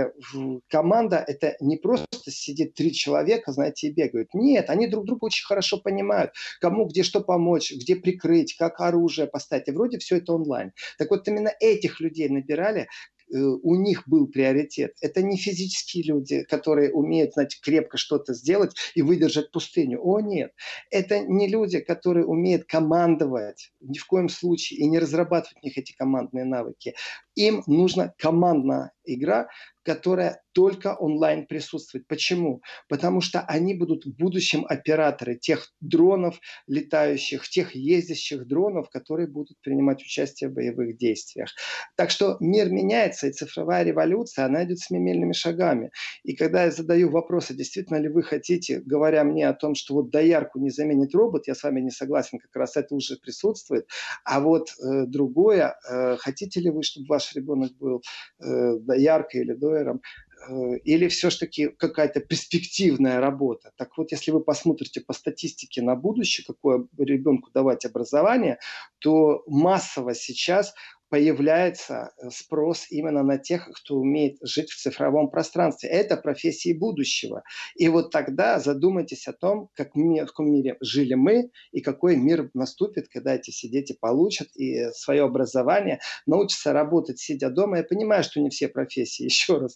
команда– 0.70 1.24
это 1.28 1.56
не 1.60 1.78
просто 1.78 2.06
сидит 2.26 2.76
три 2.76 2.94
человека, 2.94 3.52
знаете, 3.52 3.88
и 3.88 3.94
бегают. 3.94 4.30
Нет, 4.34 4.70
они 4.70 4.88
друг 4.88 5.06
друга 5.06 5.26
очень 5.26 5.46
хорошо 5.46 5.78
понимают, 5.78 6.32
кому 6.60 6.86
где 6.86 7.04
что 7.04 7.22
помочь, 7.22 7.74
где 7.74 7.96
прикрыть, 8.12 8.56
как 8.58 8.80
оружие 8.80 9.28
поставить. 9.28 9.68
И 9.68 9.72
вроде 9.72 9.98
все 10.00 10.18
это 10.18 10.34
онлайн. 10.34 10.72
Так 10.98 11.10
вот, 11.10 11.28
именно 11.28 11.52
этих 11.60 12.00
людей 12.00 12.30
набирали, 12.30 12.88
Э, 13.34 13.38
у 13.38 13.76
них 13.76 14.08
был 14.08 14.28
приоритет. 14.28 14.96
Это 15.02 15.22
не 15.22 15.38
физические 15.38 16.04
люди, 16.04 16.44
которые 16.44 16.92
умеют, 16.92 17.34
знаете, 17.34 17.60
крепко 17.62 17.98
что-то 17.98 18.34
сделать 18.34 18.76
и 18.96 19.02
выдержать 19.02 19.52
пустыню. 19.52 20.00
О, 20.04 20.20
нет. 20.20 20.52
Это 20.90 21.20
не 21.20 21.48
люди, 21.48 21.80
которые 21.80 22.26
умеют 22.26 22.66
командовать 22.66 23.72
ни 23.80 23.98
в 23.98 24.06
коем 24.06 24.30
случае 24.30 24.80
и 24.80 24.88
не 24.88 25.00
разрабатывать 25.00 25.58
в 25.60 25.64
них 25.64 25.78
эти 25.78 25.94
командные 25.94 26.46
навыки. 26.46 26.94
Им 27.36 27.64
нужна 27.68 28.14
командная 28.18 28.92
игра, 29.06 29.48
которая 29.84 30.42
только 30.54 30.94
онлайн 30.96 31.48
присутствует. 31.48 32.06
Почему? 32.08 32.62
Потому 32.88 33.22
что 33.22 33.42
они 33.42 33.74
будут 33.74 34.06
в 34.06 34.16
будущем 34.16 34.66
операторы 34.68 35.38
тех 35.38 35.72
дронов 35.80 36.40
летающих, 36.68 37.48
тех 37.48 37.74
ездящих 37.74 38.48
дронов, 38.48 38.90
которые 38.90 39.28
будут 39.28 39.58
принимать 39.62 40.02
участие 40.02 40.50
в 40.50 40.54
боевых 40.54 40.98
действиях. 40.98 41.50
Так 41.96 42.12
что 42.12 42.38
мир 42.40 42.70
меняется, 42.70 43.28
и 43.28 43.32
цифровая 43.32 43.84
революция, 43.84 44.46
она 44.46 44.64
идет 44.66 44.80
семимильными 44.80 45.34
шагами. 45.34 45.92
И 46.24 46.36
когда 46.36 46.66
я 46.66 46.72
задаю 46.72 47.10
вопросы, 47.10 47.54
действительно 47.54 47.98
ли 47.98 48.10
вы 48.10 48.24
хотите, 48.24 48.82
говоря 48.86 49.24
мне 49.24 49.48
о 49.48 49.54
том, 49.54 49.74
что 49.74 49.96
вот 49.96 50.12
доярку 50.12 50.60
не 50.60 50.70
заменит 50.70 51.16
робот, 51.16 51.48
я 51.48 51.56
с 51.56 51.64
вами 51.64 51.80
не 51.82 51.92
согласен, 51.92 52.40
как 52.40 52.56
раз 52.56 52.76
это 52.76 52.94
уже 52.94 53.16
присутствует. 53.16 53.88
А 54.26 54.42
вот 54.42 54.70
э, 54.70 55.06
другое, 55.08 55.76
э, 55.90 56.18
хотите 56.18 56.60
ли 56.60 56.70
вы, 56.70 56.84
чтобы 56.84 57.08
ваш 57.08 57.21
ребенок 57.34 57.72
был 57.78 58.02
э, 58.40 58.78
дояркой 58.80 59.42
или 59.42 59.54
доером, 59.54 60.02
Э, 60.48 60.78
или 60.78 61.08
все-таки 61.08 61.68
какая-то 61.68 62.20
перспективная 62.20 63.20
работа. 63.20 63.72
Так 63.78 63.98
вот, 63.98 64.12
если 64.12 64.32
вы 64.32 64.42
посмотрите 64.42 65.02
по 65.02 65.14
статистике 65.14 65.82
на 65.82 65.96
будущее, 65.96 66.46
какое 66.46 66.88
ребенку 66.98 67.52
давать 67.54 67.86
образование, 67.86 68.60
то 69.00 69.44
массово 69.48 70.16
сейчас 70.16 70.74
появляется 71.12 72.14
э, 72.18 72.30
спрос 72.30 72.88
именно 72.90 73.22
на 73.22 73.38
тех, 73.38 73.70
кто 73.74 73.98
умеет 73.98 74.38
жить 74.42 74.70
в 74.70 74.82
цифровом 74.82 75.30
пространстве. 75.30 75.90
Это 75.90 76.16
профессии 76.16 76.72
будущего. 76.72 77.44
И 77.76 77.90
вот 77.90 78.12
тогда 78.12 78.60
задумайтесь 78.60 79.28
о 79.28 79.34
том, 79.34 79.68
как 79.76 79.94
в 79.94 80.26
каком 80.26 80.50
мире 80.50 80.78
жили 80.80 81.16
мы 81.16 81.52
и 81.74 81.82
какой 81.82 82.16
мир 82.16 82.50
наступит, 82.54 83.10
когда 83.10 83.36
эти 83.36 83.52
все 83.52 83.68
дети 83.68 83.94
получат 84.00 84.48
и 84.56 84.90
свое 84.94 85.24
образование, 85.24 86.00
научатся 86.26 86.72
работать, 86.72 87.20
сидя 87.20 87.50
дома. 87.50 87.80
Я 87.80 87.84
понимаю, 87.84 88.24
что 88.24 88.40
не 88.40 88.50
все 88.50 88.70
профессии, 88.70 89.24
еще 89.26 89.58
раз. 89.58 89.76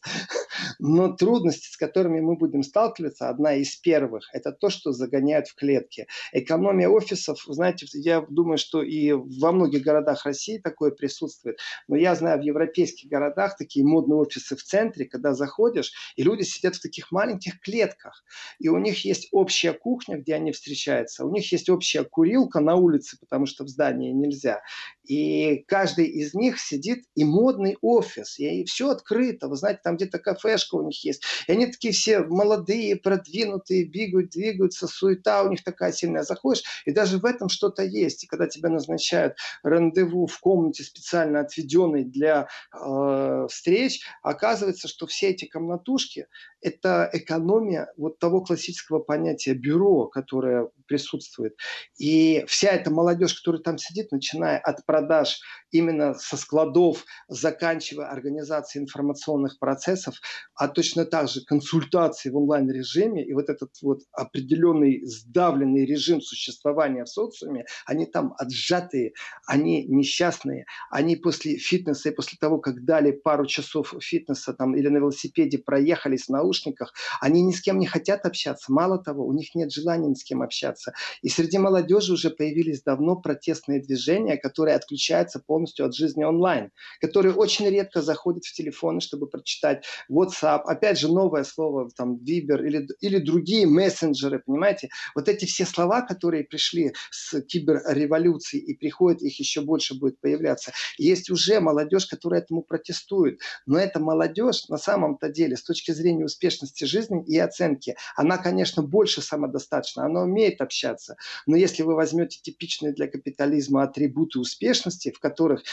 Но 0.80 1.18
трудности, 1.18 1.68
с 1.70 1.76
которыми 1.76 2.22
мы 2.22 2.38
будем 2.38 2.64
сталкиваться, 2.64 3.28
одна 3.28 3.56
из 3.56 3.76
первых, 3.76 4.30
это 4.32 4.54
то, 4.54 4.70
что 4.70 4.94
загоняют 4.94 5.48
в 5.50 5.56
клетки. 5.56 6.08
Экономия 6.32 6.88
офисов, 6.88 7.44
знаете, 7.46 7.88
я 7.92 8.26
думаю, 8.30 8.58
что 8.58 8.82
и 8.82 9.12
во 9.12 9.52
многих 9.52 9.82
городах 9.82 10.24
России 10.24 10.60
такое 10.60 10.92
присутствует, 10.92 11.25
присутствует. 11.26 11.60
Но 11.88 11.96
я 11.96 12.16
знаю, 12.16 12.40
в 12.40 12.44
европейских 12.44 13.10
городах 13.10 13.58
такие 13.58 13.86
модные 13.86 14.18
офисы 14.18 14.56
в 14.56 14.64
центре, 14.64 15.06
когда 15.06 15.34
заходишь, 15.34 15.92
и 16.16 16.24
люди 16.24 16.44
сидят 16.44 16.76
в 16.76 16.82
таких 16.82 17.12
маленьких 17.12 17.60
клетках. 17.60 18.24
И 18.60 18.70
у 18.70 18.78
них 18.78 19.06
есть 19.06 19.28
общая 19.32 19.74
кухня, 19.74 20.18
где 20.18 20.36
они 20.36 20.52
встречаются. 20.52 21.26
У 21.26 21.32
них 21.32 21.52
есть 21.52 21.70
общая 21.70 22.04
курилка 22.04 22.60
на 22.60 22.76
улице, 22.76 23.18
потому 23.20 23.46
что 23.46 23.64
в 23.64 23.70
здании 23.70 24.12
нельзя. 24.12 24.62
И 25.04 25.64
каждый 25.68 26.06
из 26.06 26.34
них 26.34 26.60
сидит 26.60 27.06
и 27.16 27.24
модный 27.24 27.78
офис, 27.82 28.40
и 28.40 28.64
все 28.66 28.90
открыто. 28.90 29.48
Вы 29.48 29.56
знаете, 29.56 29.82
там 29.84 29.98
где-то 29.98 30.20
кафешка 30.20 30.76
у 30.76 30.88
них 30.88 31.04
есть. 31.04 31.24
И 31.48 31.52
они 31.52 31.68
такие 31.68 31.94
все 31.94 32.20
молодые, 32.20 32.96
продвинутые, 32.96 33.86
бегают, 33.86 34.32
двигаются, 34.32 34.88
суета 34.88 35.44
у 35.44 35.50
них 35.50 35.64
такая 35.64 35.92
сильная. 35.92 36.24
Заходишь, 36.24 36.64
и 36.86 36.92
даже 36.92 37.18
в 37.20 37.26
этом 37.26 37.50
что-то 37.50 37.84
есть. 37.84 38.24
И 38.24 38.28
когда 38.28 38.48
тебя 38.48 38.70
назначают 38.70 39.36
рандеву 39.64 40.28
в 40.28 40.40
комнате 40.40 40.84
специально 40.84 41.15
отведенной 41.22 42.04
для 42.04 42.48
э, 42.74 43.48
встреч, 43.50 44.02
оказывается, 44.22 44.88
что 44.88 45.08
все 45.08 45.30
эти 45.30 45.46
комнатушки– 45.46 46.28
это 46.66 47.08
экономия 47.14 47.94
вот 47.96 48.18
того 48.18 48.42
классического 48.42 48.98
понятия 48.98 49.54
бюро, 49.54 50.08
которое 50.08 50.70
присутствует. 50.88 51.56
И 52.00 52.44
вся 52.48 52.70
эта 52.70 52.90
молодежь, 52.90 53.36
которая 53.36 53.62
там 53.62 53.78
сидит, 53.78 54.12
начиная 54.12 54.58
от 54.58 54.84
продаж 54.86 55.40
именно 55.70 56.16
со 56.16 56.38
складов, 56.38 57.06
заканчивая 57.28 58.08
организацией 58.08 58.84
информационных 58.84 59.60
процессов, 59.60 60.16
а 60.56 60.68
точно 60.68 61.06
так 61.06 61.30
же 61.30 61.46
консультации 61.46 62.32
в 62.32 62.38
онлайн-режиме 62.38 63.24
и 63.24 63.34
вот 63.34 63.50
этот 63.50 63.72
вот 63.84 64.02
определенный 64.12 65.06
сдавленный 65.06 65.86
режим 65.86 66.20
существования 66.20 67.04
в 67.04 67.10
социуме, 67.10 67.66
они 67.86 68.08
там 68.08 68.34
отжатые, 68.40 69.14
они 69.46 69.86
несчастные, 69.86 70.66
они 70.90 71.16
после 71.16 71.58
фитнеса 71.58 72.10
и 72.10 72.16
после 72.16 72.40
того, 72.40 72.58
как 72.58 72.84
дали 72.86 73.12
пару 73.12 73.46
часов 73.46 73.94
фитнеса 74.02 74.54
там 74.54 74.76
или 74.76 74.88
на 74.88 74.98
велосипеде 74.98 75.60
проехались 75.60 76.26
в 76.26 76.30
наушниках, 76.56 76.94
они 77.22 77.42
ни 77.42 77.52
с 77.52 77.62
кем 77.62 77.80
не 77.80 77.86
хотят 77.86 78.26
общаться. 78.26 78.72
Мало 78.72 78.98
того, 78.98 79.26
у 79.26 79.34
них 79.34 79.56
нет 79.56 79.72
желания 79.72 80.08
ни 80.08 80.14
с 80.14 80.24
кем 80.24 80.42
общаться. 80.42 80.94
И 81.22 81.30
среди 81.30 81.58
молодежи 81.58 82.14
уже 82.14 82.30
появились 82.30 82.82
давно 82.82 83.16
протестные 83.16 83.82
движения, 83.82 84.38
которые 84.38 84.76
отключаются 84.76 85.40
полностью 85.40 85.86
от 85.86 85.96
жизни 85.96 86.24
онлайн, 86.24 86.72
которые 87.02 87.34
очень 87.34 87.68
редко 87.70 88.02
заходят 88.02 88.46
в 88.46 88.54
телефоны, 88.54 89.02
чтобы 89.02 89.28
прочитать 89.28 89.86
WhatsApp, 90.12 90.62
опять 90.66 91.00
же 91.00 91.08
новое 91.08 91.44
слово, 91.44 91.90
там, 91.96 92.16
Viber 92.16 92.66
или, 92.66 92.88
или 93.02 93.18
другие 93.20 93.68
мессенджеры, 93.68 94.42
понимаете? 94.46 94.90
Вот 95.16 95.28
эти 95.30 95.46
все 95.46 95.66
слова, 95.66 96.02
которые 96.02 96.44
пришли 96.44 96.94
с 97.12 97.42
киберреволюции 97.42 98.60
и 98.60 98.74
приходят, 98.76 99.22
их 99.22 99.40
еще 99.40 99.62
больше 99.62 99.96
будет 99.96 100.20
появляться. 100.20 100.72
Есть 100.98 101.30
уже 101.30 101.60
молодежь, 101.60 102.06
которая 102.06 102.42
этому 102.42 102.62
протестует, 102.64 103.40
но 103.66 103.78
эта 103.78 104.00
молодежь 104.00 104.68
на 104.70 104.78
самом-то 104.78 105.30
деле 105.30 105.56
с 105.56 105.64
точки 105.64 105.92
зрения 105.92 106.26
успешности 106.36 106.84
жизни 106.84 107.24
и 107.26 107.38
оценки, 107.38 107.96
она, 108.16 108.38
конечно, 108.38 108.84
больше 108.84 109.22
самодостаточна, 109.22 110.06
она 110.06 110.22
умеет 110.24 110.62
общаться, 110.62 111.16
но 111.46 111.56
если 111.56 111.84
вы 111.84 111.96
возьмете 111.96 112.40
типичные 112.42 112.94
для 112.94 113.08
капитализма 113.08 113.84
атрибуты 113.84 114.40
успешности, 114.40 115.12
в 115.12 115.20
которых 115.20 115.64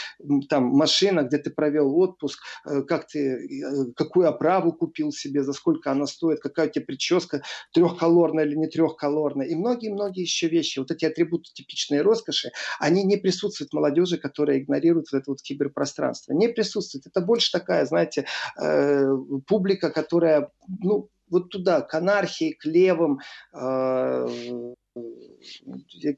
там 0.49 0.65
машина, 0.65 1.23
где 1.23 1.37
ты 1.37 1.49
провел 1.49 1.95
отпуск, 1.97 2.39
э, 2.65 2.81
как 2.83 3.07
ты, 3.07 3.19
э, 3.19 3.91
какую 3.95 4.27
оправу 4.27 4.71
купил 4.71 5.11
себе, 5.11 5.43
за 5.43 5.53
сколько 5.53 5.91
она 5.91 6.07
стоит, 6.07 6.39
какая 6.39 6.67
у 6.67 6.71
тебя 6.71 6.85
прическа, 6.85 7.43
трехколорная 7.73 8.45
или 8.45 8.55
не 8.55 8.67
трехколорная, 8.67 9.47
и 9.47 9.55
многие-многие 9.55 10.21
еще 10.21 10.47
вещи. 10.47 10.79
Вот 10.79 10.91
эти 10.91 11.05
атрибуты 11.05 11.51
типичной 11.53 12.01
роскоши, 12.01 12.51
они 12.79 13.03
не 13.03 13.17
присутствуют 13.17 13.71
в 13.71 13.75
молодежи, 13.75 14.17
которая 14.17 14.59
игнорирует 14.59 15.07
вот 15.11 15.21
это 15.21 15.31
вот 15.31 15.41
киберпространство. 15.41 16.33
Не 16.33 16.47
присутствует. 16.47 17.05
Это 17.07 17.21
больше 17.21 17.51
такая, 17.51 17.85
знаете, 17.85 18.25
э, 18.61 19.07
публика, 19.47 19.89
которая, 19.89 20.51
ну, 20.67 21.09
вот 21.29 21.49
туда, 21.49 21.81
к 21.81 21.93
анархии, 21.93 22.53
к 22.53 22.65
левым, 22.65 23.19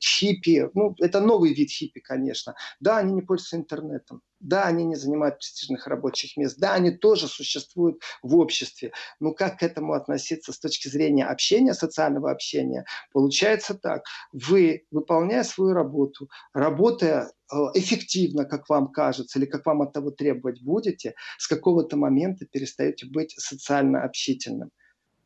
хиппи, 0.01 0.69
ну, 0.73 0.95
это 0.99 1.19
новый 1.21 1.53
вид 1.53 1.69
хиппи, 1.69 1.99
конечно. 1.99 2.55
Да, 2.79 2.97
они 2.97 3.13
не 3.13 3.21
пользуются 3.21 3.57
интернетом. 3.57 4.21
Да, 4.39 4.65
они 4.65 4.83
не 4.83 4.95
занимают 4.95 5.37
престижных 5.37 5.87
рабочих 5.87 6.37
мест. 6.37 6.57
Да, 6.59 6.73
они 6.73 6.91
тоже 6.91 7.27
существуют 7.27 8.01
в 8.21 8.35
обществе. 8.37 8.91
Но 9.19 9.33
как 9.33 9.59
к 9.59 9.63
этому 9.63 9.93
относиться 9.93 10.51
с 10.51 10.59
точки 10.59 10.87
зрения 10.87 11.25
общения, 11.25 11.73
социального 11.73 12.31
общения? 12.31 12.85
Получается 13.11 13.75
так. 13.75 14.03
Вы, 14.33 14.85
выполняя 14.91 15.43
свою 15.43 15.73
работу, 15.73 16.29
работая 16.53 17.31
э, 17.51 17.55
эффективно, 17.73 18.45
как 18.45 18.69
вам 18.69 18.91
кажется, 18.91 19.39
или 19.39 19.45
как 19.45 19.65
вам 19.65 19.81
от 19.81 19.93
того 19.93 20.11
требовать 20.11 20.61
будете, 20.61 21.15
с 21.37 21.47
какого-то 21.47 21.97
момента 21.97 22.45
перестаете 22.45 23.07
быть 23.07 23.33
социально 23.37 24.03
общительным. 24.03 24.71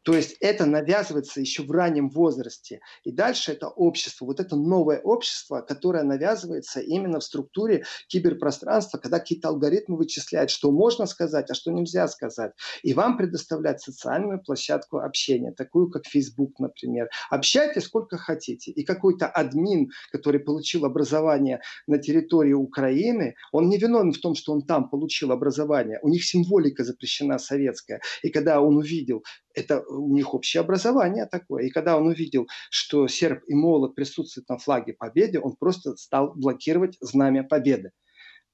То 0.10 0.16
есть 0.16 0.38
это 0.40 0.66
навязывается 0.66 1.40
еще 1.40 1.62
в 1.62 1.70
раннем 1.70 2.10
возрасте. 2.10 2.80
И 3.04 3.12
дальше 3.12 3.52
это 3.52 3.68
общество, 3.68 4.26
вот 4.26 4.40
это 4.40 4.56
новое 4.56 5.00
общество, 5.00 5.62
которое 5.62 6.02
навязывается 6.02 6.80
именно 6.80 7.20
в 7.20 7.24
структуре 7.24 7.84
киберпространства, 8.08 8.98
когда 8.98 9.20
какие-то 9.20 9.50
алгоритмы 9.50 9.98
вычисляют, 9.98 10.50
что 10.50 10.72
можно 10.72 11.06
сказать, 11.06 11.52
а 11.52 11.54
что 11.54 11.70
нельзя 11.70 12.08
сказать. 12.08 12.54
И 12.82 12.96
вам 12.96 13.18
предоставлять 13.18 13.82
социальную 13.82 14.42
площадку 14.42 14.98
общения, 14.98 15.52
такую 15.52 15.92
как 15.92 16.08
Facebook, 16.08 16.58
например. 16.58 17.12
Общайтесь 17.30 17.84
сколько 17.84 18.18
хотите. 18.18 18.72
И 18.72 18.84
какой-то 18.84 19.28
админ, 19.28 19.92
который 20.12 20.40
получил 20.40 20.86
образование 20.86 21.62
на 21.86 22.00
территории 22.00 22.54
Украины, 22.54 23.36
он 23.52 23.70
не 23.70 23.78
виновен 23.78 24.14
в 24.14 24.18
том, 24.18 24.34
что 24.34 24.54
он 24.54 24.64
там 24.64 24.90
получил 24.90 25.32
образование. 25.32 26.00
У 26.02 26.10
них 26.10 26.26
символика 26.26 26.84
запрещена 26.84 27.38
советская. 27.38 28.02
И 28.24 28.32
когда 28.32 28.60
он 28.60 28.78
увидел, 28.78 29.24
это 29.54 29.84
у 30.00 30.14
них 30.16 30.34
общее 30.34 30.62
образование 30.62 31.26
такое. 31.26 31.64
И 31.64 31.70
когда 31.70 31.98
он 31.98 32.08
увидел, 32.08 32.48
что 32.70 33.08
серб 33.08 33.44
и 33.48 33.54
молот 33.54 33.96
присутствуют 33.96 34.50
на 34.50 34.58
флаге 34.58 34.94
победы, 34.94 35.40
он 35.42 35.56
просто 35.56 35.96
стал 35.96 36.34
блокировать 36.34 36.98
знамя 37.02 37.44
победы 37.44 37.92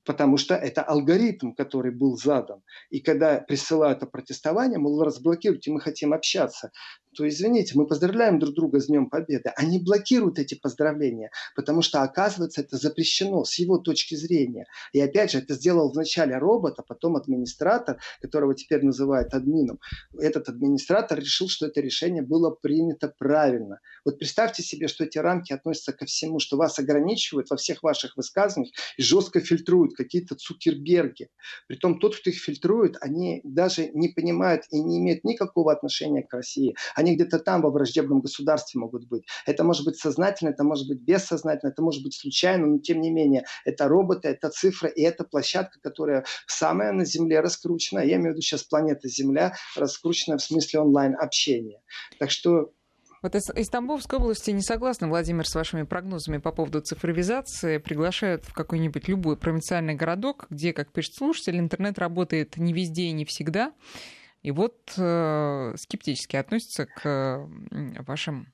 потому 0.06 0.38
что 0.38 0.56
это 0.56 0.84
алгоритм, 0.84 1.54
который 1.54 1.92
был 1.92 2.16
задан. 2.16 2.62
И 2.90 3.02
когда 3.02 3.40
присылают 3.40 3.98
это 3.98 4.06
протестование, 4.06 4.78
мол, 4.78 5.04
разблокируйте, 5.04 5.72
мы 5.72 5.82
хотим 5.82 6.14
общаться, 6.14 6.72
то 7.16 7.28
извините, 7.28 7.74
мы 7.76 7.88
поздравляем 7.88 8.40
друг 8.40 8.54
друга 8.54 8.80
с 8.80 8.88
Днем 8.88 9.10
Победы. 9.10 9.52
Они 9.56 9.80
блокируют 9.80 10.40
эти 10.40 10.56
поздравления, 10.56 11.32
потому 11.56 11.82
что, 11.82 12.02
оказывается, 12.02 12.62
это 12.62 12.78
запрещено 12.78 13.44
с 13.44 13.58
его 13.58 13.78
точки 13.78 14.16
зрения. 14.16 14.66
И 14.94 15.00
опять 15.00 15.32
же, 15.32 15.40
это 15.40 15.54
сделал 15.54 15.92
вначале 15.92 16.38
робот, 16.38 16.76
а 16.78 16.84
потом 16.84 17.16
администратор, 17.16 18.00
которого 18.22 18.54
теперь 18.56 18.84
называют 18.84 19.34
админом. 19.34 19.80
Этот 20.18 20.50
администратор 20.50 21.20
решил, 21.20 21.48
что 21.48 21.68
это 21.68 21.82
решение 21.82 22.22
было 22.22 22.50
принято 22.50 23.14
правильно. 23.18 23.80
Вот 24.04 24.20
представьте 24.20 24.64
себе, 24.64 24.88
что 24.88 25.04
эти 25.04 25.18
рамки 25.18 25.54
относятся 25.54 25.94
ко 25.94 26.06
всему, 26.06 26.40
что 26.40 26.58
вас 26.58 26.80
ограничивают 26.80 27.50
во 27.50 27.58
всех 27.58 27.84
ваших 27.84 28.18
высказываниях 28.18 28.74
и 28.98 29.02
жестко 29.02 29.40
фильтруют 29.40 29.96
какие-то 29.96 30.36
цукерберги. 30.36 31.30
Притом 31.68 32.00
тот, 32.00 32.18
кто 32.18 32.30
их 32.30 32.38
фильтрует, 32.38 32.98
они 33.02 33.42
даже 33.44 33.90
не 33.94 34.10
понимают 34.10 34.64
и 34.72 34.80
не 34.82 35.00
имеют 35.00 35.24
никакого 35.24 35.72
отношения 35.72 36.24
к 36.24 36.34
России. 36.34 36.76
Они 36.96 37.05
где-то 37.14 37.38
там 37.40 37.62
во 37.62 37.70
враждебном 37.70 38.22
государстве 38.22 38.80
могут 38.80 39.08
быть. 39.08 39.26
Это 39.46 39.64
может 39.64 39.86
быть 39.86 39.98
сознательно, 39.98 40.50
это 40.50 40.64
может 40.64 40.88
быть 40.88 41.02
бессознательно, 41.02 41.70
это 41.70 41.84
может 41.84 42.02
быть 42.04 42.16
случайно, 42.16 42.66
но 42.66 42.80
тем 42.80 43.02
не 43.02 43.12
менее 43.12 43.46
это 43.66 43.88
роботы, 43.88 44.30
это 44.30 44.50
цифры 44.50 44.90
и 44.90 45.04
это 45.04 45.24
площадка, 45.24 45.80
которая 45.82 46.26
самая 46.48 46.92
на 46.92 47.06
Земле 47.06 47.42
раскручена. 47.42 48.00
Я 48.00 48.16
имею 48.16 48.32
в 48.32 48.34
виду 48.34 48.42
сейчас 48.42 48.64
планета 48.64 49.08
Земля, 49.08 49.54
раскручена 49.76 50.38
в 50.38 50.42
смысле 50.42 50.80
онлайн-общения. 50.80 51.82
Так 52.18 52.32
что 52.32 52.72
вот 53.26 53.34
из, 53.34 53.50
из 53.50 53.70
Тамбовской 53.70 54.20
области 54.20 54.52
не 54.52 54.62
согласна, 54.62 55.08
Владимир, 55.08 55.48
с 55.48 55.56
вашими 55.56 55.82
прогнозами 55.82 56.38
по 56.38 56.52
поводу 56.52 56.82
цифровизации. 56.82 57.80
Приглашают 57.80 58.46
в 58.46 58.54
какой-нибудь 58.54 59.08
любой 59.08 59.36
провинциальный 59.36 59.96
городок, 59.96 60.46
где, 60.52 60.74
как 60.74 60.92
пишет 60.92 61.16
слушатель, 61.16 61.58
интернет 61.58 61.98
работает 61.98 62.58
не 62.58 62.72
везде 62.72 63.06
и 63.06 63.14
не 63.14 63.26
всегда. 63.26 63.74
И 64.46 64.52
вот 64.52 64.94
э, 64.96 65.74
скептически 65.76 66.36
относятся 66.36 66.86
к 66.86 67.50
вашим 68.06 68.54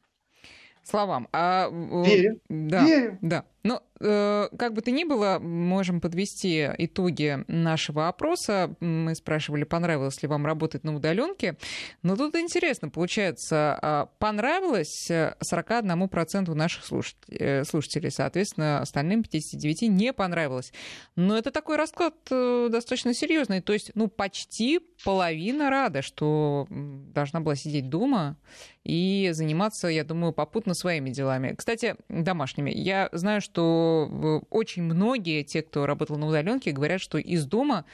словам. 0.84 1.28
А, 1.34 1.68
Верю. 1.70 2.40
Да, 2.48 2.86
Верю. 2.86 3.18
да. 3.22 3.44
Но 3.64 3.84
э, 4.00 4.48
как 4.58 4.74
бы 4.74 4.82
то 4.82 4.92
ни 4.92 5.04
было, 5.04 5.38
можем 5.40 6.02
подвести 6.02 6.68
итоги 6.78 7.44
нашего 7.48 8.08
опроса. 8.08 8.76
Мы 8.80 9.14
спрашивали, 9.16 9.64
понравилось 9.64 10.22
ли 10.22 10.28
вам 10.28 10.46
работать 10.46 10.84
на 10.84 10.96
удаленке. 10.96 11.58
Но 12.02 12.16
тут 12.16 12.36
интересно, 12.36 12.90
получается, 12.90 13.78
а, 13.82 14.06
понравилось 14.18 15.10
41% 15.10 16.54
наших 16.54 16.84
э, 17.30 17.64
слушателей, 17.64 18.12
соответственно, 18.12 18.82
остальным 18.82 19.24
59 19.24 19.82
не 19.84 20.14
понравилось. 20.14 20.74
Но 21.16 21.38
это 21.38 21.52
такой 21.52 21.76
расклад 21.76 22.16
э, 22.32 22.70
достаточно 22.72 23.14
серьезный. 23.14 23.62
То 23.62 23.74
есть, 23.74 23.92
ну, 23.94 24.08
почти 24.08 24.80
половина 25.04 25.70
рада, 25.70 26.02
что 26.02 26.68
должна 26.70 27.42
была 27.42 27.56
сидеть 27.56 27.90
дома 27.90 28.38
и 28.84 29.30
заниматься, 29.34 29.88
я 29.88 30.04
думаю, 30.04 30.34
попутно 30.34 30.74
своими 30.74 31.12
делами. 31.12 31.54
Кстати, 31.56 31.96
домашними. 32.10 32.72
Я 32.72 33.10
знаю, 33.12 33.42
что 33.42 33.51
что 33.52 34.46
очень 34.50 34.84
многие, 34.84 35.44
те, 35.44 35.62
кто 35.62 35.86
работал 35.86 36.18
на 36.18 36.28
удаленке, 36.28 36.72
говорят, 36.72 37.02
что 37.02 37.18
из 37.18 37.46
дома 37.46 37.86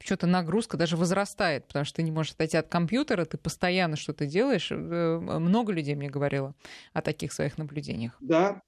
что-то 0.00 0.26
нагрузка 0.26 0.76
даже 0.76 0.96
возрастает, 0.96 1.66
потому 1.66 1.84
что 1.84 1.96
ты 1.96 2.02
не 2.02 2.12
можешь 2.12 2.32
отойти 2.32 2.56
от 2.56 2.68
компьютера, 2.68 3.24
ты 3.24 3.36
постоянно 3.36 3.96
что-то 3.96 4.26
делаешь. 4.26 4.68
Э, 4.70 5.18
много 5.18 5.72
людей 5.72 5.96
мне 5.96 6.08
говорило 6.08 6.54
о 6.92 7.02
таких 7.02 7.32
своих 7.32 7.58
наблюдениях. 7.58 8.16
Да, 8.20 8.62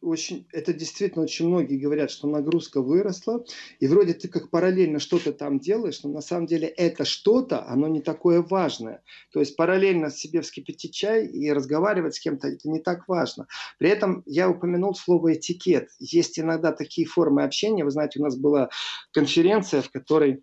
очень, 0.00 0.46
это 0.52 0.72
действительно 0.72 1.24
очень 1.24 1.48
многие 1.48 1.78
говорят, 1.78 2.10
что 2.10 2.28
нагрузка 2.28 2.80
выросла, 2.80 3.44
и 3.80 3.86
вроде 3.86 4.14
ты 4.14 4.28
как 4.28 4.50
параллельно 4.50 4.98
что-то 4.98 5.32
там 5.32 5.58
делаешь, 5.58 6.02
но 6.02 6.10
на 6.10 6.20
самом 6.20 6.46
деле 6.46 6.68
это 6.68 7.04
что-то, 7.04 7.66
оно 7.66 7.88
не 7.88 8.00
такое 8.00 8.42
важное. 8.42 9.02
То 9.32 9.40
есть 9.40 9.56
параллельно 9.56 10.10
себе 10.10 10.40
вскипятить 10.40 10.94
чай 10.94 11.26
и 11.26 11.50
разговаривать 11.52 12.14
с 12.14 12.20
кем-то, 12.20 12.48
это 12.48 12.68
не 12.68 12.80
так 12.80 13.08
важно. 13.08 13.46
При 13.78 13.90
этом 13.90 14.22
я 14.26 14.48
упомянул 14.48 14.94
слово 14.94 15.34
этикет. 15.34 15.88
Есть 15.98 16.38
иногда 16.38 16.72
такие 16.72 17.06
формы 17.06 17.42
общения. 17.42 17.84
Вы 17.84 17.90
знаете, 17.90 18.20
у 18.20 18.22
нас 18.22 18.36
была 18.36 18.70
конференция, 19.12 19.82
в 19.82 19.90
которой 19.90 20.42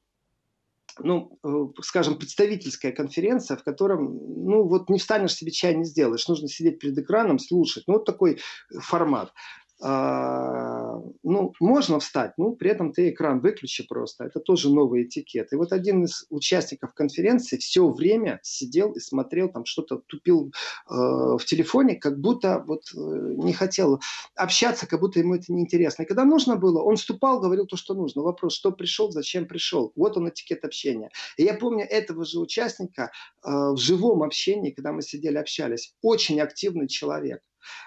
ну, 0.99 1.39
э, 1.43 1.81
скажем, 1.81 2.17
представительская 2.17 2.91
конференция, 2.91 3.57
в 3.57 3.63
котором, 3.63 4.17
ну, 4.45 4.63
вот 4.67 4.89
не 4.89 4.99
встанешь 4.99 5.35
себе 5.35 5.51
чай, 5.51 5.75
не 5.75 5.85
сделаешь. 5.85 6.27
Нужно 6.27 6.47
сидеть 6.47 6.79
перед 6.79 6.97
экраном, 6.97 7.39
слушать. 7.39 7.83
Ну, 7.87 7.95
вот 7.95 8.05
такой 8.05 8.39
формат. 8.79 9.33
А, 9.81 11.01
ну, 11.23 11.53
можно 11.59 11.99
встать, 11.99 12.33
ну, 12.37 12.55
при 12.55 12.69
этом 12.69 12.93
ты 12.93 13.09
экран 13.09 13.41
выключи 13.41 13.85
просто. 13.85 14.23
Это 14.23 14.39
тоже 14.39 14.69
новый 14.73 15.03
этикет. 15.03 15.51
И 15.51 15.55
вот 15.57 15.73
один 15.73 16.05
из 16.05 16.25
участников 16.29 16.93
конференции 16.93 17.57
все 17.57 17.89
время 17.89 18.39
сидел 18.41 18.93
и 18.93 18.99
смотрел, 18.99 19.49
там 19.49 19.65
что-то 19.65 20.01
тупил 20.07 20.53
э, 20.89 20.93
в 20.93 21.41
телефоне, 21.45 21.95
как 21.95 22.19
будто 22.19 22.63
вот 22.65 22.83
э, 22.95 22.97
не 22.97 23.51
хотел 23.51 23.99
общаться, 24.35 24.87
как 24.87 25.01
будто 25.01 25.19
ему 25.19 25.35
это 25.35 25.51
неинтересно. 25.51 26.03
И 26.03 26.05
когда 26.05 26.23
нужно 26.23 26.55
было, 26.55 26.81
он 26.81 26.95
вступал, 26.95 27.41
говорил 27.41 27.65
то, 27.65 27.75
что 27.75 27.93
нужно. 27.93 28.21
Вопрос, 28.21 28.55
что 28.55 28.71
пришел, 28.71 29.11
зачем 29.11 29.45
пришел. 29.45 29.91
Вот 29.95 30.15
он 30.15 30.29
этикет 30.29 30.63
общения. 30.63 31.09
И 31.35 31.43
я 31.43 31.53
помню 31.53 31.85
этого 31.85 32.23
же 32.23 32.39
участника 32.39 33.11
э, 33.43 33.49
в 33.49 33.77
живом 33.77 34.23
общении, 34.23 34.71
когда 34.71 34.93
мы 34.93 35.01
сидели, 35.01 35.37
общались. 35.37 35.93
Очень 36.01 36.39
активный 36.39 36.87
человек. 36.87 37.41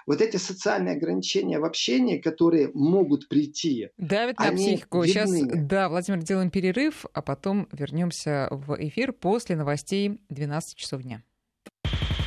Вот 0.05 0.21
эти 0.21 0.37
социальные 0.37 0.95
ограничения 0.95 1.59
в 1.59 1.65
общении, 1.65 2.19
которые 2.19 2.71
могут 2.73 3.27
прийти, 3.27 3.89
Давид 3.97 4.39
на 4.39 4.51
психику. 4.51 5.03
Видны. 5.03 5.13
Сейчас, 5.13 5.31
да, 5.67 5.89
Владимир, 5.89 6.21
делаем 6.21 6.49
перерыв, 6.49 7.05
а 7.13 7.21
потом 7.21 7.67
вернемся 7.71 8.47
в 8.51 8.75
эфир 8.79 9.13
после 9.13 9.55
новостей 9.55 10.21
12 10.29 10.75
часов 10.75 11.03
дня. 11.03 11.23